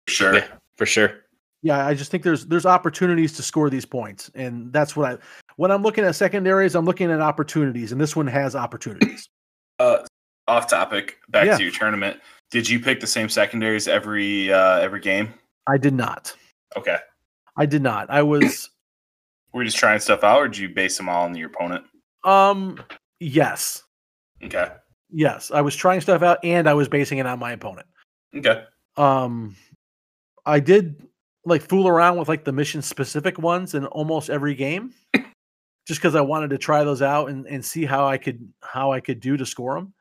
[0.08, 0.36] Sure.
[0.36, 0.46] Yeah.
[0.78, 1.22] For sure.
[1.62, 5.18] Yeah, I just think there's there's opportunities to score these points, and that's what I
[5.56, 9.28] when I'm looking at secondaries, I'm looking at opportunities, and this one has opportunities.
[9.78, 9.98] Uh,
[10.48, 11.58] off topic, back Yeah.
[11.58, 12.18] to your tournament.
[12.50, 15.34] Did you pick the same secondaries every uh, every game?
[15.68, 16.34] I did not.
[16.78, 16.96] Okay.
[17.58, 18.10] I did not.
[18.10, 18.70] I was
[19.52, 21.84] Were you just trying stuff out, or did you base them all on your opponent?
[22.26, 22.84] Um
[23.20, 23.84] yes.
[24.44, 24.68] Okay.
[25.12, 27.88] Yes, I was trying stuff out and I was basing it on my opponent.
[28.36, 28.64] Okay.
[28.98, 29.56] Um
[30.46, 31.08] I did
[31.46, 34.94] like fool around with like the mission specific ones in almost every game
[35.88, 38.92] just cuz I wanted to try those out and and see how I could how
[38.92, 39.94] I could do to score them.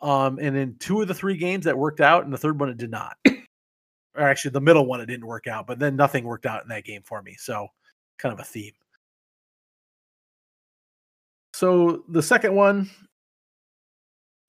[0.00, 2.70] Um and in two of the three games that worked out and the third one
[2.70, 3.16] it did not.
[4.16, 6.68] or actually the middle one it didn't work out, but then nothing worked out in
[6.68, 7.36] that game for me.
[7.38, 7.68] So
[8.18, 8.72] kind of a theme.
[11.60, 12.88] So the second one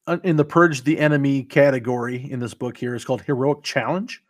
[0.08, 4.24] uh, in the purge the enemy category in this book here is called heroic challenge.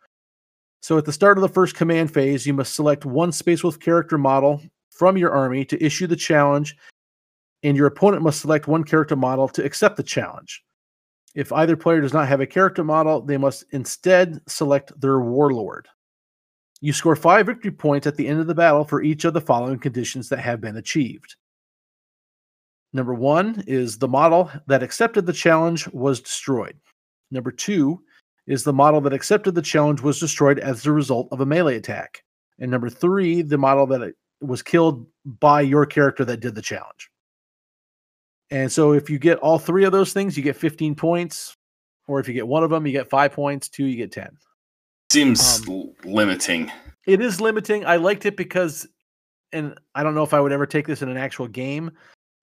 [0.80, 3.78] So at the start of the first command phase, you must select one Space Wolf
[3.78, 4.60] character model
[4.90, 6.76] from your army to issue the challenge,
[7.62, 10.64] and your opponent must select one character model to accept the challenge.
[11.36, 15.86] If either player does not have a character model, they must instead select their warlord.
[16.80, 19.40] You score five victory points at the end of the battle for each of the
[19.40, 21.36] following conditions that have been achieved.
[22.92, 26.76] Number one is the model that accepted the challenge was destroyed.
[27.30, 28.02] Number two
[28.46, 31.76] is the model that accepted the challenge was destroyed as a result of a melee
[31.76, 32.22] attack.
[32.58, 37.10] And number three, the model that was killed by your character that did the challenge.
[38.50, 41.56] And so if you get all three of those things, you get 15 points.
[42.06, 43.68] Or if you get one of them, you get five points.
[43.68, 44.36] Two, you get 10.
[45.10, 46.70] Seems Um, limiting.
[47.06, 47.86] It is limiting.
[47.86, 48.86] I liked it because,
[49.52, 51.92] and I don't know if I would ever take this in an actual game,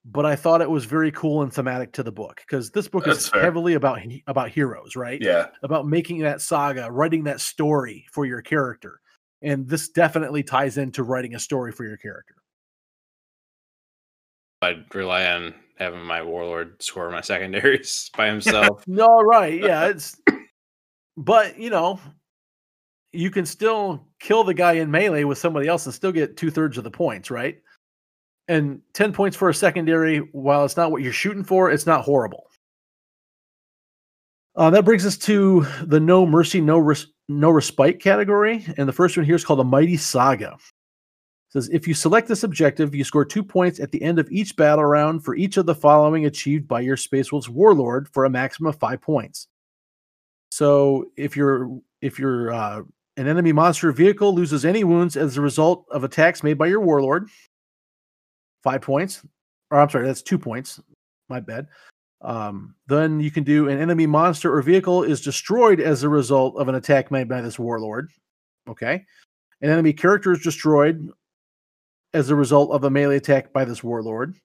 [0.04, 3.04] but I thought it was very cool and thematic to the book because this book
[3.04, 3.42] That's is fair.
[3.42, 5.20] heavily about about heroes, right?
[5.20, 5.48] Yeah.
[5.62, 9.00] About making that saga, writing that story for your character,
[9.42, 12.34] and this definitely ties into writing a story for your character.
[14.62, 18.84] I'd rely on having my warlord score my secondaries by himself.
[18.86, 19.60] No, right?
[19.60, 20.20] Yeah, it's.
[21.16, 22.00] But you know,
[23.12, 26.50] you can still kill the guy in melee with somebody else and still get two
[26.50, 27.58] thirds of the points, right?
[28.50, 32.02] And ten points for a secondary, while it's not what you're shooting for, it's not
[32.02, 32.50] horrible.
[34.56, 38.92] Uh, that brings us to the no mercy, no res- no respite category, and the
[38.92, 40.54] first one here is called the mighty saga.
[40.54, 44.28] It says if you select this objective, you score two points at the end of
[44.32, 48.24] each battle round for each of the following achieved by your Space Wolves warlord for
[48.24, 49.46] a maximum of five points.
[50.50, 51.70] So if you're
[52.02, 52.82] if you're uh,
[53.16, 56.80] an enemy monster vehicle loses any wounds as a result of attacks made by your
[56.80, 57.28] warlord,
[58.62, 59.22] five points.
[59.70, 60.80] Or I'm sorry, that's two points.
[61.28, 61.68] My bad.
[62.22, 66.56] Um, then you can do an enemy monster or vehicle is destroyed as a result
[66.56, 68.10] of an attack made by this warlord.
[68.68, 69.04] Okay.
[69.62, 71.08] An enemy character is destroyed
[72.12, 74.36] as a result of a melee attack by this warlord.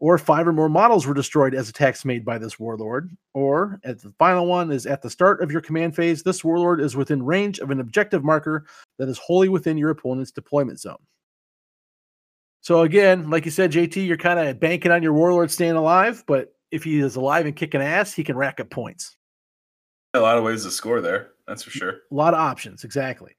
[0.00, 3.16] Or five or more models were destroyed as attacks made by this warlord.
[3.32, 6.80] Or at the final one is at the start of your command phase, this warlord
[6.80, 8.66] is within range of an objective marker
[8.98, 10.98] that is wholly within your opponent's deployment zone.
[12.64, 16.24] So again, like you said, JT, you're kind of banking on your warlord staying alive,
[16.26, 19.18] but if he is alive and kicking ass, he can rack up points.
[20.14, 21.32] A lot of ways to score there.
[21.46, 21.90] That's for sure.
[21.90, 23.36] A lot of options, exactly.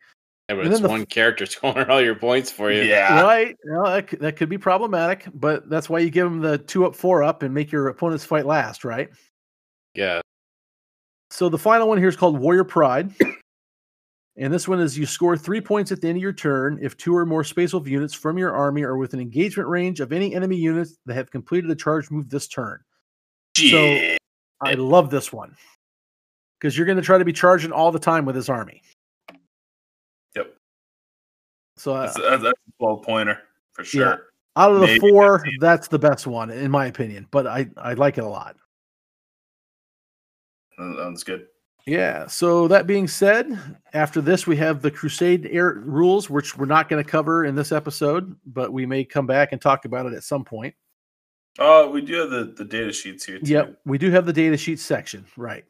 [0.47, 2.83] Yeah, but And it's then the one f- character scoring all your points for you.
[2.83, 3.23] Yeah.
[3.23, 3.57] Right?
[3.65, 6.59] You know, that, could, that could be problematic, but that's why you give him the
[6.59, 9.09] two up, four up, and make your opponents fight last, right?
[9.95, 10.21] Yeah.
[11.31, 13.11] So the final one here is called Warrior Pride.
[14.37, 16.97] And this one is you score three points at the end of your turn if
[16.97, 20.35] two or more Space Wolf units from your army are within engagement range of any
[20.35, 22.81] enemy units that have completed a charge move this turn.
[23.57, 24.17] Yeah.
[24.61, 25.55] I love this one
[26.59, 28.81] because you're going to try to be charging all the time with this army.
[30.35, 30.53] Yep.
[31.77, 33.39] So uh, That's, that's, that's a 12 pointer
[33.71, 34.27] for sure.
[34.57, 35.59] out of the maybe four, 15.
[35.61, 37.25] that's the best one in my opinion.
[37.31, 38.57] But I I like it a lot.
[40.77, 41.47] That- That's good.
[41.85, 42.25] Yeah.
[42.27, 43.59] So that being said,
[43.93, 47.55] after this we have the Crusade air rules, which we're not going to cover in
[47.55, 50.73] this episode, but we may come back and talk about it at some point.
[51.59, 53.45] Oh, we do have the, the data sheets here too.
[53.45, 55.25] Yep, we do have the data sheet section.
[55.37, 55.63] Right.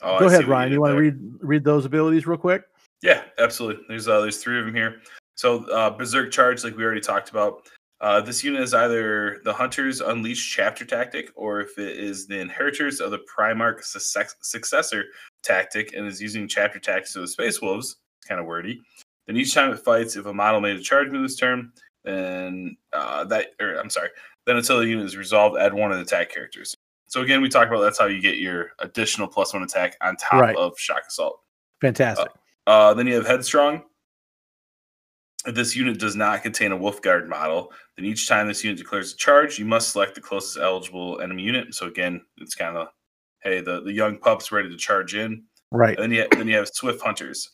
[0.00, 0.72] Oh, Go I ahead, Ryan.
[0.72, 2.64] You want to read read those abilities real quick?
[3.02, 3.84] Yeah, absolutely.
[3.88, 5.02] There's uh, there's three of them here.
[5.34, 7.68] So uh, Berserk Charge, like we already talked about,
[8.04, 12.38] uh, this unit is either the Hunter's Unleashed Chapter Tactic, or if it is the
[12.38, 15.04] Inheritors of the Primarch Success- Successor
[15.42, 17.96] Tactic, and is using Chapter Tactics of the Space Wolves.
[18.28, 18.82] Kind of wordy.
[19.26, 21.72] Then each time it fights, if a model made a charge move this turn,
[22.04, 24.10] then uh, that, or I'm sorry,
[24.46, 26.74] Then until the unit is resolved, add one of the attack characters.
[27.06, 30.16] So again, we talked about that's how you get your additional plus one attack on
[30.16, 30.56] top Right.
[30.56, 31.40] of shock assault.
[31.80, 32.28] Fantastic.
[32.66, 33.84] Uh, then you have headstrong.
[35.46, 38.78] If this unit does not contain a wolf guard model, then each time this unit
[38.78, 41.74] declares a charge, you must select the closest eligible enemy unit.
[41.74, 42.88] So again, it's kind of
[43.42, 45.44] hey, the, the young pup's ready to charge in.
[45.70, 45.98] right.
[45.98, 47.50] And then you then you have swift hunters.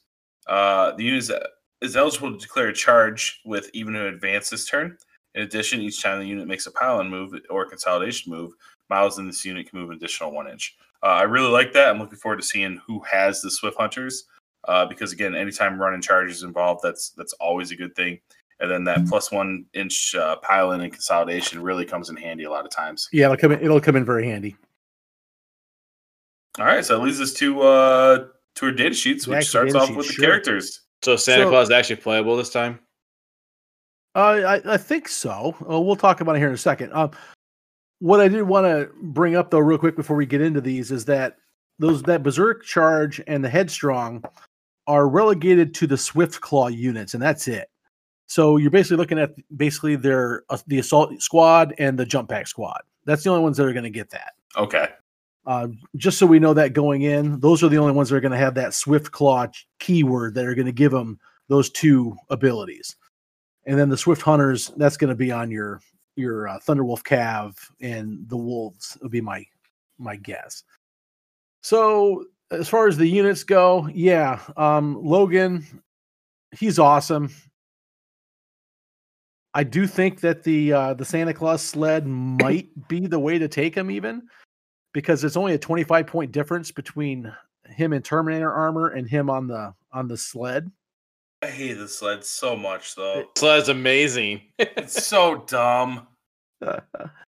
[0.46, 1.32] Uh, the unit is,
[1.80, 4.96] is eligible to declare a charge with even an advance this turn.
[5.34, 8.52] In addition, each time the unit makes a pile and move or consolidation move,
[8.88, 10.76] miles in this unit can move an additional one inch.
[11.02, 11.88] Uh, I really like that.
[11.88, 14.24] I'm looking forward to seeing who has the swift hunters
[14.68, 18.20] uh, because again, anytime running charge is involved, that's that's always a good thing.
[18.60, 22.44] And then that plus one inch uh, pile in and consolidation really comes in handy
[22.44, 23.08] a lot of times.
[23.10, 23.60] Yeah, it'll come in.
[23.60, 24.54] It'll come in very handy.
[26.58, 28.24] All right, so that leads us to uh,
[28.56, 30.24] to our data sheets, which actual starts off sheet, with the sure.
[30.24, 30.80] characters.
[31.02, 32.80] So Santa So- Claus is actually playable this time.
[34.16, 35.54] Uh, I, I think so.
[35.70, 36.92] Uh, we'll talk about it here in a second.
[36.92, 37.12] Um,
[38.00, 40.90] what I did want to bring up though, real quick before we get into these,
[40.90, 41.36] is that
[41.78, 44.24] those that berserk charge and the headstrong
[44.90, 47.70] are relegated to the swift claw units, and that's it.
[48.26, 52.48] So you're basically looking at basically their uh, the assault squad and the jump pack
[52.48, 52.80] squad.
[53.04, 54.32] That's the only ones that are going to get that.
[54.56, 54.88] Okay.
[55.46, 58.20] Uh, just so we know that going in, those are the only ones that are
[58.20, 59.46] going to have that swift claw
[59.78, 62.96] keyword that are going to give them those two abilities.
[63.66, 65.80] And then the swift hunters, that's going to be on your
[66.16, 69.44] your uh, Thunderwolf Cav and the wolves would be my
[69.98, 70.64] my guess.
[71.62, 75.64] So as far as the units go, yeah, um, Logan,
[76.52, 77.32] he's awesome.
[79.54, 83.48] I do think that the uh, the Santa Claus sled might be the way to
[83.48, 84.22] take him, even
[84.92, 87.32] because it's only a 25 point difference between
[87.66, 90.70] him in Terminator armor and him on the on the sled.
[91.42, 93.24] I hate the sled so much, though.
[93.36, 94.42] So that's amazing.
[94.58, 96.06] It's so dumb.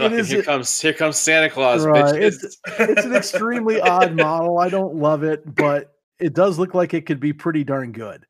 [0.00, 4.58] Is- here comes here comes Santa Claus, Right, it's- it's an extremely odd model.
[4.58, 8.24] I don't love it, but it does look like it could be pretty darn good.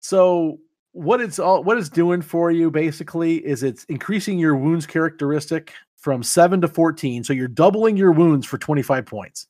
[0.00, 0.58] So
[0.92, 5.72] what it's all what it's doing for you basically is it's increasing your wounds characteristic
[5.98, 9.46] from 7 to 14 so you're doubling your wounds for 25 points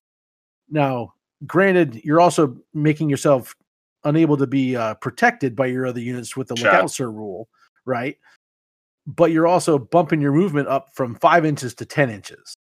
[0.71, 1.13] now
[1.47, 3.55] granted you're also making yourself
[4.05, 6.73] unable to be uh, protected by your other units with the Shot.
[6.73, 7.49] lookout sir rule
[7.85, 8.17] right
[9.07, 12.55] but you're also bumping your movement up from 5 inches to 10 inches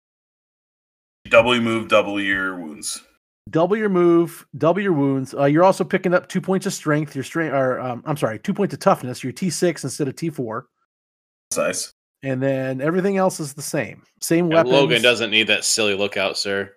[1.29, 3.01] double your move, double your wounds.
[3.49, 5.33] double your move, double your wounds.
[5.33, 7.15] Uh, you're also picking up two points of strength.
[7.15, 9.23] Your strength, or um, I'm sorry, two points of toughness.
[9.23, 10.61] Your T6 instead of T4,
[11.49, 11.91] That's nice.
[12.21, 14.03] and then everything else is the same.
[14.21, 14.73] Same Yeah, weapons.
[14.73, 16.71] Logan doesn't need that silly lookout, sir.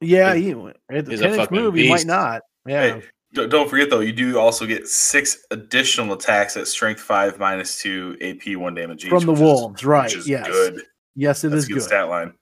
[0.00, 2.42] Yeah, He's- he, at the he's a fucking move, he might not.
[2.66, 7.00] Yeah, Hey, d- don't forget though, you do also get six additional attacks at strength
[7.00, 10.04] five minus two AP one damage each from the which is- wolves, right?
[10.04, 10.82] Which is yes, good.
[11.14, 11.82] yes, it That's is good good.
[11.82, 12.34] stat line.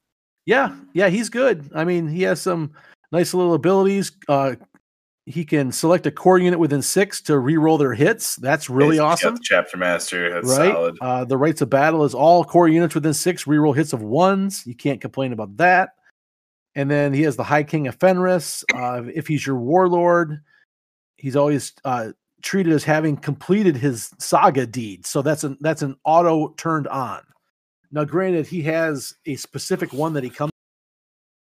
[0.47, 1.71] Yeah, yeah, he's good.
[1.75, 2.73] I mean, he has some
[3.13, 4.11] nice little abilities.
[4.29, 4.57] Uh,
[5.27, 8.35] he can select a core unit within six to re-roll their hits.
[8.37, 9.39] That's really He's awesome.
[9.43, 10.33] chapter master.
[10.33, 10.73] That's right?
[10.73, 10.97] solid.
[11.01, 14.67] Uh, the Rites of battle is all core units within six reroll hits of ones.
[14.67, 15.91] You can't complain about that.
[16.75, 18.65] And then he has the High King of Fenris.
[18.75, 20.41] Uh, if he's your warlord,
[21.21, 25.07] he's always uh, treated as having completed his saga deed.
[25.07, 27.23] So that's an that's an auto turned on.
[27.93, 30.51] Now, granted, he has a specific one that he comes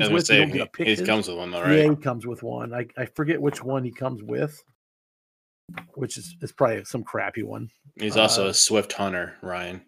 [0.00, 0.26] I was with.
[0.26, 1.06] Say he, pick he his.
[1.06, 2.74] comes with one, though, Yeah, he comes with one.
[2.74, 4.62] I, I forget which one he comes with,
[5.94, 7.70] which is is probably some crappy one.
[7.96, 9.82] He's also uh, a swift hunter, Ryan.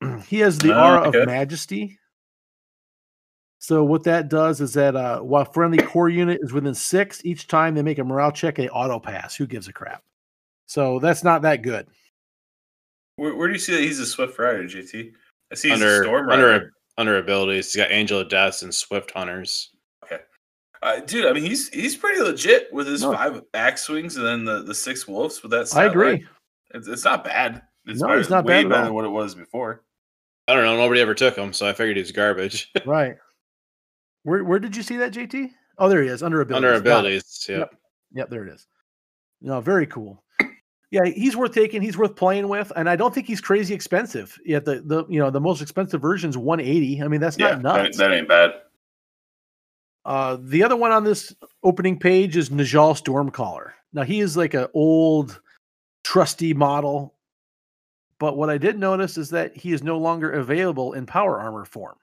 [0.28, 1.20] he has the Ah, aura okay.
[1.22, 1.98] of majesty.
[3.62, 7.46] So what that does is that uh, while friendly core unit is within six, each
[7.46, 9.36] time they make a morale check, they auto pass.
[9.36, 10.02] Who gives a crap?
[10.66, 11.86] So that's not that good.
[13.14, 15.12] Where, where do you see that he's a swift rider, JT?
[15.52, 16.52] I see he's Under a storm rider.
[16.52, 19.70] under under abilities, he's got Angel of Deaths and Swift Hunters.
[20.82, 23.12] Uh, dude, I mean, he's he's pretty legit with his No.
[23.12, 25.72] five axe swings and then the, the six wolves with that.
[25.76, 26.26] I agree.
[26.74, 27.62] It's, it's not bad.
[27.86, 28.84] It's No, better- it's not way bad at better all.
[28.86, 29.84] than what it was before.
[30.48, 30.76] I don't know.
[30.76, 32.72] Nobody ever took him, so I figured he was garbage.
[32.84, 33.14] Right.
[34.24, 35.50] Where where did you see that, JT?
[35.78, 36.22] Oh, there he is.
[36.22, 36.64] Under abilities.
[36.64, 37.58] under abilities, yeah.
[37.58, 37.74] Yep.
[38.14, 38.66] Yep, there it is.
[39.40, 40.22] No, very cool.
[40.90, 41.80] Yeah, he's worth taking.
[41.80, 44.38] He's worth playing with, and I don't think he's crazy expensive.
[44.44, 47.02] Yet the the you know the most expensive version is 180.
[47.02, 47.96] I mean, that's yeah, not that, nuts.
[47.96, 48.52] that ain't bad.
[50.04, 53.70] Uh, the other one on this opening page is Njal Stormcaller.
[53.94, 55.40] Now he is like an old,
[56.04, 57.14] trusty model,
[58.18, 61.64] but what I did notice is that he is no longer available in power armor
[61.64, 61.96] form.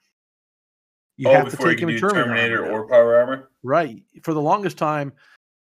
[1.20, 3.50] You oh, have to take him in Terminator, Terminator, or power armor.
[3.62, 5.12] right for the longest time.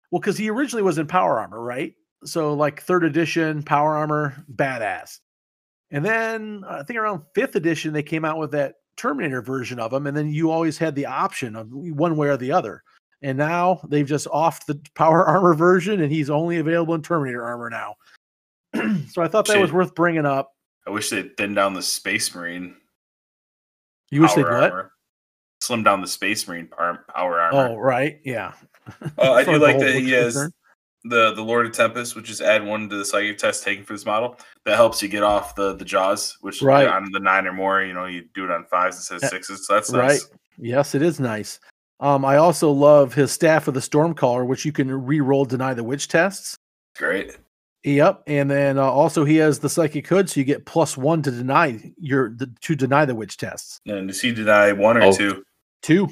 [0.09, 1.93] Well, because he originally was in power armor, right?
[2.25, 5.19] So like third edition power armor, badass.
[5.91, 9.93] And then I think around fifth edition, they came out with that Terminator version of
[9.93, 12.81] him, and then you always had the option of one way or the other.
[13.21, 17.43] And now they've just offed the power armor version, and he's only available in Terminator
[17.43, 17.93] armor now.
[19.11, 20.51] so I thought that was worth bringing up.
[20.87, 22.75] I wish they'd thin down the Space Marine.
[24.09, 24.89] You wish they'd power what?
[25.63, 25.77] Armor.
[25.77, 27.69] Slim down the Space Marine par- power armor.
[27.73, 28.53] Oh, right, yeah.
[29.17, 30.53] Oh, I As do like whole that book's he has concerned.
[31.05, 33.93] the the Lord of Tempest, which is add one to the psychic test taken for
[33.93, 34.37] this model.
[34.65, 36.87] That helps you get off the the jaws, which Right.
[36.87, 39.27] on the nine or more, you know, you do it on fives instead Yeah.
[39.27, 39.67] of sixes.
[39.67, 40.07] So that's Right.
[40.09, 40.27] nice.
[40.57, 41.59] Yes, it is nice.
[41.99, 45.83] Um, I also love his staff of the Stormcaller, which you can re-roll deny the
[45.83, 46.57] witch tests.
[46.97, 47.37] Great.
[47.85, 51.21] Yep, and then uh, also he has the psychic hood, so you get plus one
[51.21, 53.79] to deny your the, to deny the witch tests.
[53.85, 55.11] And does he deny one or Oh.
[55.13, 55.43] two?
[55.83, 56.09] Two,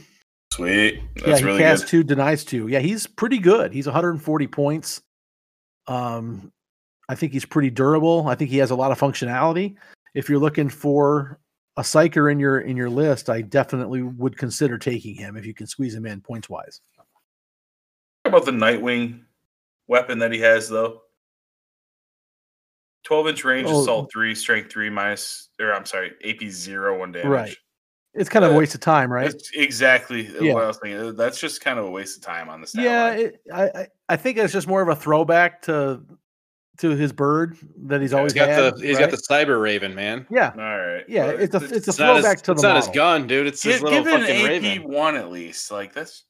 [0.54, 0.96] Sweet.
[1.16, 1.90] yeah, That's he really casts good.
[1.90, 2.68] two, denies two.
[2.68, 3.74] Yeah, he's pretty good.
[3.74, 5.02] He's 140 points.
[5.88, 6.52] Um,
[7.10, 8.28] I think he's pretty durable.
[8.28, 9.76] I think he has a lot of functionality.
[10.14, 11.40] If you're looking for
[11.78, 15.54] a psyker in your in your list, I definitely would consider taking him if you
[15.54, 16.82] can squeeze him in points wise.
[18.26, 19.22] About the Nightwing
[19.88, 21.02] weapon that he has though?
[23.04, 23.82] 12 inch range, Oh.
[23.82, 27.28] assault three, strength three, minus, or I'm sorry, AP zero, one damage.
[27.28, 27.58] Right.
[28.14, 29.32] It's kind of a Uh, waste of time, right?
[29.32, 30.54] That's exactly Yeah.
[30.54, 31.16] what I was thinking.
[31.16, 33.20] That's just kind of a waste of time on the stat Yeah, line.
[33.20, 36.02] it, I I- I think it's just more of a throwback to
[36.80, 38.76] to his bird that he's Yeah, always He's got had.
[38.78, 39.10] the he's right?
[39.10, 40.26] got the cyber raven, man.
[40.32, 41.04] yeah, All right.
[41.08, 41.28] yeah.
[41.28, 43.28] Well, It's a it's a It's not, throwback his, to it's the not his gun,
[43.28, 43.46] dude.
[43.48, 44.48] It's his give, little give it fucking an AP
[44.80, 44.92] raven.
[44.92, 45.70] one at least.
[45.72, 46.26] Like that's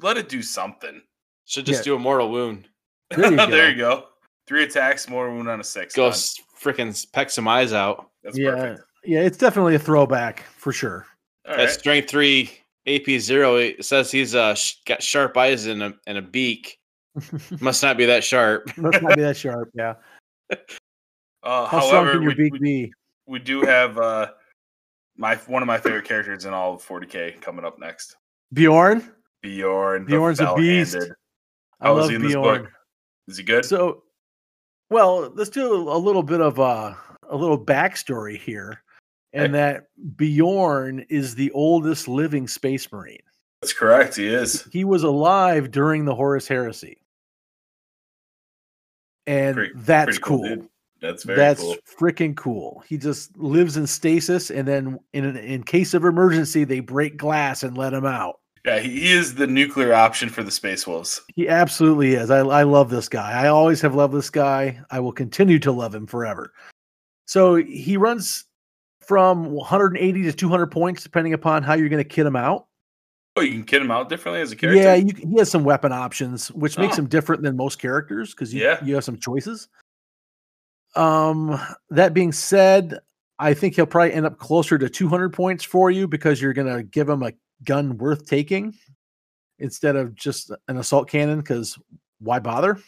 [0.00, 1.00] let it do something.
[1.46, 1.92] Should just Yeah.
[1.92, 2.68] do a mortal wound.
[3.16, 3.66] There you there go.
[3.68, 4.04] you go.
[4.48, 5.94] Three attacks, more wound on a six.
[5.94, 6.18] Go Done.
[6.60, 8.10] freaking peck some eyes out.
[8.24, 8.82] That's Yeah, perfect.
[9.04, 9.20] yeah.
[9.20, 11.06] It's definitely a throwback for sure.
[11.48, 11.70] All That right.
[11.70, 12.50] strength three
[12.86, 13.56] AP zero.
[13.56, 16.78] It says he's uh sh- got sharp eyes and a and a beak.
[17.60, 18.76] Must not be that sharp.
[18.78, 19.70] Must not be that sharp.
[19.74, 19.94] Yeah.
[21.42, 22.92] Uh, How strong can your we, beak we, be?
[23.26, 24.30] we do have uh,
[25.16, 28.16] my one of my favorite characters in all of 40k coming up next.
[28.52, 29.10] Bjorn.
[29.42, 30.04] Bjorn.
[30.06, 30.92] Bjorn's a beast.
[30.92, 31.16] Fell-handed.
[31.80, 32.62] I How is love he in this Bjorn.
[32.62, 32.70] book?
[33.28, 33.64] Is he good?
[33.64, 34.04] So,
[34.90, 36.94] well, let's do a little bit of uh,
[37.28, 38.82] a little backstory here,
[39.32, 39.84] and that
[40.16, 43.18] Bjorn is the oldest living space marine.
[43.60, 44.16] That's correct.
[44.16, 44.62] He is.
[44.72, 46.98] He was alive during the Horus Heresy,
[49.26, 50.42] and Pretty- that's Pretty cool.
[50.42, 50.68] dude.
[51.00, 51.44] That's very cool.
[51.44, 51.76] That's cool.
[52.08, 52.84] freaking cool.
[52.86, 57.62] He just lives in stasis, and then in in case of emergency, they break glass
[57.64, 58.38] and let him out.
[58.64, 61.20] Yeah, he, he is the nuclear option for the Space Wolves.
[61.34, 62.30] He absolutely is.
[62.30, 63.32] I, I love this guy.
[63.32, 64.80] I always have loved this guy.
[64.92, 66.52] I will continue to love him forever.
[67.26, 68.44] So he runs
[69.06, 72.66] from 180 to 200 points, depending upon how you're going to kid him out.
[73.36, 74.82] Oh, you can kid him out differently as a character.
[74.82, 77.02] Yeah, you, can- he has some weapon options, which makes Oh.
[77.02, 78.84] him different than most characters because you, Yeah.
[78.84, 79.68] you have some choices.
[80.94, 81.58] Um,
[81.90, 82.98] that being said,
[83.38, 86.72] I think he'll probably end up closer to 200 points for you because you're going
[86.74, 87.32] to give him a
[87.64, 88.74] gun worth taking
[89.58, 91.40] instead of just an assault cannon.
[91.40, 91.78] Because
[92.20, 92.78] why bother?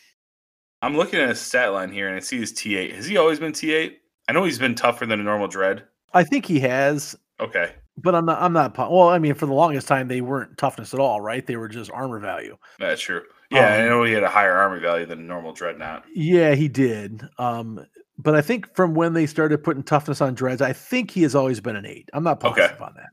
[0.82, 2.92] I'm looking at his stat line here, and I see his T8.
[2.94, 3.94] Has he always been T8?
[4.28, 5.84] I know he's been tougher than a normal Dread.
[6.14, 8.40] I think he has, Okay, but I'm not.
[8.40, 8.76] I'm not.
[8.78, 11.46] Well, I mean, for the longest time, they weren't toughness at all, right?
[11.46, 12.56] They were just armor value.
[12.78, 13.22] that's true.
[13.50, 16.04] Yeah, I Um, know he had a higher armor value than a normal Dreadnought.
[16.14, 17.22] Yeah, he did.
[17.38, 17.84] Um,
[18.18, 21.34] but I think from when they started putting toughness on dreads, I think he has
[21.34, 22.08] always been an eight.
[22.12, 22.60] I'm not Okay.
[22.62, 23.10] positive on that.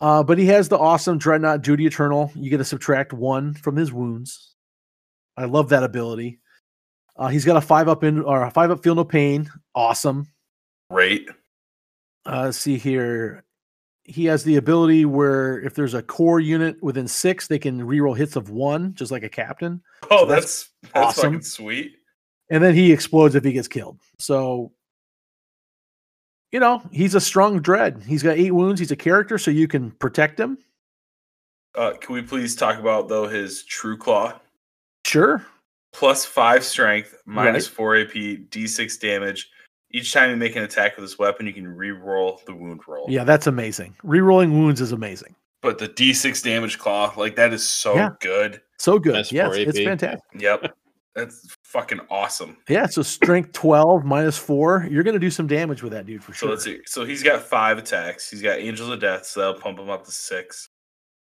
[0.00, 2.30] Uh, but he has the awesome dreadnought duty eternal.
[2.34, 4.54] You get to subtract one from his wounds.
[5.36, 6.38] I love that ability.
[7.16, 9.50] Uh, he's got a five up in or a five up feel no pain.
[9.74, 10.26] Awesome.
[10.90, 11.28] Great.
[12.26, 13.44] Uh, see here.
[14.04, 18.16] He has the ability where if there's a core unit within six, they can reroll
[18.16, 19.82] hits of one, just like a captain.
[20.10, 21.32] Oh, So that's that's that's awesome.
[21.34, 21.96] fucking sweet.
[22.50, 23.98] and then he explodes if he gets killed.
[24.18, 24.72] So,
[26.50, 28.02] you know, he's a strong dread.
[28.04, 28.80] He's got eight wounds.
[28.80, 30.58] He's a character, so you can protect him.
[31.76, 34.40] Uh, can we please talk about though his True Claw?
[35.06, 35.46] Sure.
[35.92, 39.50] Plus five strength, minus four AP, D6 damage.
[39.92, 43.06] Each time you make an attack with this weapon, you can re-roll the wound roll.
[43.08, 43.96] Yeah, that's amazing.
[44.04, 45.34] Rerolling wounds is amazing.
[45.62, 48.10] But the D6 damage claw, like that is so Yeah.
[48.20, 48.60] good.
[48.78, 49.12] So good.
[49.14, 50.20] Minus yes, it's fantastic.
[50.38, 50.74] Yep.
[51.16, 52.56] That's fucking awesome.
[52.68, 54.86] Yeah, so strength 12 minus four.
[54.88, 56.50] You're going to do some damage with that dude for So sure.
[56.50, 56.78] let's see.
[56.86, 58.30] So he's got five attacks.
[58.30, 60.68] He's got Angels of Death, so that'll pump him up to six.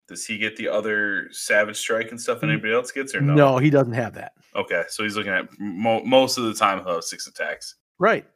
[0.08, 3.32] Does he get the other Savage Strike and stuff that anybody else gets, or no?
[3.34, 4.32] no, he doesn't have that.
[4.54, 7.76] Okay, so he's looking at mo- most of the time he'll have six attacks.
[7.98, 8.26] Right.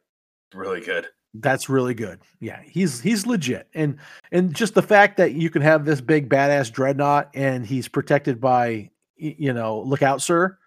[0.53, 1.07] Really good.
[1.33, 2.19] That's really good.
[2.39, 3.67] Yeah, he's he's legit.
[3.73, 3.97] And
[4.31, 8.41] and just the fact that you can have this big badass dreadnought and he's protected
[8.41, 10.57] by you know, look out, sir.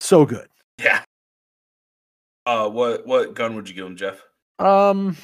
[0.00, 0.48] So good.
[0.78, 1.02] Yeah.
[2.44, 4.22] Uh, what what gun would you give him, Jeff?
[4.58, 5.16] Um,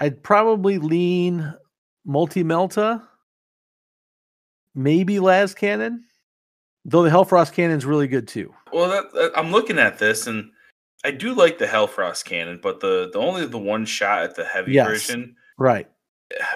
[0.00, 1.54] I'd probably lean
[2.04, 3.02] multi melta,
[4.74, 6.00] maybe lascannon.
[6.88, 8.54] Though the Helfrost cannon's really good too.
[8.72, 10.50] Well, that, that- I'm looking at this and
[11.04, 14.44] I do like the Helfrost cannon, but the the only the one shot at the
[14.44, 14.86] heavy Yes.
[14.88, 15.88] version Right.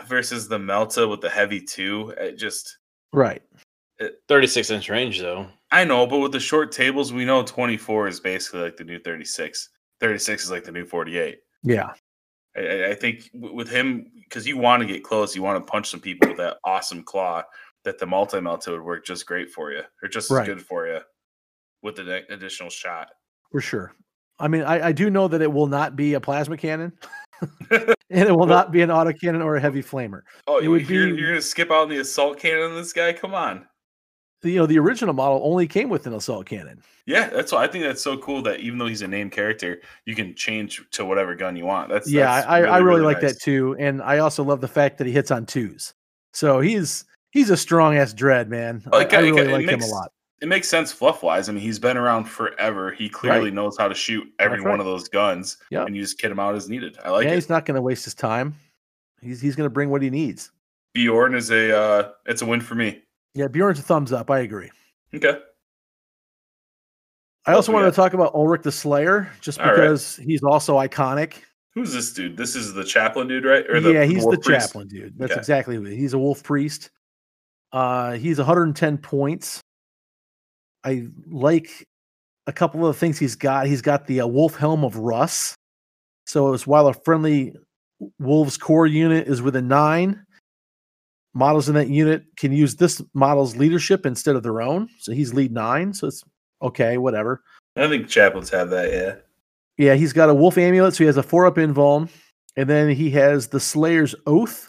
[0.07, 2.79] versus the Melta with the heavy two, it just
[3.13, 3.43] Right.
[4.29, 5.47] 36 inch range though.
[5.73, 8.99] I know, but with the short tables, we know 24 is basically like the new
[8.99, 9.69] 36.
[10.01, 11.39] 36 is like the new 48.
[11.63, 11.91] Yeah.
[12.57, 15.71] I- I, I think with him, because you want to get close, you want to
[15.71, 17.43] punch some people with that awesome claw.
[17.85, 20.43] That the multi melta would work just great for you, or just Right.
[20.43, 21.01] as good for you,
[21.83, 23.09] with an additional shot.
[23.51, 23.95] For sure.
[24.39, 26.93] I mean, I, I do know that it will not be a plasma cannon,
[27.71, 30.23] and it will not be an auto cannon or a heavy flamer.
[30.47, 32.93] Oh, It would you're, be- you're gonna skip out on the assault cannon on this
[32.93, 33.13] guy?
[33.13, 33.67] Come on.
[34.43, 36.81] You know, the original model only came with an assault cannon.
[37.05, 39.83] Yeah, that's why I think that's so cool that even though he's a named character,
[40.07, 41.91] you can change to whatever gun you want.
[41.91, 43.35] That's yeah, that's I, I really, like nice.
[43.35, 45.93] that too, and I also love the fact that he hits on twos.
[46.33, 48.83] So he's he's a strong ass dread man.
[48.93, 50.13] I, Like, I I- really it like him a makes- lot.
[50.43, 51.51] It makes sense fluff wise.
[51.51, 52.93] I mean, he's been around forever.
[52.93, 53.53] He clearly Right.
[53.55, 55.87] knows how to shoot every That's one of those guns, Yep.
[55.89, 56.97] and you just kit him out as needed.
[57.05, 57.35] I like yeah, it.
[57.35, 58.55] he's not going to waste his time.
[59.21, 60.51] He's he's going to bring what he needs.
[60.95, 63.03] Bjorn is a uh, it's a win for me.
[63.35, 64.31] Yeah, Bjorn's a thumbs up.
[64.31, 64.71] I agree.
[65.15, 65.39] Okay.
[67.47, 69.75] I also wanted to talk about Ulrik the Slayer, just All right.
[69.77, 71.35] because he's also iconic.
[71.75, 72.37] Who's this dude?
[72.37, 73.65] This is the chaplain dude, right?
[73.69, 75.19] Or the, yeah, he's the chaplain dude.
[75.19, 75.39] That's Okay.
[75.39, 75.99] exactly who he is.
[76.01, 76.91] He's a wolf priest.
[77.73, 79.61] Uh, he's 110 points.
[80.85, 81.87] I like
[82.47, 83.67] a couple of the things he's got.
[83.67, 85.55] He's got the uh, wolf helm of Russ.
[86.27, 87.55] So it's while a friendly
[88.19, 90.25] wolves core unit is within nine,
[91.35, 94.89] models in that unit can use this model's leadership instead of their own.
[94.99, 95.93] So he's lead nine.
[95.93, 96.25] So it's
[96.63, 97.43] okay, whatever.
[97.77, 98.93] I think chaplains have that.
[98.93, 99.17] Yeah.
[99.77, 102.11] Yeah, he's got a wolf amulet, so he has a four up invuln,
[102.57, 104.69] and then he has the Slayer's Oath.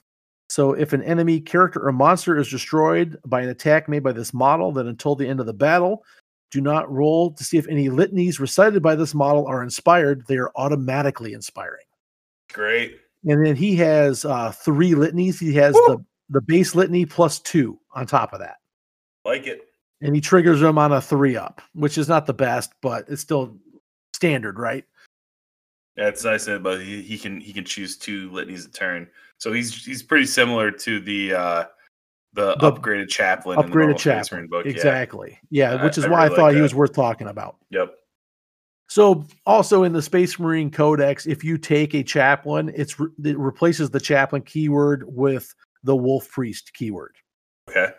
[0.51, 4.33] So if an enemy character or monster is destroyed by an attack made by this
[4.33, 6.03] model, then until the end of the battle,
[6.51, 10.27] do not roll to see if any litanies recited by this model are inspired.
[10.27, 11.85] They are automatically inspiring.
[12.51, 12.99] Great.
[13.23, 15.39] And then he has uh, three litanies.
[15.39, 15.87] He has Woo!
[15.87, 18.57] the the base litany plus two on top of that,
[19.23, 19.61] Like it.
[20.01, 23.21] and he triggers them on a three up, which is not the best, but it's
[23.21, 23.57] still
[24.13, 24.83] standard, right?
[25.95, 29.07] Yeah, it's nice, but he, he can he can choose two litanies a turn.
[29.41, 31.63] So he's he's pretty similar to the uh
[32.33, 33.59] the, The upgraded chaplain.
[33.59, 34.65] in the Upgraded chaplain, book.
[34.67, 35.37] Exactly.
[35.49, 37.57] Yeah, I- which is I why really I like thought he was worth talking about.
[37.71, 37.95] Yep.
[38.87, 43.37] So, also in the Space Marine Codex, if you take a chaplain, it's re- it
[43.39, 45.53] replaces the chaplain keyword with
[45.83, 47.15] the wolf priest keyword.
[47.69, 47.93] Okay.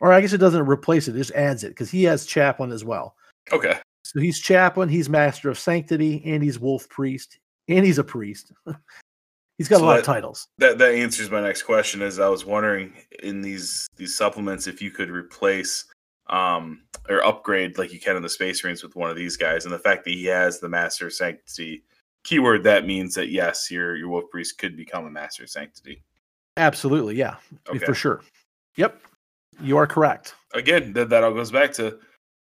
[0.00, 2.72] Or I guess it doesn't replace it; it just adds it because he has chaplain
[2.72, 3.14] as well.
[3.52, 3.78] Okay.
[4.04, 7.38] So he's chaplain, he's master of sanctity, and he's wolf priest,
[7.68, 8.52] and he's a priest.
[9.58, 10.48] he's got a So lot of titles.
[10.58, 12.00] That that answers my next question.
[12.00, 15.84] Is I was wondering in these these supplements if you could replace
[16.28, 19.64] um or upgrade like you can in the Space Marines with one of these guys,
[19.64, 21.84] and the fact that he has the Master Sanctity
[22.24, 26.02] keyword, that means that yes, your your Wolf Priest could become a Master Sanctity.
[26.56, 27.36] Absolutely, yeah,
[27.68, 27.78] Okay.
[27.78, 28.20] for sure.
[28.76, 29.00] Yep,
[29.60, 30.34] you are correct.
[30.54, 31.98] Again, that that all goes back to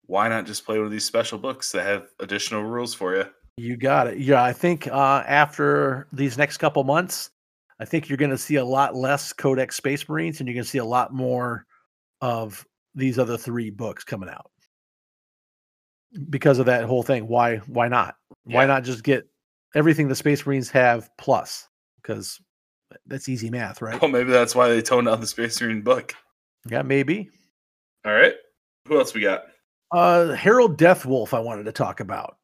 [0.05, 3.25] why not just play one of these special books that have additional rules for you?
[3.57, 4.19] You got it.
[4.19, 7.31] Yeah, I think uh, after these next couple months,
[7.79, 10.63] I think you're going to see a lot less Codex Space Marines, and you're going
[10.63, 11.65] to see a lot more
[12.21, 14.51] of these other three books coming out
[16.29, 17.27] because of that whole thing.
[17.27, 17.57] Why?
[17.57, 18.15] Why not?
[18.43, 19.27] Why not just get
[19.75, 21.67] everything the Space Marines have plus?
[22.01, 22.39] Because
[23.07, 23.99] that's easy math, right?
[24.01, 26.13] Well, maybe that's why they toned down the Space Marine book.
[26.69, 27.29] Yeah, maybe.
[28.05, 28.35] All right.
[28.87, 29.43] Who else we got?
[29.91, 32.37] Uh, Harald Deathwolf, I wanted to talk about.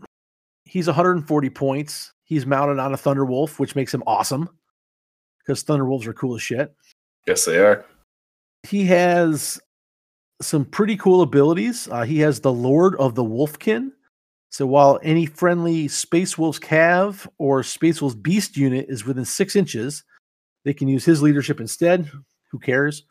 [0.65, 2.14] He's 140 points.
[2.23, 4.49] He's mounted on a Thunderwolf, which makes him awesome
[5.40, 6.73] because Thunderwolves are cool as shit.
[7.27, 7.85] Yes, they are.
[8.64, 9.60] He has
[10.41, 11.88] some pretty cool abilities.
[11.91, 13.91] Uh, he has the Lord of the Wolfkin.
[14.49, 19.56] So while any friendly Space Wolves Cav or Space Wolves Beast unit is within six
[19.56, 20.03] inches,
[20.64, 22.10] they can use his leadership instead.
[22.52, 23.03] Who cares?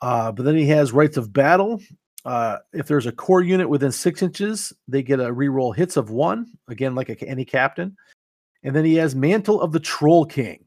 [0.00, 1.80] Uh, but then he has Rites of Battle.
[2.24, 6.10] Uh, if there's a core unit within six inches, they get a reroll hits of
[6.10, 7.96] one, again, like a, any captain.
[8.62, 10.64] And then he has Mantle of the Troll King.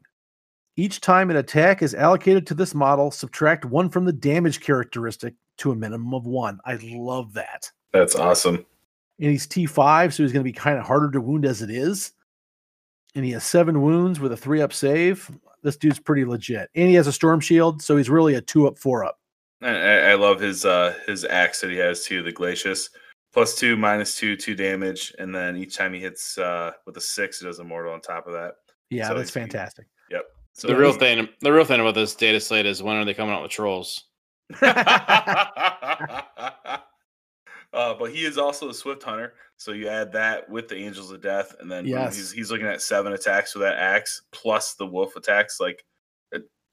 [0.76, 5.34] Each time an attack is allocated to this model, subtract one from the damage characteristic
[5.58, 6.58] to a minimum of one.
[6.64, 7.70] I love that.
[7.92, 8.66] That's awesome.
[9.20, 11.70] And he's T5, so he's going to be kind of harder to wound as it
[11.70, 12.12] is.
[13.14, 15.30] And he has seven wounds with a three up save.
[15.62, 16.68] This dude's pretty legit.
[16.74, 19.20] And he has a storm shield, so he's really a two up, four up.
[19.62, 22.88] I, I I love his uh his axe that he has too, the Glacius.
[23.32, 27.00] Plus two, minus two, two damage, and then each time he hits uh, with a
[27.00, 28.54] six, it does immortal on top of that.
[28.90, 29.86] Yeah, So that's he's- fantastic.
[30.56, 33.04] So the real he- thing, the real thing about this data slate is when are
[33.04, 34.04] they coming out with trolls?
[34.62, 36.22] uh,
[37.72, 41.20] but he is also a swift hunter, so you add that with the angels of
[41.20, 42.14] death, and then boom, Yes.
[42.16, 45.58] he's he's looking at seven attacks with that axe plus the wolf attacks.
[45.58, 45.84] Like it-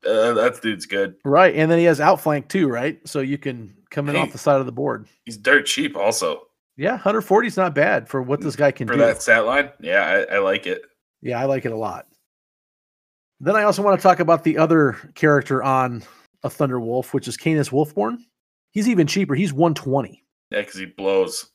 [0.05, 1.15] uh, that dude's good.
[1.25, 2.99] Right, and then he has outflank too, right?
[3.07, 4.21] So you can come in Hey.
[4.21, 5.07] off the side of the board.
[5.25, 6.47] He's dirt cheap, also
[6.77, 8.99] Yeah, 140 is not bad for what this guy can for do.
[8.99, 9.69] that stat line.
[9.79, 10.81] Yeah, I, I like it.
[11.21, 12.07] Yeah, I like it a lot.
[13.39, 16.03] Then I also want to talk about the other character on
[16.43, 18.17] a Thunder Wolf, which is Canis Wolfborn.
[18.71, 19.35] He's even cheaper.
[19.35, 20.23] He's 120.
[20.51, 21.49] Yeah, because he blows.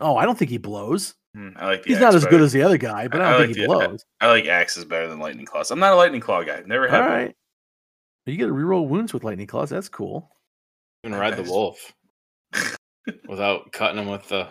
[0.00, 1.14] Oh, I don't think he blows.
[1.34, 1.82] Hmm, I like.
[1.84, 2.44] The He's not as good better.
[2.44, 4.04] as the other guy, but I I don't like think he the- blows.
[4.20, 5.70] I like axes better than lightning claws.
[5.70, 6.62] I'm not a lightning claw guy.
[6.66, 7.04] Never All have.
[7.04, 7.12] been.
[7.12, 7.36] right.
[8.26, 9.70] You get to reroll wounds with lightning claws.
[9.70, 10.30] That's cool.
[11.02, 11.92] You can ride the wolf
[13.28, 14.48] without cutting him with the.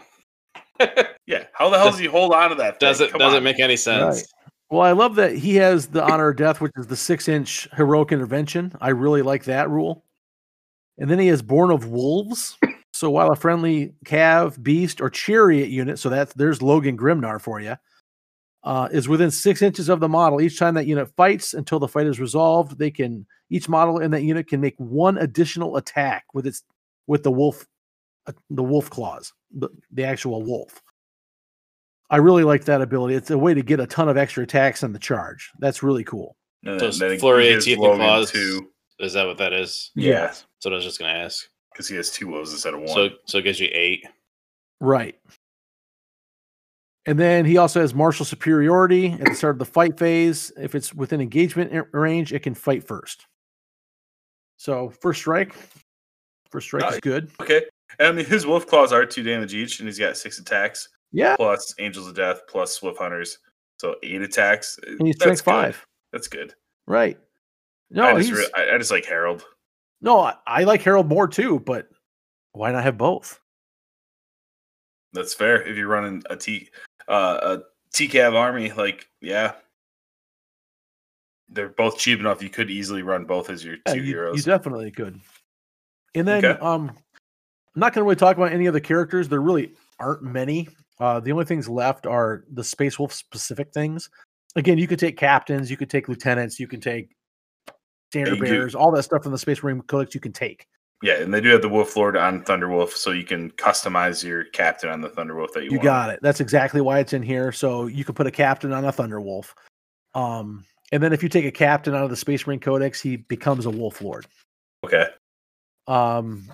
[1.28, 1.46] Yeah.
[1.54, 2.80] How the hell does he hold on to that?
[2.80, 2.88] Thing?
[2.90, 3.44] Doesn't Come doesn't on.
[3.44, 4.26] make any sense.
[4.70, 7.70] Well, I love that he has the honor of death, which is the six inch
[7.76, 8.74] heroic intervention.
[8.82, 10.04] I really like that rule.
[10.98, 12.58] And then he is born of wolves.
[12.94, 17.60] So while a friendly cav, beast, or chariot unit, so that's there's Logan Grimnar for
[17.62, 17.76] you,
[18.64, 20.42] uh, is within six inches of the model.
[20.42, 24.12] Each time that unit fights until the fight is resolved, they can each model in
[24.12, 26.64] that unit can make one additional attack with its
[27.08, 27.66] with the wolf,
[28.28, 30.82] uh, the wolf claws, the, the actual wolf.
[32.10, 33.16] I really like that ability.
[33.16, 35.50] It's a way to get a ton of extra attacks on the charge.
[35.60, 36.36] That's really cool.
[36.64, 38.32] And So then- then flurry of teeth and claws.
[38.32, 38.70] two
[39.00, 39.92] Is that what that is?
[39.96, 40.10] Yeah.
[40.10, 40.46] Yes.
[40.56, 41.48] That's what I was just gonna ask.
[41.74, 42.90] because he has two wolves instead of one.
[42.90, 44.06] So so it gives you eight.
[44.82, 45.18] Right.
[47.08, 50.52] And then he also has martial superiority at the start of the fight phase.
[50.58, 53.26] If it's within engagement range, it can fight first.
[54.58, 55.56] So first strike,
[56.52, 57.32] first strike is good.
[57.42, 57.64] okay.
[57.98, 60.88] And I mean, his wolf claws are two damage each, and he's got six attacks
[61.12, 63.40] Yeah, plus angels of death plus swift hunters,
[63.78, 64.80] so eight attacks.
[64.86, 65.86] Uh, and he's That's strength five.
[66.14, 66.54] That's good.
[66.88, 67.18] Right.
[67.90, 69.44] No, I just, he's re- I, I just like Harald.
[70.02, 70.20] no.
[70.20, 71.90] I, I like Harald more too, but
[72.54, 73.40] why not have both?
[75.14, 75.62] That's fair.
[75.64, 76.70] If you're running a T
[77.08, 79.54] uh, a TCAV army, like yeah,
[81.50, 82.42] they're both cheap enough.
[82.42, 84.38] You could easily run both as your Yeah, two you, heroes.
[84.38, 85.20] you definitely could.
[86.16, 86.60] And then Okay.
[86.62, 86.90] um
[87.74, 89.30] I'm not going to really talk about any other characters.
[89.30, 90.68] There really aren't many.
[91.00, 94.10] Uh, the only things left are the Space Wolf specific things.
[94.58, 97.16] Again, you could take captains, you could take lieutenants, you can take
[98.12, 100.14] standard do- bearers, all that stuff in the Space Marine Codex.
[100.14, 100.68] You can take.
[101.02, 104.46] Yeah, and they do have the Wolf Lord on Thunderwolf, so you can customize your
[104.46, 105.84] captain on the Thunderwolf that you, You want.
[105.84, 106.20] got it.
[106.22, 107.52] That's exactly why it's in here.
[107.52, 109.54] So you can put a captain on a Thunderwolf.
[110.14, 113.16] Um, and then if you take a captain out of the Space Marine Codex, he
[113.18, 114.26] becomes a Wolf Lord.
[114.84, 115.08] Okay.
[115.88, 116.52] Um,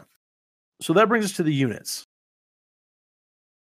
[0.81, 2.03] so that brings us to the units.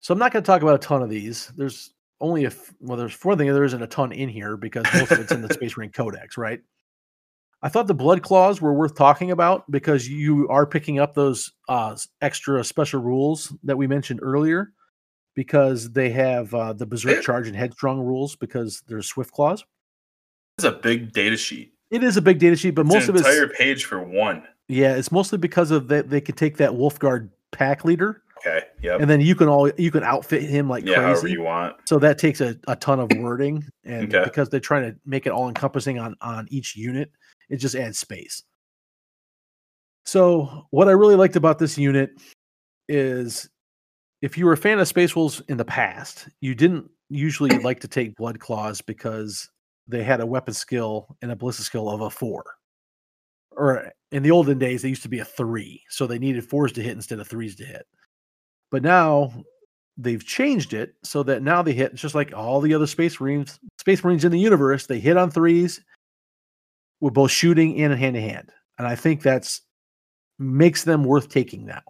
[0.01, 1.49] So I'm not going to talk about a ton of these.
[1.57, 3.53] There's only a f- well, there's four things.
[3.53, 6.37] There isn't a ton in here because most of it's in the Space Marine Codex,
[6.37, 6.61] right?
[7.67, 11.51] I thought the Blood Claws were worth talking about because you are picking up those
[11.69, 14.73] uh, extra special rules that we mentioned earlier
[15.35, 19.65] because they have uh, the Berserk Charge and Headstrong rules because there's Swift Claws.
[20.59, 21.73] It's a big data sheet.
[21.91, 24.01] It is a big data sheet, but It's most of it's a entire page for
[24.01, 24.45] one.
[24.69, 28.61] yeah, it's mostly because of that they could take that Wolfguard pack leader Okay.
[28.81, 28.99] Yeah.
[29.01, 31.33] and then you can all you can outfit him like yeah, however crazy.
[31.33, 31.75] you want.
[31.89, 34.23] So that takes a, a ton of wording, and Okay.
[34.25, 37.11] because they're trying to make it all encompassing on on each unit,
[37.49, 38.43] it just adds space.
[40.05, 42.11] So what I really liked about this unit
[42.89, 43.49] is
[44.23, 47.81] if you were a fan of Space Wolves in the past, you didn't usually like
[47.81, 49.49] to take Blood Claws because
[49.89, 52.45] they had a weapon skill and a ballista skill of a four.
[53.53, 56.73] Or in the olden days, they used to be a three, so they needed fours
[56.73, 57.87] to hit instead of threes to hit.
[58.71, 59.33] But now
[59.97, 63.59] they've changed it so that now they hit just like all the other space marines
[63.79, 65.81] space marines in the universe they hit on threes
[67.01, 69.63] with both shooting and hand to hand and i think that's
[70.39, 71.83] makes them worth taking now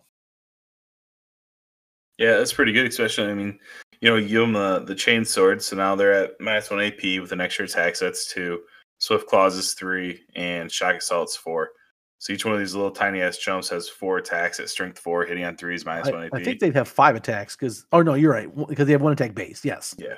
[2.18, 2.86] Yeah, that's pretty good.
[2.86, 3.58] Especially, I mean,
[4.00, 6.80] you know, you give them the, the chain sword, so now they're at minus one
[6.80, 7.96] AP with an extra attack.
[7.96, 8.60] So that's two.
[8.98, 11.70] Swift claws is three, and shock assault's four.
[12.18, 15.26] So each one of these little tiny ass jumps has four attacks at strength four,
[15.26, 16.34] hitting on threes minus one I, AP.
[16.34, 19.12] I think they'd have five attacks because oh no you're right because they have one
[19.12, 20.14] attack base yes yeah,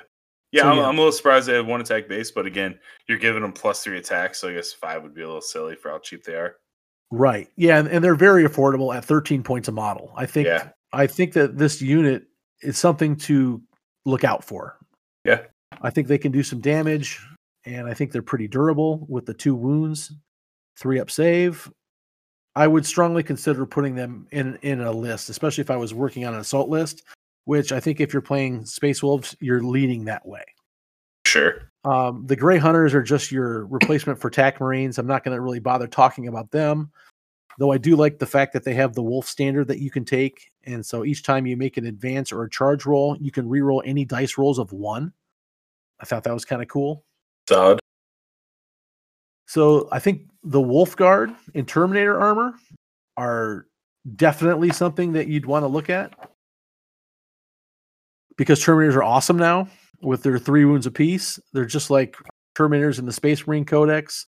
[0.51, 0.87] yeah, So, I'm, yeah.
[0.87, 2.77] I'm a little surprised they have one attack base, but again,
[3.07, 5.75] you're giving them plus three attacks, so I guess five would be a little silly
[5.75, 6.55] for how cheap they are.
[7.11, 10.69] right yeah and, and they're very affordable at 13 points a model i think Yeah.
[10.93, 12.25] i think that this unit
[12.61, 13.59] is something to
[14.05, 14.77] look out for
[15.25, 15.41] Yeah.
[15.81, 17.19] i think they can do some damage
[17.65, 20.11] and i think they're pretty durable with the two wounds
[20.77, 21.71] three up save
[22.55, 26.25] i would strongly consider putting them in in a list especially if i was working
[26.25, 27.01] on an assault list
[27.49, 30.43] which I think if you're playing Space Wolves, you're leaning that way.
[31.25, 31.71] Sure.
[31.83, 34.99] Um, the Gray Hunters are just your replacement for TAC Marines.
[34.99, 36.91] I'm not going to really bother talking about them,
[37.57, 40.05] though I do like the fact that they have the Wolf standard that you can
[40.05, 40.51] take.
[40.65, 43.81] And so each time you make an advance or a charge roll, you can reroll
[43.83, 45.11] any dice rolls of one.
[45.99, 47.03] I thought that was kind of cool.
[47.47, 47.79] Solid.
[49.47, 52.53] So I think the Wolf Guard and Terminator armor
[53.17, 53.65] are
[54.15, 56.13] definitely something that you'd want to look at
[58.39, 59.67] because Terminators are awesome now
[60.01, 61.41] with their three wounds apiece.
[61.51, 62.15] They're just like
[62.55, 64.27] Terminators in the Space Marine Codex.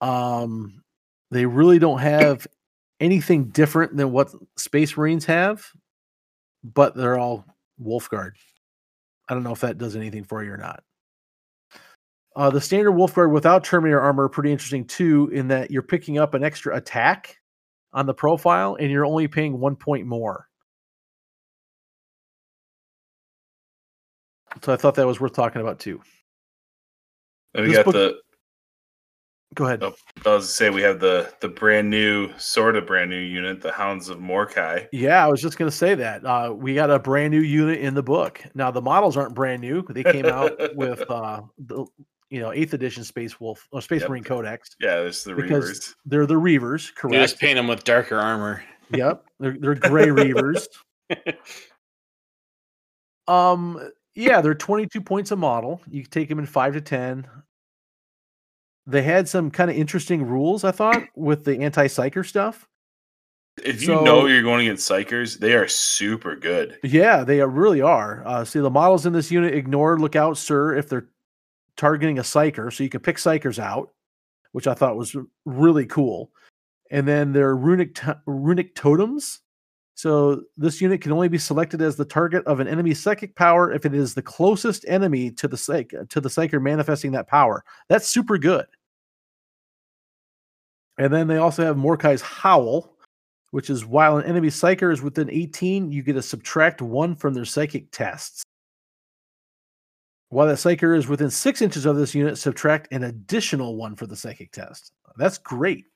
[0.00, 0.84] Um,
[1.32, 2.46] they really don't have
[3.00, 5.66] anything different than what Space Marines have,
[6.62, 7.44] but they're all
[7.76, 8.36] Wolf Guard.
[9.28, 10.84] I don't know if that does anything for you or not.
[12.36, 15.82] Uh, the standard Wolf Guard without Terminator armor are pretty interesting too, in that you're
[15.82, 17.36] picking up an extra attack
[17.92, 20.47] on the profile and you're only paying one point more.
[24.62, 26.00] So I thought that was worth talking about too.
[27.54, 28.18] And we This got book- the.
[29.54, 29.82] Go ahead.
[29.82, 29.94] Oh,
[30.26, 33.62] I was to say we have the the brand new, sort of brand new unit,
[33.62, 34.88] the Hounds of Morkai.
[34.92, 36.22] Yeah, I was just going to say that.
[36.24, 38.42] Uh, we got a brand new unit in the book.
[38.54, 39.82] Now the models aren't brand new.
[39.88, 41.86] They came out with uh, the
[42.28, 44.10] you know eighth edition Space Wolf or Space Yep.
[44.10, 44.76] Marine Codex.
[44.82, 45.94] Yeah, there's the Because- Reavers.
[46.04, 47.14] They're the Reavers, You correct?
[47.30, 48.62] just paint them with darker armor.
[48.90, 50.66] yep, they're they're gray Reavers.
[53.26, 55.80] Um, yeah, they're 22 points a model.
[55.88, 57.26] You can take them in five to 10.
[58.86, 62.66] They had some kind of interesting rules, I thought, with the anti psyker stuff.
[63.62, 66.78] If you So- know you're going against psykers, they are super good.
[66.82, 68.22] Yeah, they really are.
[68.26, 71.08] Uh, see, the models in this unit ignore lookout, sir, if they're
[71.76, 72.72] targeting a psyker.
[72.72, 73.90] So you can pick psykers out,
[74.52, 75.14] which I thought was
[75.44, 76.32] really cool.
[76.90, 79.40] And then there are runic to- runic totems.
[79.98, 83.72] So this unit can only be selected as the target of an enemy psychic power
[83.72, 87.64] if it is the closest enemy to the psych to the psyker manifesting that power.
[87.88, 88.66] That's super good.
[90.98, 92.96] And then they also have Morkai's Howl,
[93.50, 97.34] which is while an enemy psyker is within 18, you get to subtract one from
[97.34, 98.44] their psychic tests.
[100.28, 104.06] While that psyker is within six inches of this unit, subtract an additional one for
[104.06, 104.92] the psychic test.
[105.16, 105.86] That's great.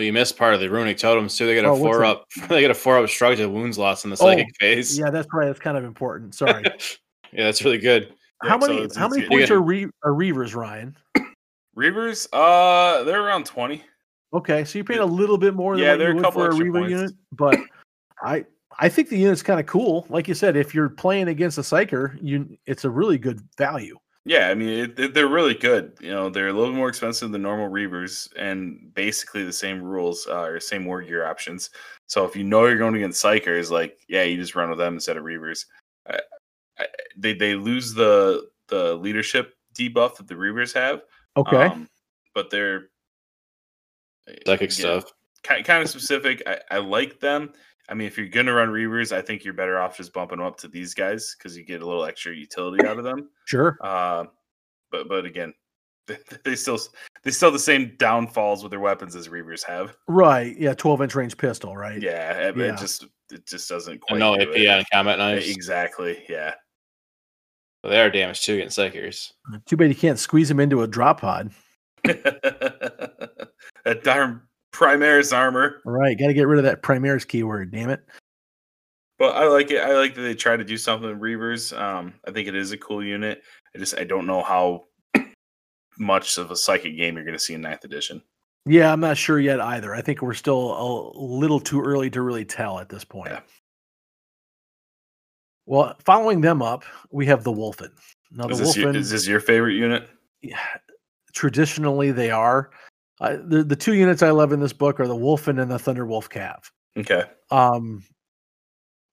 [0.00, 1.44] But you missed part of the runic totems too.
[1.44, 2.24] They get a Oh, what's four up.
[2.48, 4.98] They get a four up strike to wounds loss in the Oh, psychic phase.
[4.98, 5.44] Yeah, that's right.
[5.44, 6.34] That's kind of important.
[6.42, 6.64] Sorry.
[7.34, 8.14] yeah, that's really good.
[8.42, 10.96] how Yeah, many it's- how many you points are, re- are Reavers, Ryan?
[11.76, 13.84] Reavers, uh, they're around 20.
[14.32, 16.24] Okay, so you're paying a little bit more than Yeah, what they're you a would
[16.24, 16.90] couple for a extra Reaver points.
[16.92, 17.58] unit, but
[18.22, 18.44] I
[18.78, 20.06] I think the unit's kind of cool.
[20.08, 23.98] Like you said, if you're playing against a psyker, you it's a really good value.
[24.26, 25.94] Yeah, I mean, it, it- they're really good.
[26.00, 30.26] You know, they're a little more expensive than normal Reavers and basically the same rules
[30.28, 31.70] uh, or same war gear options.
[32.06, 34.94] So if you know you're going against Psykers, like, yeah, you just run with them
[34.94, 35.64] instead of Reavers.
[36.08, 36.20] I,
[36.78, 36.86] I,
[37.16, 41.02] they, they lose the the leadership debuff that the Reavers have.
[41.36, 41.56] Okay.
[41.64, 41.88] um,
[42.34, 42.88] but they're
[44.46, 45.12] Psychic again, stuff.
[45.42, 46.42] ki- kind of specific.
[46.46, 47.52] I, I like them.
[47.90, 50.46] I mean, if you're gonna run Reavers, I think you're better off just bumping them
[50.46, 53.28] up to these guys because you get a little extra utility out of them.
[53.46, 53.78] sure.
[53.82, 54.24] Uh,
[54.92, 55.52] but but again,
[56.06, 56.78] they, they still
[57.24, 59.96] they still have the same downfalls with their weapons as Reavers have.
[60.08, 60.56] Right.
[60.58, 62.00] Yeah, 12 inch range pistol, right?
[62.00, 64.12] Yeah, it, it just it just doesn't quite.
[64.12, 64.68] And no AP it.
[64.68, 65.48] on combat Yeah, knives.
[65.48, 66.24] Exactly.
[66.28, 66.54] Yeah.
[67.82, 69.32] But they are damaged too against psykers.
[69.66, 71.50] Too bad you can't squeeze them into a drop pod.
[72.04, 75.80] that darn Primaris armor.
[75.84, 78.04] All right, got to get rid of that Primaris keyword, damn it.
[79.18, 79.82] But I like it.
[79.82, 81.78] I like that they try to do something with Reavers.
[81.78, 83.42] Um, I think it is a cool unit.
[83.74, 84.84] I just I don't know how
[85.98, 88.22] much of a psychic game you're going to see in ninth edition.
[88.66, 89.94] Yeah, I'm not sure yet either.
[89.94, 93.30] I think we're still a little too early to really tell at this point.
[93.30, 93.40] Yeah.
[95.66, 97.90] Well, following them up, we have the Wulfen.
[98.32, 100.08] Now, the Is this, your, Wulfen, is this your favorite unit?
[100.42, 100.58] yeah,
[101.32, 102.70] traditionally they are.
[103.20, 105.76] Uh, the the two units I love in this book are the Wulfen and the
[105.76, 106.70] Thunderwolf Cav.
[106.96, 107.24] Okay.
[107.50, 108.02] Um,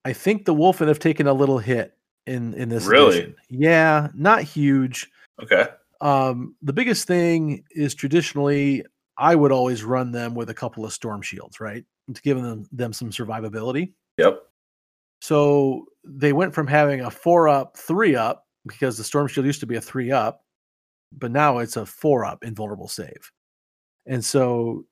[0.05, 2.85] I think the Wulfen have taken a little hit in in this.
[2.85, 3.17] Really?
[3.17, 3.35] edition.
[3.49, 5.09] Yeah, not huge.
[5.43, 5.67] Okay.
[5.99, 8.85] Um, the biggest thing is traditionally
[9.17, 12.65] I would always run them with a couple of storm shields, right, to give them
[12.71, 13.93] them some survivability.
[14.17, 14.41] Yep.
[15.21, 19.59] So they went from having a four up, three up because the storm shield used
[19.61, 20.43] to be a three up,
[21.11, 23.31] but now it's a four up invulnerable save.
[24.07, 24.85] And so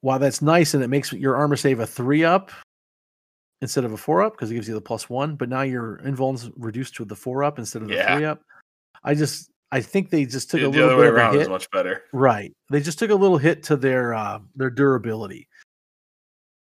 [0.00, 2.50] while that's nice and it makes your armor save a three up
[3.62, 5.96] instead of a four up because it gives you the plus one, but now your
[6.04, 8.16] invuln's reduced to the four up instead of the Yeah.
[8.16, 8.42] three up.
[9.04, 11.14] I just I think they just took The, a the little other way bit of
[11.14, 11.50] a around is hit.
[11.50, 12.04] much better.
[12.12, 12.52] Right.
[12.70, 15.46] They just took a little hit to their uh, their durability.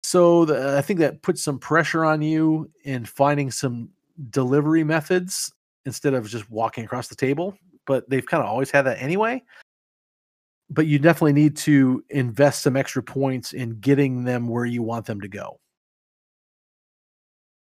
[0.04, 3.90] So the, I think that puts some pressure on you in finding some
[4.30, 5.52] delivery methods
[5.86, 7.58] instead of just walking across the table.
[7.88, 9.44] But they've kind of always had that anyway.
[10.74, 15.06] But you definitely need to invest some extra points in getting them where you want
[15.06, 15.60] them to go.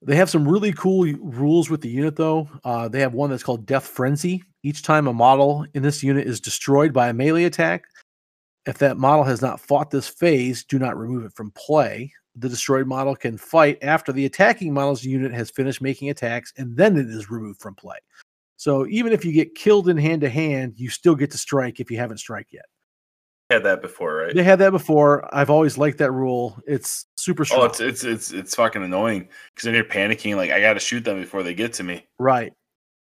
[0.02, 2.48] They have some really cool rules with the unit, though.
[2.64, 4.44] Uh, they have one that's called Death Frenzy.
[4.64, 7.86] Each time a model in this unit is destroyed by a melee attack,
[8.66, 12.12] if that model has not fought this phase, do not remove it from play.
[12.36, 16.76] The destroyed model can fight after the attacking model's unit has finished making attacks, and
[16.76, 17.98] then it is removed from play.
[18.58, 21.80] So even if you get killed in hand to hand, you still get to strike
[21.80, 22.66] if you haven't strike yet.
[23.52, 24.34] Had that before, right?
[24.34, 25.30] They had that before.
[25.34, 26.58] I've always liked that rule.
[26.66, 27.62] It's super strong.
[27.62, 30.36] Oh, it's it's it's it's fucking annoying because then you're panicking.
[30.36, 32.06] Like I got to shoot them before they get to me.
[32.18, 32.54] right.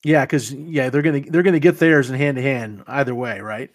[0.05, 3.39] Yeah, because yeah, they're gonna they're gonna get theirs in hand to hand either way,
[3.39, 3.71] right?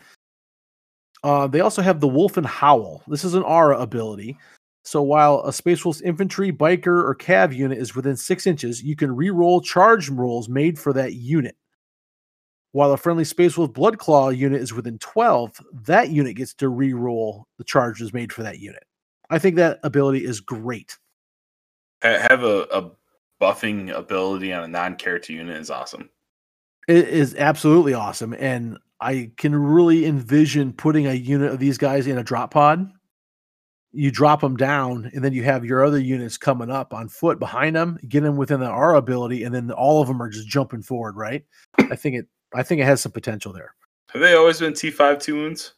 [1.24, 3.02] Uh, they also have the Wulfen Howl.
[3.08, 4.36] This is an aura ability.
[4.84, 8.94] So while a Space Wolf's infantry, biker, or cav unit is within six inches, you
[8.94, 11.56] can re-roll charge rolls made for that unit.
[12.72, 16.68] While a friendly Space Wolf Blood Claw unit is within 12, that unit gets to
[16.68, 18.84] re-roll the charges made for that unit.
[19.30, 20.98] I think that ability is great.
[22.02, 22.90] Ha- Have a, a
[23.40, 26.10] buffing ability on a non-character unit is awesome.
[26.88, 28.34] It is absolutely awesome.
[28.38, 32.90] And I can really envision putting a unit of these guys in a drop pod.
[33.92, 37.38] You drop them down, and then you have your other units coming up on foot
[37.38, 40.46] behind them, get them within the R ability, and then all of them are just
[40.46, 41.44] jumping forward, right?
[41.78, 43.74] I think it I think it has some potential there.
[44.10, 45.74] Have they always been T five two wounds?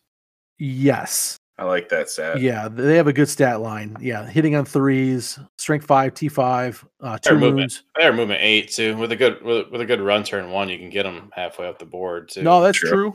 [0.58, 1.36] Yes.
[1.58, 2.40] I like that stat.
[2.40, 3.94] Yeah, they have a good stat line.
[4.00, 7.56] Yeah, hitting on threes, strength five, T five, uh, two They're moving.
[7.56, 7.82] wounds.
[7.96, 8.96] They're movement eight too.
[8.96, 11.66] With a good with, with a good run turn one, you can get them halfway
[11.66, 12.42] up the board too.
[12.42, 12.90] No, that's True.
[12.90, 13.14] true.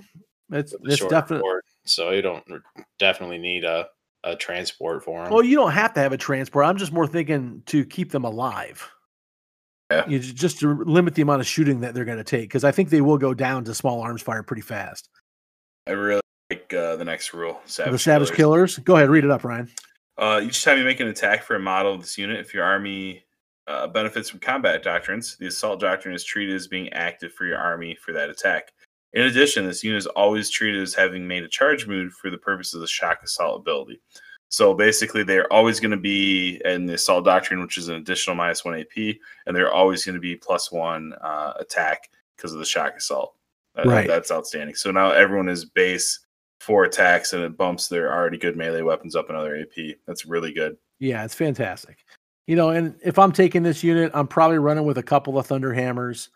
[0.51, 1.49] It's with it's definitely.
[1.85, 2.43] So you don't
[2.99, 3.87] definitely need a,
[4.23, 5.33] a transport for them.
[5.33, 6.65] Well, you don't have to have a transport.
[6.65, 8.87] I'm just more thinking to keep them alive.
[9.91, 10.07] Yeah.
[10.07, 12.63] You ju- just to limit the amount of shooting that they're going to take because
[12.63, 15.09] I think they will go down to small arms fire pretty fast.
[15.87, 17.61] I really like uh, the next rule.
[17.65, 18.75] Savage the Savage Killers.
[18.75, 18.85] Killers.
[18.85, 19.69] Go ahead, read it up, Ryan.
[20.17, 22.63] Uh, each time you make an attack for a model of this unit, if your
[22.63, 23.23] army
[23.67, 27.57] uh, benefits from combat doctrines, the assault doctrine is treated as being active for your
[27.57, 28.71] army for that attack.
[29.13, 32.37] In addition, this unit is always treated as having made a charge move for the
[32.37, 34.01] purpose of the shock assault ability.
[34.49, 38.35] So basically, they're always going to be in the assault doctrine, which is an additional
[38.35, 39.15] minus one AP,
[39.45, 43.35] and they're always going to be plus one uh, attack because of the shock assault.
[43.75, 44.07] That- Right.
[44.07, 44.75] That's outstanding.
[44.75, 46.19] So now everyone is base
[46.61, 49.95] four attacks, and it bumps their already good melee weapons up another AP.
[50.07, 50.77] That's really good.
[50.99, 51.97] Yeah, it's fantastic.
[52.47, 55.47] You know, and if I'm taking this unit, I'm probably running with a couple of
[55.47, 56.29] Thunder Hammers.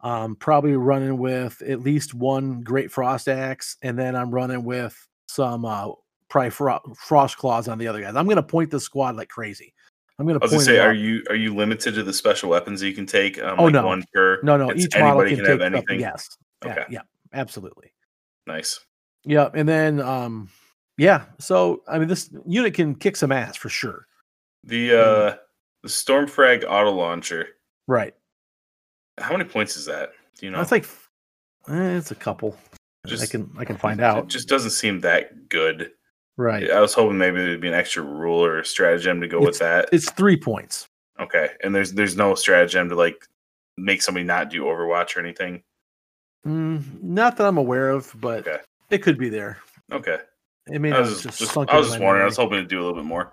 [0.00, 4.94] Um, probably running with at least one Great Frost Axe, and then I'm running with
[5.28, 5.90] some uh,
[6.32, 8.16] probably fro- Frost Claws on the other guys.
[8.16, 9.74] I'm going to point the squad like crazy.
[10.18, 10.66] I'm going to I was gonna point.
[10.66, 13.40] say, are you are you limited to the special weapons you can take?
[13.42, 13.86] Um, Oh, like no.
[13.86, 14.40] one per.
[14.42, 14.72] No, no.
[14.74, 16.00] Each model can, can have up- anything?
[16.00, 16.28] Yes.
[16.64, 16.70] Yeah.
[16.72, 16.84] Okay.
[16.90, 17.00] Yeah.
[17.34, 17.92] Absolutely.
[18.46, 18.80] Nice.
[19.24, 19.50] Yeah.
[19.54, 20.48] And then, um,
[20.96, 21.24] yeah.
[21.38, 24.06] So I mean, this unit can kick some ass for sure.
[24.64, 25.36] The uh
[25.82, 27.48] the Stormfrag auto launcher.
[27.88, 28.14] Right.
[29.18, 30.10] How many points is that?
[30.38, 30.60] Do you know?
[30.60, 30.86] It's like,
[31.68, 32.56] eh, it's a couple.
[33.06, 34.28] I can I can find It out.
[34.28, 35.90] just doesn't seem that good.
[36.36, 36.70] Right.
[36.70, 39.88] I was hoping maybe there'd be an extra rule or stratagem to go with that.
[39.92, 40.88] It's three points.
[41.20, 43.26] Okay, and there's there's no stratagem to like
[43.76, 45.62] make somebody not do Overwatch or anything.
[46.46, 48.58] Mm, not that I'm aware of, but Okay.
[48.90, 49.58] it could be there.
[49.92, 50.18] Okay,
[50.66, 52.22] It may I was just, just, I was just wondering.
[52.22, 53.30] I was hoping to do a little bit more.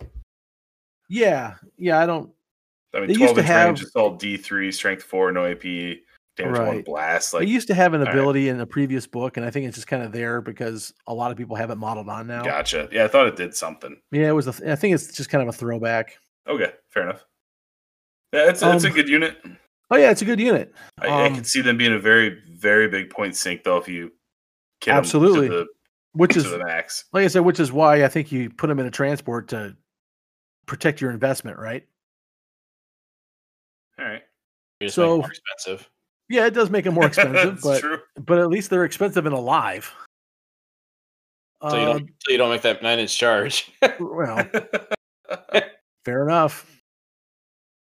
[1.08, 1.56] Yeah.
[1.78, 2.00] Yeah.
[2.00, 2.30] I don't.
[2.94, 5.32] I mean, They used twelve to inch range have- is all D three, strength four,
[5.32, 5.64] no AP,
[6.44, 6.86] damage one Right.
[6.86, 7.32] blast.
[7.32, 8.16] They Like, used to have an all right.
[8.16, 11.14] ability in a previous book, and I think it's just kind of there because a
[11.14, 12.44] lot of people have it modeled on now.
[12.44, 12.88] gotcha.
[12.92, 14.00] Yeah, I thought it did something.
[14.12, 14.48] Yeah, it was.
[14.48, 16.18] A th- I think it's just kind of a throwback.
[16.48, 17.26] Okay, fair enough.
[18.34, 19.38] Yeah, it's it's a Um, good unit.
[19.92, 20.74] Oh yeah, it's a good unit.
[21.00, 23.88] I, I Um, can see them being a very very big point sink though if
[23.88, 24.12] you
[24.82, 25.50] get 'em Absolutely.
[25.50, 25.68] to the,
[26.14, 27.06] which to is the max.
[27.12, 29.76] like I said, which is why I think you put them in a transport to
[30.68, 31.88] protect your investment, right?
[33.98, 34.22] All right,
[34.88, 35.90] so- make it more expensive.
[36.30, 38.00] Yeah, it does make them more expensive, but true.
[38.26, 39.92] but at least they're expensive and alive.
[41.62, 43.70] So you don't um, so you don't make that nine inch charge.
[44.00, 44.48] well,
[46.06, 46.66] fair enough.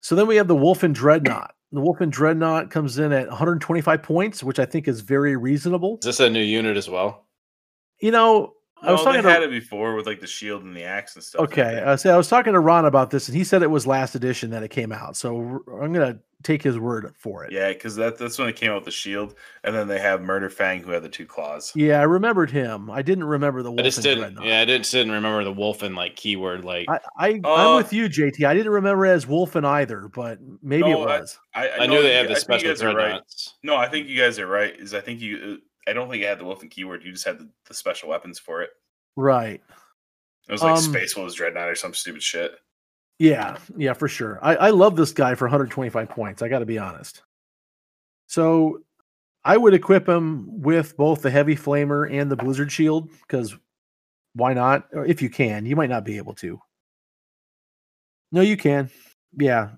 [0.00, 1.54] So then we have the Wulfen Dreadnought.
[1.70, 5.98] The Wulfen Dreadnought comes in at 125 points, which I think is very reasonable.
[6.00, 7.26] Is this a new unit as well?
[8.00, 10.62] You know, I was no, talking they to had it before with like the shield
[10.62, 11.42] and the axe and stuff.
[11.42, 13.86] Okay, uh, so I was talking to Ron about this, and he said it was
[13.86, 15.16] last edition that it came out.
[15.16, 17.52] So I'm gonna take his word for it.
[17.52, 19.34] Yeah, because that, that's when it came out with the shield,
[19.64, 21.72] and then they have Murder Fang who had the two claws.
[21.74, 22.90] Yeah, I remembered him.
[22.90, 23.80] I didn't remember the wolf.
[23.80, 24.20] I just and didn't.
[24.20, 24.46] Dreadnought.
[24.46, 26.64] Yeah, I just didn't remember the Wulfen like keyword.
[26.64, 28.44] Like I, I Uh, I'm with you, JT.
[28.44, 31.38] I didn't remember it as Wulfen either, but maybe No, it I- was.
[31.54, 33.20] I, I, knew they had the think special guys are right.
[33.64, 34.78] No, I think you guys are right.
[34.78, 35.58] Is I think you.
[35.88, 37.02] I don't think it had the Wulfen keyword.
[37.04, 38.70] You just had the, the special weapons for it.
[39.16, 39.60] right.
[40.48, 42.52] It was like Um, Space Wolves Dreadnought or some stupid shit.
[43.18, 44.38] Yeah, yeah, for sure.
[44.42, 46.40] I, I love this guy for 125 points.
[46.40, 47.22] I got to be honest.
[48.28, 48.80] So
[49.44, 53.56] I would equip him with both the heavy flamer and the blizzard shield because
[54.34, 54.86] why not?
[54.92, 56.60] Or if you can, you might not be able to.
[58.32, 58.90] No, you can.
[59.36, 59.70] Yeah.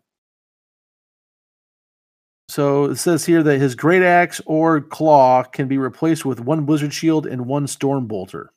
[2.51, 6.64] So it says here that his great axe or claw can be replaced with one
[6.64, 8.52] blizzard shield and one storm bolter.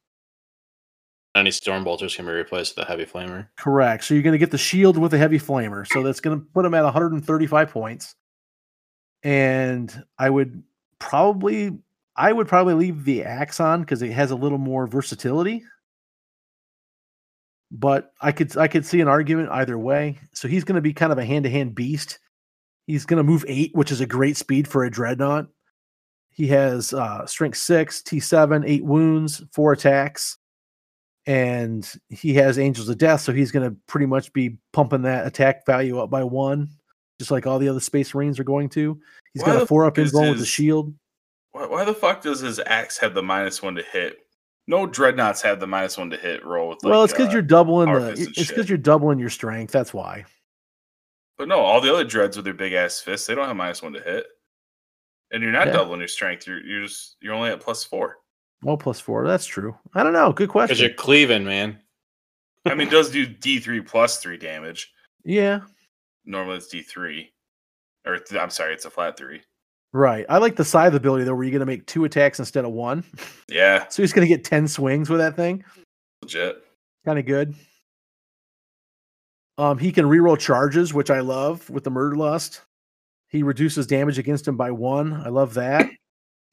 [1.35, 3.49] Any storm bolters can be replaced with a heavy flamer.
[3.55, 4.03] Correct.
[4.03, 5.85] So you're going to get the shield with a heavy flamer.
[5.85, 8.15] So that's going to put him at 135 points.
[9.21, 10.63] And I would
[10.97, 11.77] probably,
[12.15, 15.63] I would probably leave the axe on because it has a little more versatility.
[17.69, 20.17] But I could, I could see an argument either way.
[20.33, 22.17] So he's going to be kind of a hand-to-hand beast.
[22.87, 25.47] He's going to move eight, which is a great speed for a dreadnought.
[26.31, 30.37] He has uh, strength six, T7, eight wounds, four attacks
[31.25, 35.25] and he has Angels of Death, so he's going to pretty much be pumping that
[35.25, 36.69] attack value up by one,
[37.19, 38.99] just like all the other Space Marines are going to.
[39.33, 40.93] He's Why got a four up fuck is invuln with the shield.
[41.51, 44.17] Why, why the fuck does his axe have the minus one to hit?
[44.67, 46.83] No dreadnoughts have the minus one to hit roll with.
[46.83, 48.11] Like, well, it's because uh, you're doubling the.
[48.11, 49.71] It's because you're doubling your strength.
[49.71, 50.25] That's why.
[51.37, 53.81] But no, all the other dreads with their big ass fists, they don't have minus
[53.81, 54.25] one to hit.
[55.31, 55.73] And you're not Yeah.
[55.73, 56.45] doubling your strength.
[56.47, 58.17] You're you're just you're only at plus four.
[58.65, 59.27] Oh, plus four.
[59.27, 59.75] That's true.
[59.95, 60.31] I don't know.
[60.31, 60.85] Good Because question.
[60.85, 61.79] you're cleaving, man.
[62.65, 64.93] I mean, it does do D three plus three damage.
[65.25, 65.61] Yeah,
[66.25, 67.33] Normally it's D three,
[68.05, 69.41] or th- I'm sorry, it's a flat three.
[69.91, 70.25] right.
[70.29, 72.71] I like the scythe ability though, where you're going to make two attacks instead of
[72.71, 73.03] one.
[73.49, 75.63] Yeah, So he's going to get ten swings with that thing.
[76.21, 76.63] legit.
[77.05, 77.53] kind of good.
[79.57, 82.61] Um, he can reroll charges, which I love with the murder lust.
[83.27, 85.13] He reduces damage against him by one.
[85.13, 85.89] I love that.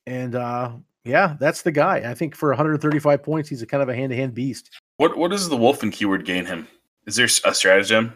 [0.07, 0.73] And uh,
[1.05, 1.99] yeah, that's the guy.
[2.11, 4.71] I think for 135 points, he's a kind of a hand-to-hand beast.
[4.97, 6.67] What what does the Wulfen keyword gain him?
[7.07, 8.15] Is there a stratagem?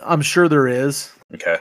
[0.00, 1.12] I'm sure there is.
[1.34, 1.58] Okay.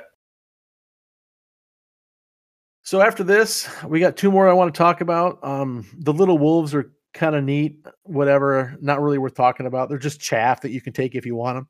[2.83, 5.39] So after this, we got two more I want to talk about.
[5.43, 9.87] Um, the little wolves are kind of neat, whatever, not really worth talking about.
[9.87, 11.69] They're just chaff that you can take if you want them.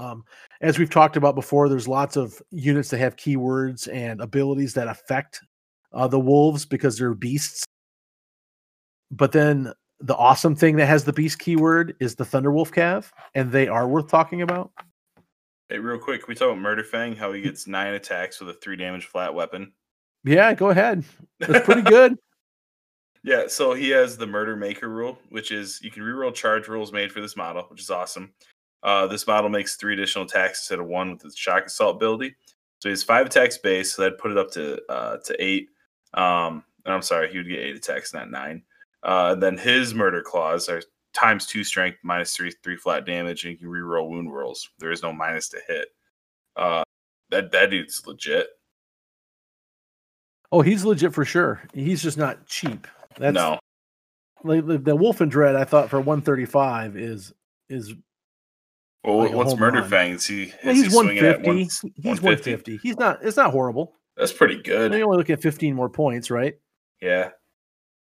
[0.00, 0.24] Um,
[0.62, 4.88] as we've talked about before, there's lots of units that have keywords and abilities that
[4.88, 5.40] affect
[5.92, 7.64] uh, the wolves because they're beasts.
[9.10, 13.52] But then the awesome thing that has the beast keyword is the Thunderwolf Cav, and
[13.52, 14.70] they are worth talking about.
[15.68, 17.14] Hey, real quick, can we talk about Murder Fang?
[17.14, 19.72] How he gets nine attacks with a three damage flat weapon.
[20.24, 21.04] Yeah, go ahead.
[21.40, 22.16] That's pretty good.
[23.22, 26.90] Yeah, so he has the Murder Maker rule, which is you can reroll charge rules
[26.90, 28.32] made for this model, which is awesome.
[28.82, 32.34] Uh, this model makes three additional attacks instead of one with its shock assault ability.
[32.78, 35.68] So he has five attacks base, so that'd put it up to uh, to eight.
[36.14, 38.62] Um, and I'm sorry, he would get eight attacks, not nine.
[39.02, 40.82] Uh, and then his murder claws are
[41.12, 44.70] times two strength, minus three, three flat damage, and you can reroll wound rolls.
[44.78, 45.88] There is no minus to hit.
[46.56, 46.82] Uh,
[47.30, 48.48] that that dude's legit.
[50.52, 51.62] Oh, he's legit for sure.
[51.74, 52.86] He's just not cheap.
[53.18, 53.58] That's no,
[54.42, 55.54] like the, the Wulfen Dread.
[55.54, 57.32] I thought for 135 is
[57.68, 57.94] is
[59.04, 59.90] well, like what's home Murder run.
[59.90, 60.10] Fang?
[60.12, 60.52] Is he?
[60.64, 61.46] well, is he's he swinging at 150.
[61.48, 61.82] one- he's
[62.22, 62.50] 150?
[62.52, 62.76] 150.
[62.82, 63.18] He's not.
[63.22, 63.94] It's not horrible.
[64.16, 64.92] That's pretty good.
[64.92, 66.54] You're only looking at 15 more points, right?
[67.00, 67.30] Yeah.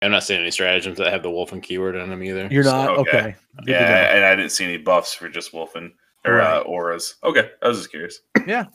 [0.03, 2.47] I'm not seeing any stratagems that have the Wulfen keyword in them either.
[2.51, 3.19] You're so- not okay.
[3.19, 3.37] okay.
[3.65, 5.93] Good Yeah, and I didn't see any buffs for just Wulfen
[6.25, 6.57] or Right.
[6.59, 7.17] uh, auras.
[7.25, 8.21] Okay, I was just curious.
[8.47, 8.67] Yeah.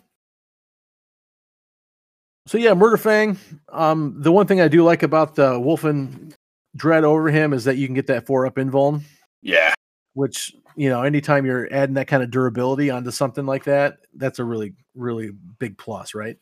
[2.48, 3.38] So yeah, Murder Fang.
[3.72, 6.34] Um, the one thing I do like about the Wulfen
[6.76, 9.04] Dread over him is that you can get that four up invuln,
[9.44, 9.74] Yeah,
[10.20, 14.40] which you know, anytime you're adding that kind of durability onto something like that, that's
[14.40, 16.38] a really, really big plus, right?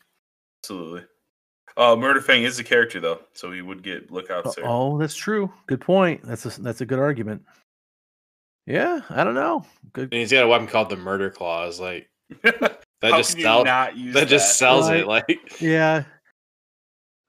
[0.62, 1.04] absolutely.
[1.76, 4.64] Uh, Murder Fang is a character though, so he would get lookouts there.
[4.66, 5.52] Oh, that's true.
[5.68, 6.22] Good point.
[6.24, 7.42] That's a that's a good argument.
[8.66, 9.64] Yeah, I don't know.
[9.92, 10.12] Good.
[10.12, 11.78] And he's got a weapon called the Murder Claws.
[11.78, 12.10] Like
[12.42, 15.00] that How just can you sell, not use that just sells Right.
[15.00, 15.06] it.
[15.06, 16.02] Like Yeah.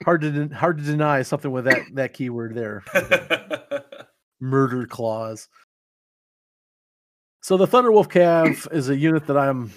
[0.03, 2.83] Hard to den- hard to deny something with that that keyword there.
[4.41, 5.47] Murder clause.
[7.41, 9.71] So the Thunderwolf Cav is a unit that I'm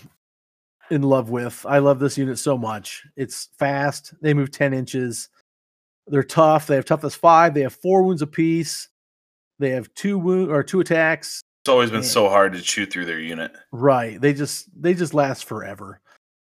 [0.90, 1.64] in love with.
[1.68, 3.05] I love this unit so much.
[3.16, 4.14] It's fast.
[4.20, 5.28] They move 10 inches.
[6.09, 6.66] They're tough.
[6.66, 7.55] They have toughness five.
[7.55, 8.89] They have four wounds apiece.
[9.59, 11.40] They have two wound or two attacks.
[11.62, 12.09] it's always been Yeah.
[12.09, 13.52] so hard to chew through their unit.
[13.70, 14.20] Right.
[14.20, 16.01] They just they just last forever.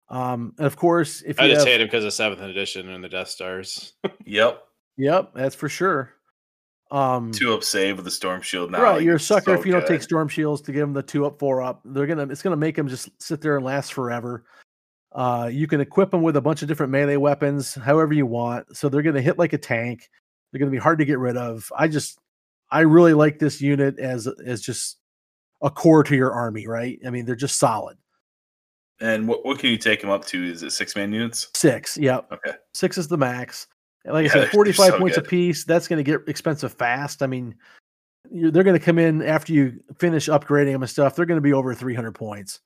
[0.09, 2.89] Um, and of course, if I you just have, hate him because of seventh edition
[2.89, 3.95] and the Death Stars.
[4.24, 4.62] Yep.
[4.97, 6.12] yep, that's for sure.
[6.90, 8.82] Um, Two up save with the storm shield now.
[8.82, 10.94] right, like, you're a sucker so if you don't take storm shields to give them
[10.94, 11.82] the two up, four up.
[11.85, 14.44] They're gonna, it's gonna make them just sit there and last forever.
[15.12, 18.74] Uh, you can equip them with a bunch of different melee weapons, however you want.
[18.77, 20.09] So they're gonna hit like a tank.
[20.51, 21.70] They're gonna be hard to get rid of.
[21.77, 22.19] I just,
[22.70, 24.98] I really like this unit as as just
[25.60, 26.66] a core to your army.
[26.66, 26.98] Right?
[27.06, 27.98] I mean, they're just solid.
[29.01, 30.43] And what, what can you take them up to?
[30.43, 31.51] Is it six man units?
[31.55, 31.98] Six.
[31.98, 32.32] Yep.
[32.32, 32.52] Okay.
[32.74, 33.69] Six is the max.
[34.13, 35.27] Like Yeah, I said, 45 so points good.
[35.27, 35.65] apiece.
[35.65, 37.23] That's going to get expensive fast.
[37.23, 37.55] I mean,
[38.31, 41.15] they're going to come in after you finish upgrading them and stuff.
[41.15, 42.61] They're going to be over 300 points.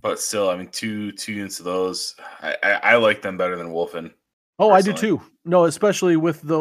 [0.00, 3.56] But still, I mean, two two units of those, I, I, I like them better
[3.56, 4.12] than Wulfen.
[4.58, 5.22] Oh, I do too.
[5.44, 6.60] No, especially with the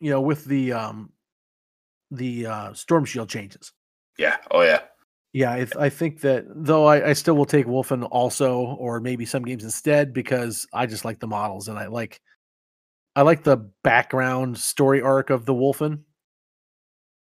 [0.00, 1.10] you know with the um
[2.12, 3.72] the uh storm shield changes.
[4.18, 4.36] Yeah.
[4.50, 4.82] Oh yeah.
[5.32, 9.00] Yeah, I, th- I think that though I, I still will take Wulfen also, or
[9.00, 12.22] maybe some games instead because I just like the models and I like
[13.16, 16.00] I like the background story arc of the Wulfen.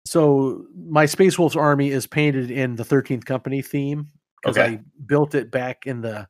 [0.06, 4.10] So my Space Wolves army is painted in the Thirteenth Company theme
[4.42, 4.74] because Okay.
[4.74, 6.28] I built it back in the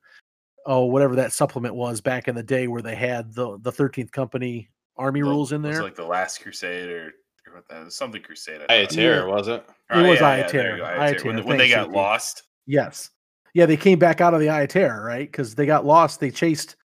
[0.65, 4.11] oh whatever that supplement was back in the day where they had the the Thirteenth
[4.11, 5.83] Company army The- rules in was it there.
[5.83, 7.13] like the Last Crusade or,
[7.47, 8.61] or what that was something Crusade.
[8.69, 8.95] I Hey, thought.
[9.27, 9.65] Was it?
[9.89, 11.25] All It was there Ayaterra, you go, Ayaterra, Ayaterra.
[11.25, 12.43] When, when they got lost.
[12.67, 13.09] Yes.
[13.55, 14.69] Yeah, they came back out of the Eye of
[15.03, 15.29] right?
[15.31, 16.19] Because they got lost.
[16.19, 16.75] They chased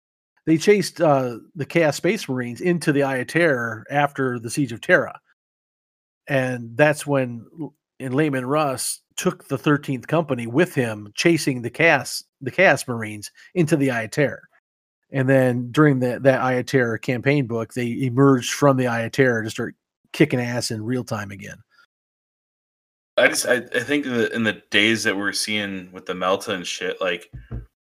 [0.49, 4.73] they chased uh the Chaos Space Marines into the Eye of Terror after the Siege
[4.73, 5.20] of Terra.
[6.27, 11.69] And that's when L- and Leman Russ took the 13th company with him chasing the
[11.69, 14.49] Chaos the Chaos Marines into the Eye of Terror.
[15.12, 19.03] And then during that that Eye of Terror campaign book, they emerged from the Eye
[19.03, 19.75] of Terror to start
[20.15, 21.59] kicking ass in real time again.
[23.19, 26.55] I just I, I think that in the days that we're seeing with the Melta
[26.55, 27.31] and shit, like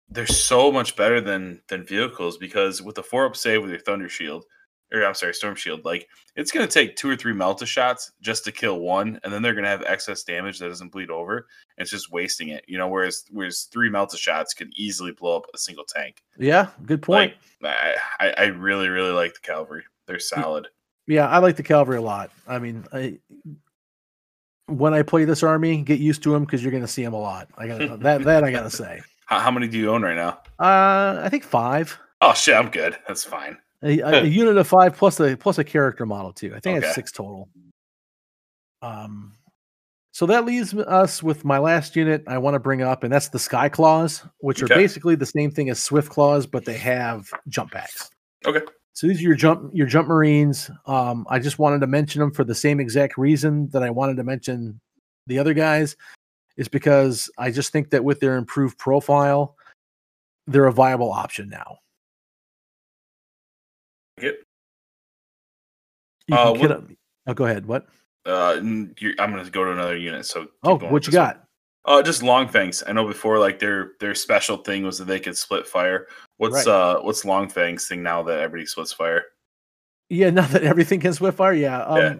[0.08, 3.80] they're so much better than than vehicles because with the four up save with your
[3.80, 4.44] Thunder Shield,
[4.92, 6.06] or I'm sorry, Storm Shield, like
[6.36, 9.54] it's gonna take two or three Melta shots just to kill one, and then they're
[9.54, 11.46] gonna have excess damage that doesn't bleed over.
[11.78, 12.88] It's just wasting it, you know.
[12.88, 16.22] Whereas whereas three Melta shots could easily blow up a single tank.
[16.38, 17.34] Yeah, good point.
[17.60, 17.74] Like
[18.20, 19.84] I I, really really like the cavalry.
[20.06, 20.68] They're solid.
[21.06, 22.30] Yeah, I like the cavalry a lot.
[22.46, 23.18] I mean, I
[24.66, 27.12] when I play this army, get used to them because you're going to see them
[27.12, 27.48] a lot.
[27.56, 28.24] I got that.
[28.24, 29.00] That I got to say.
[29.34, 30.38] How, how many do you own right now?
[30.60, 31.98] Uh, I think five.
[32.20, 32.96] Oh shit, I'm good.
[33.08, 33.58] That's fine.
[33.82, 36.54] A, a- unit of five plus a plus a character model too.
[36.54, 36.86] I think Okay.
[36.86, 37.48] it's six total.
[38.82, 39.32] Um,
[40.12, 43.28] so that leaves us with my last unit I want to bring up, and that's
[43.28, 47.28] the Sky Claws, which are basically the same thing as Swift Claws, but they have
[47.48, 48.10] jump packs.
[48.46, 48.60] Okay.
[48.92, 50.70] So these are your jump your jump marines.
[50.86, 54.16] Um, I just wanted to mention them for the same exact reason that I wanted
[54.18, 54.80] to mention
[55.26, 55.96] the other guys,
[56.56, 59.56] is because I just think that with their improved profile,
[60.46, 61.78] they're a viable option now.
[64.18, 64.36] Get
[66.28, 66.84] You Uh, what- up-
[67.26, 67.66] oh, go ahead.
[67.66, 67.86] What?
[68.26, 68.58] uh,
[68.98, 70.24] you're, I'm gonna go to another unit.
[70.24, 71.26] So Oh, going what you this one.
[71.34, 71.40] got?
[71.84, 72.82] Uh, just long fangs.
[72.86, 76.06] I know before, like their their special thing was that they could split fire.
[76.38, 76.68] What's Right.
[76.68, 79.24] uh what's long fangs thing now that everybody splits fire?
[80.08, 81.82] Yeah, now that everything can split fire, yeah.
[81.84, 82.16] Um, Yeah.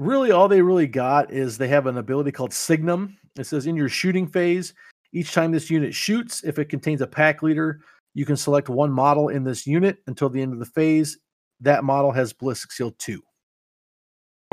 [0.00, 3.18] Really, all they really got is they have an ability called Signum.
[3.38, 4.72] It says in your shooting phase,
[5.12, 7.80] each time this unit shoots, if it contains a pack leader,
[8.14, 11.18] you can select one model in this unit until the end of the phase.
[11.60, 13.20] That model has ballistic seal two.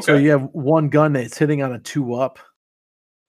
[0.01, 2.39] So you have one gun that's hitting on a two up.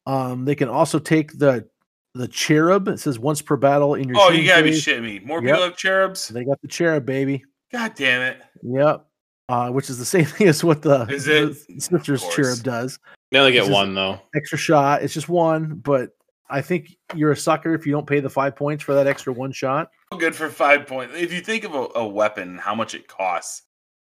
[0.05, 1.69] Um, they can also take the
[2.15, 2.89] the cherub.
[2.89, 4.19] It says once per battle in your.
[4.19, 4.85] Oh, you gotta be phase.
[4.85, 5.21] shitting me!
[5.21, 5.55] More Yep.
[5.55, 6.27] people have cherubs.
[6.27, 7.45] They got the cherub, baby.
[7.71, 8.43] God damn it!
[8.65, 9.08] Yep.
[9.49, 11.55] Uh, which is the same thing as what the, Is it?
[11.83, 12.61] Snifters Of cherub course.
[12.61, 12.99] does.
[13.31, 14.21] They only get is- one though.
[14.35, 15.03] Extra shot.
[15.03, 16.11] It's just one, but
[16.51, 19.33] I think you're a sucker if you don't pay the five points for that extra
[19.33, 19.91] one shot.
[20.19, 21.15] Good for five points.
[21.17, 23.63] If you think of a, a weapon, how much it costs,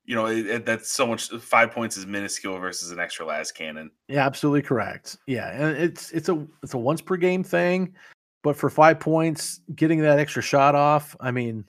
[0.05, 1.29] you know it, it- that's so much.
[1.31, 3.91] Five points is minuscule versus an extra lascannon.
[4.09, 5.19] Yeah, absolutely correct.
[5.27, 7.95] Yeah, and it's it's a it's a once per game thing,
[8.43, 11.15] but for five points, getting that extra shot off.
[11.21, 11.65] I mean,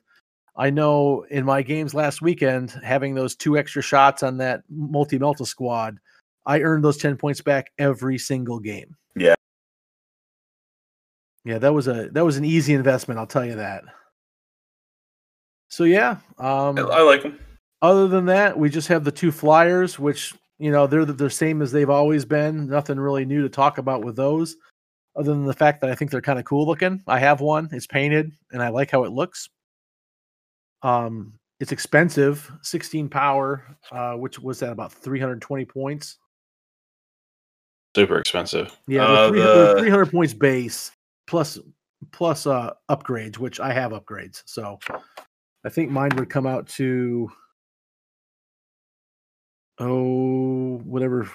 [0.60, 5.18] I know in my games last weekend, having those two extra shots on that multi
[5.18, 5.98] melta squad,
[6.46, 8.94] I earned those ten points back every single game.
[9.16, 9.36] Yeah.
[11.46, 13.22] Yeah, that was a that was an easy investment.
[13.22, 13.86] I'll tell you that.
[15.70, 17.40] So yeah, um, I, I like them.
[17.82, 21.30] other than that, we just have the two flyers, which you know they're the, the
[21.30, 22.68] same as they've always been.
[22.68, 24.58] Nothing really new to talk about with those,
[25.16, 27.02] other than the fact that I think they're kind of cool looking.
[27.08, 29.50] I have one; it's painted, and I like how it looks.
[30.84, 36.18] Um, it's expensive, 16 power, uh, which was at about 320 points.
[37.96, 38.78] Super expensive.
[38.88, 40.92] Yeah, Uh, 300, the- 300 points base
[41.28, 41.60] plus
[42.14, 44.42] plus uh upgrades, which I have upgrades.
[44.46, 44.80] So
[45.66, 47.30] I think mine would come out to
[49.80, 51.30] oh whatever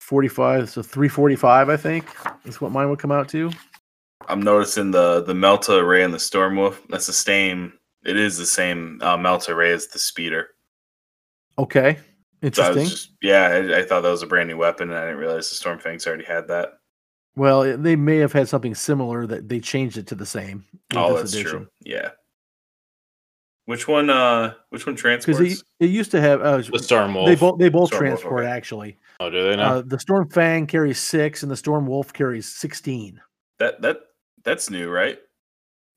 [0.00, 2.06] 45 so 345 i think
[2.46, 3.50] is what mine would come out to
[4.28, 6.80] I'm noticing the the Melta array and the Storm Wolf.
[6.88, 7.72] That's the same.
[8.04, 10.48] It is the same uh, Melta array as the Speeder.
[11.58, 14.56] okay So I interesting was just, yeah, I, I thought that was a brand new
[14.56, 16.78] weapon, and I didn't realize the Storm Fangs already had that.
[17.36, 20.64] well it- they may have had something similar that they changed it to the same
[20.94, 21.50] Oh, that's edition.
[21.50, 21.68] true.
[21.84, 22.10] Yeah.
[23.66, 24.10] Which one?
[24.10, 25.62] Uh, which one because transports?
[25.78, 27.26] it, it used to have uh, The Storm Wolf.
[27.28, 28.50] they both they both Storm Wolf, transport okay.
[28.52, 29.74] actually oh, do they now?
[29.76, 33.20] uh, the storm fang carries six and the storm wolf carries 16
[33.60, 33.98] that that
[34.42, 35.18] that's new, right?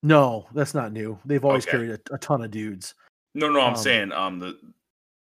[0.04, 1.72] No that's not new they've always Okay.
[1.78, 2.94] carried a, a ton of dudes
[3.34, 4.60] No, no, I'm Um, saying um the.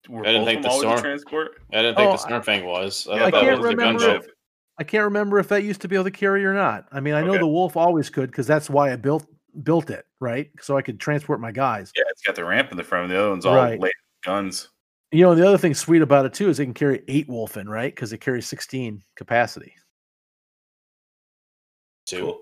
[0.09, 1.51] Were I didn't think the them Storm- transport.
[1.71, 3.07] I didn't think oh, the Storm Fang was.
[3.09, 4.19] I, Yeah, I can't was remember gunship.
[4.25, 4.27] if-
[4.77, 6.87] I can't remember if that used to be able to carry or not.
[6.91, 7.39] I mean, I know Okay.
[7.39, 9.25] the Wolf always could because that's why I built
[9.63, 10.49] built it, right?
[10.61, 11.91] So I could transport my guys.
[11.95, 13.07] Yeah, it's got the ramp in the front.
[13.09, 13.79] The other one's all Right.
[13.79, 13.93] late
[14.25, 14.69] guns.
[15.11, 17.67] You know, the other thing sweet about it too is it can carry eight Wulfen,
[17.69, 17.93] right?
[17.95, 19.73] Because it carries 16 capacity.
[22.07, 22.19] Two.
[22.19, 22.41] Cool.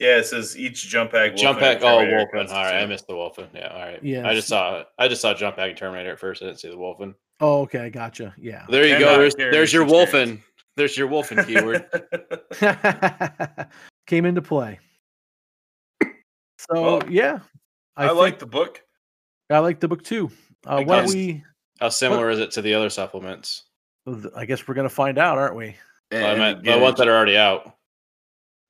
[0.00, 1.36] Yeah, it says each jump pack.
[1.36, 1.82] Jump Wolfman, pack.
[1.82, 2.48] Oh, Wulfen.
[2.48, 3.48] All right, I missed the Wulfen.
[3.54, 4.02] Yeah, all right.
[4.02, 4.82] Yeah, I just saw.
[4.98, 6.42] I just saw Jump Pack and Terminator at first.
[6.42, 7.14] I didn't see the Wulfen.
[7.40, 8.34] Oh, okay, gotcha.
[8.38, 8.64] Yeah.
[8.70, 9.18] There you Cannot go.
[9.18, 10.40] There's there's your six Wulfen.
[10.76, 11.84] There's your Wulfen keyword.
[14.06, 14.78] Came into play.
[16.02, 16.08] So
[16.70, 17.40] Well, yeah,
[17.94, 18.82] I, think- like the book.
[19.50, 20.30] I like the book too.
[20.66, 21.44] Uh, why we?
[21.78, 23.64] How similar is it to the other supplements?
[24.34, 25.76] I guess we're gonna find out, aren't we?
[26.10, 27.74] Well, I meant the ones that are already out.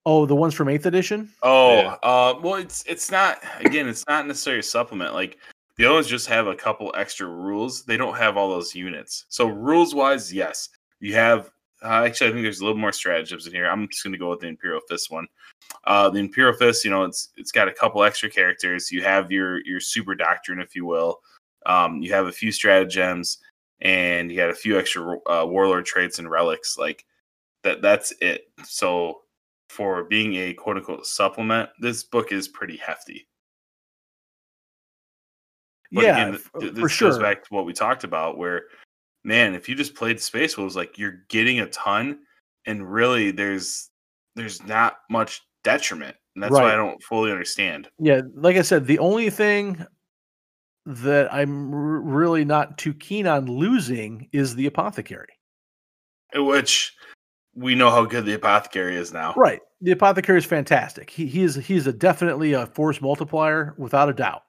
[0.06, 1.30] Oh, the ones from Eighth Edition.
[1.42, 1.96] Oh, Yeah.
[2.02, 3.88] uh, well, it's it's not again.
[3.88, 5.12] It's not necessarily a supplement.
[5.14, 5.38] Like
[5.76, 7.84] the others just have a couple extra rules.
[7.84, 9.26] They don't have all those units.
[9.28, 10.68] So rules wise, yes,
[11.00, 11.50] you have.
[11.82, 13.66] Uh, actually, I think there's a little more stratagems in here.
[13.66, 15.26] I'm just going to go with the Imperial Fist one.
[15.84, 18.90] Uh, the Imperial Fist, you know, it's it's got a couple extra characters.
[18.90, 21.20] You have your your super doctrine, if you will.
[21.66, 23.38] Um, you have a few stratagems,
[23.80, 26.76] and you got a few extra uh, warlord traits and relics.
[26.78, 27.04] Like
[27.64, 27.80] that.
[27.82, 28.50] That's it.
[28.64, 29.22] So
[29.70, 33.28] for being a quote unquote supplement, this book is pretty hefty.
[35.92, 37.10] But yeah, again, f- uh, th- for this sure.
[37.10, 38.64] goes back to what we talked about, where
[39.22, 42.18] man, if you just played Space Wolves, like you're getting a ton,
[42.66, 43.90] and really there's
[44.34, 47.88] there's not much detriment, and that's why I don't fully understand.
[48.00, 49.86] Yeah, like I said, the only thing
[50.86, 55.38] that I'm r- really not too keen on losing is the apothecary.
[56.34, 56.92] Which
[57.60, 59.34] we know how good the apothecary is now.
[59.36, 61.10] Right, the apothecary is fantastic.
[61.10, 64.42] He he is he's a definitely a force multiplier without a doubt.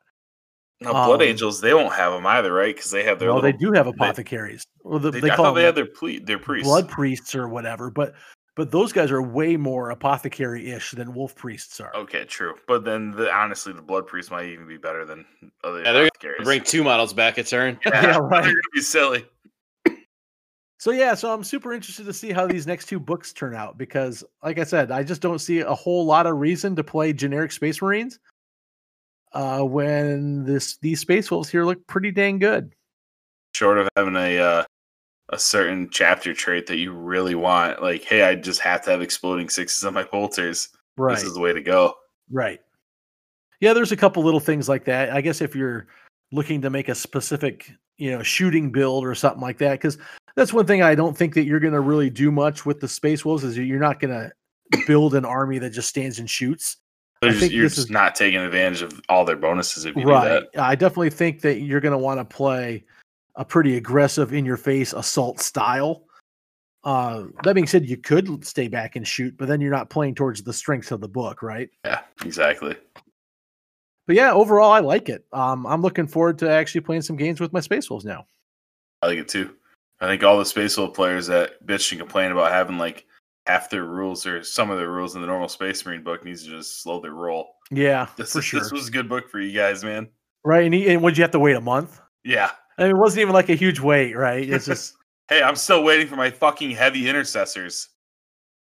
[0.80, 2.76] Now, Blood Um, Angels, they won't have them either, right?
[2.76, 3.32] Because they have their.
[3.32, 4.64] Well, they do have they- apothecaries.
[4.84, 6.68] well, the, They, they I call thought they them had their ple- their priests.
[6.68, 8.16] blood priests or whatever, but
[8.56, 11.96] but those guys are way more apothecary-ish than wolf priests are.
[11.96, 12.56] Okay, true.
[12.68, 15.24] But then, the, honestly, the blood priest might even be better than
[15.64, 16.34] other Yeah, they're gonna.
[16.44, 17.80] Bring two models back a turn.
[17.86, 18.44] Yeah, right.
[18.44, 19.26] They're gonna be silly.
[20.82, 23.78] So yeah, so I'm super interested to see how these next two books turn out
[23.78, 27.14] because, like I said, I just don't see a whole lot of reason to play
[27.14, 28.20] generic Space Marines.
[29.32, 32.74] Uh, when this these Space Wolves here look pretty dang good.
[33.54, 34.64] Short of having a uh,
[35.30, 39.04] a certain chapter trait that you really want, like, hey, I just have to have
[39.04, 40.70] exploding sixes on my bolters.
[40.98, 41.14] Right.
[41.14, 41.94] This is the way to go.
[42.32, 42.60] Right.
[43.60, 45.12] Yeah, there's a couple little things like that.
[45.12, 45.86] I guess if you're
[46.32, 50.00] looking to make a specific, you know, shooting build or something like that, because
[50.36, 52.88] that's one thing I don't think that you're going to really do much with the
[52.88, 54.32] Space Wolves is you're not going to
[54.88, 56.78] build an army that just stands and shoots.
[57.22, 59.86] They're I just- think you're this just is- not taking advantage of all their bonuses
[59.86, 60.44] if you do Right.
[60.54, 60.62] that.
[60.62, 62.84] I definitely think that you're going to want to play
[63.36, 66.04] a pretty aggressive, in your face assault style.
[66.84, 70.16] Uh, that being said, you could stay back and shoot, but then you're not playing
[70.16, 71.70] towards the strengths of the book, right?
[71.86, 72.76] Yeah, exactly.
[74.08, 75.24] But yeah, overall, I like it.
[75.32, 78.26] Um, I'm looking forward to actually playing some games with my Space Wolves now.
[79.02, 79.56] I like it too.
[80.02, 83.06] I think all the Space Wolf players that bitch and complain about having like
[83.46, 86.44] half their rules or some of their rules in the normal Space Marine book needs
[86.44, 87.56] to just slow their roll.
[87.70, 88.60] Yeah, This, for is, sure.
[88.60, 90.10] this was a good book for you guys, man.
[90.44, 90.66] right.
[90.66, 92.02] And, he, and would you have to wait a month?
[92.24, 92.52] Yeah.
[92.78, 94.48] I mean, it wasn't even like a huge wait, right?
[94.50, 94.96] It's just
[95.30, 97.90] Hey, I'm still waiting for my fucking heavy intercessors.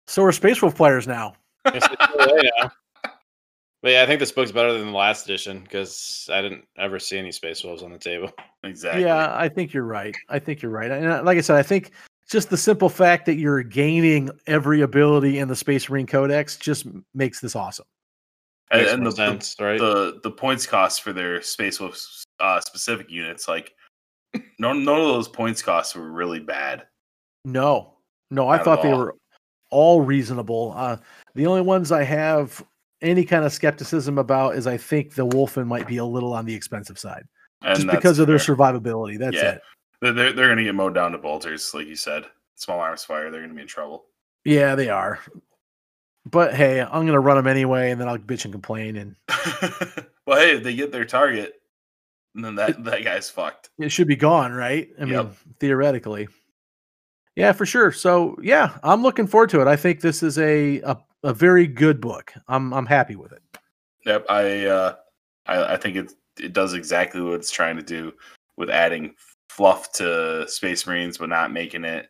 [0.08, 1.34] so we're Space Wolf players now.
[1.66, 2.72] It's a good way now.
[3.86, 6.98] But yeah, I think this book's better than the last edition because I didn't ever
[6.98, 8.32] see any Space Wolves on the table.
[8.64, 9.04] Exactly.
[9.04, 10.16] Yeah, I think you're right.
[10.28, 10.90] I think you're right.
[10.90, 11.92] And uh, like I said, I think
[12.28, 16.88] just the simple fact that you're gaining every ability in the Space Marine Codex just
[17.14, 17.86] makes this awesome.
[18.72, 19.78] And, Makes and more the, the, right?
[19.78, 23.72] the the points cost for their Space Wolf uh, specific units, like
[24.58, 26.88] none none of those points costs were really bad.
[27.44, 27.94] No,
[28.32, 29.14] no, I Not at thought they were
[29.70, 30.74] all reasonable.
[30.76, 30.96] Uh,
[31.36, 32.64] the only ones I have
[33.02, 36.44] any kind of skepticism about is I think the Wulfen might be a little on
[36.46, 37.24] the expensive side
[37.62, 39.18] And just because of their survivability.
[39.18, 39.52] That's Yeah.
[39.52, 39.62] it.
[40.00, 42.24] They're, they're, they're going to get mowed down to bolters, like you said.
[42.56, 44.06] Small arms fire, they're going to be in trouble.
[44.44, 45.18] Yeah, they are.
[46.28, 49.14] But hey, I'm gonna run them anyway, and then I'll bitch and complain, and
[50.26, 51.54] well, hey, if they get their target,
[52.34, 53.70] and then that, that guy's fucked.
[53.78, 54.88] it should be gone, right?
[55.00, 56.26] I mean, theoretically.
[57.36, 57.92] Yeah, for sure.
[57.92, 59.68] So yeah, I'm looking forward to it.
[59.68, 62.32] I think this is a a, a very good book.
[62.48, 63.42] I'm I'm happy with it.
[64.04, 64.94] Yep, I uh,
[65.46, 68.12] I, I think it it does exactly what it's trying to do
[68.56, 69.14] with adding
[69.48, 72.08] fluff to Space Marines, but not making it,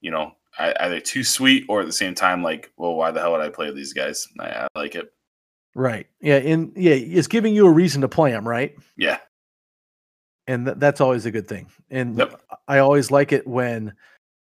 [0.00, 3.32] you know, either too sweet or at the same time like, well, why the hell
[3.32, 4.26] would I play with these guys?
[4.40, 5.12] I, I like it.
[5.74, 6.06] Right.
[6.22, 6.36] Yeah.
[6.36, 8.74] And yeah, it's giving you a reason to play them, right?
[8.96, 9.18] Yeah,
[10.46, 11.66] And th- that's always a good thing.
[11.90, 12.40] And Yep.
[12.66, 13.92] I always like it when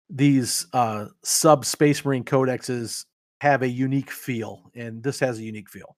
[0.08, 3.04] these uh, sub Space Marine codexes
[3.44, 5.96] have a unique feel, and this has a unique feel.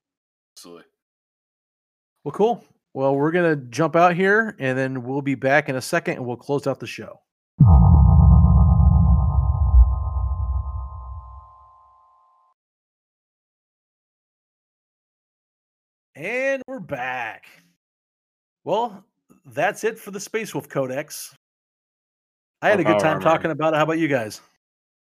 [0.57, 0.83] absolutely.
[2.25, 2.65] Well, cool.
[2.93, 6.25] Well, we're gonna jump out here, and then we'll be back in a second, and
[6.25, 7.21] we'll close out the show.
[16.15, 17.45] And we're back.
[18.65, 19.05] Well,
[19.45, 21.33] that's it for the Space Wolf Codex.
[22.61, 23.21] I had a good time armor.
[23.21, 23.77] talking about it.
[23.77, 24.41] How about you guys?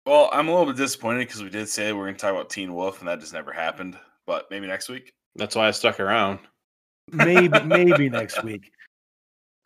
[0.10, 2.32] Well, I'm a little bit disappointed because we did say we are going to talk
[2.32, 3.96] about Teen Wolf, and that just never happened.
[4.26, 5.14] But maybe next week.
[5.36, 6.40] That's why I stuck around.
[7.12, 8.72] Maybe, maybe next week.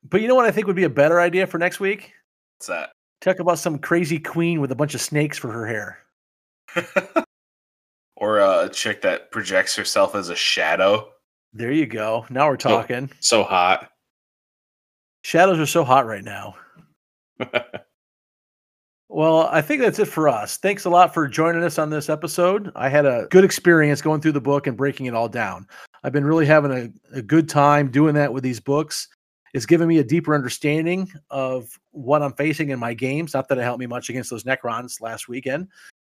[0.09, 2.11] But you know what I think would be a better idea for next week?
[2.57, 2.91] What's that?
[3.21, 5.99] Talk about some crazy queen with a bunch of snakes for her hair.
[8.17, 11.09] or uh, a chick that projects herself as a shadow.
[11.53, 12.25] There you go.
[12.29, 13.09] Now we're talking.
[13.21, 13.91] So hot.
[15.23, 16.55] Shadows are so hot right now.
[19.13, 20.57] Well, I think that's it for us.
[20.57, 22.71] Thanks a lot for joining us on this episode.
[22.75, 25.67] I had a good experience going through the book and breaking it all down.
[26.03, 29.07] I've been really having a, a good time doing that with these books.
[29.53, 33.35] It's given me a deeper understanding of what I'm facing in my games.
[33.35, 35.67] Not that it helped me much against those Necrons last weekend.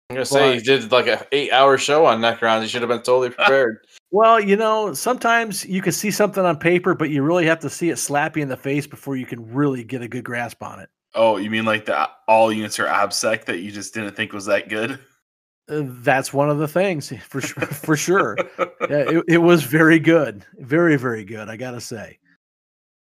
[0.10, 2.62] I'm gonna say you did like an eight hour show on Necrons.
[2.62, 3.86] You should have been totally prepared.
[4.12, 7.70] Well, you know, sometimes you can see something on paper, but you really have to
[7.70, 10.64] see it slap you in the face before you can really get a good grasp
[10.64, 10.88] on it.
[11.16, 14.46] Oh, you mean like the all units are obsec that you just didn't think was
[14.46, 15.00] that good?
[15.70, 17.66] Uh, that's one of the things for sure.
[17.66, 21.50] For sure, yeah, it, it was very good, very very good.
[21.50, 22.20] I gotta say.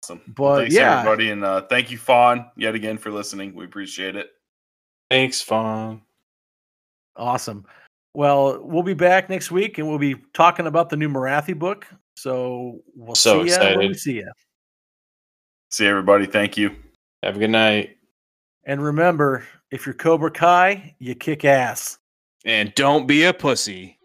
[0.03, 0.21] Awesome.
[0.37, 0.99] But, thanks yeah.
[0.99, 3.55] everybody, and uh, thank you, Fawn, yet again for listening.
[3.55, 4.29] We appreciate it.
[5.11, 6.03] Thanks, Fawn.
[7.17, 7.65] Awesome.
[8.13, 11.87] Well, we'll be back next week, and we'll be talking about the new Morathi book.
[12.17, 13.79] So we'll So see you.
[13.79, 14.27] when we see ya.
[15.71, 16.27] See everybody.
[16.27, 16.77] Thank you.
[17.25, 17.97] Have a good night.
[18.65, 21.99] And remember, if you're Cobra Kai, you kick ass.
[22.45, 23.99] And don't be a pussy.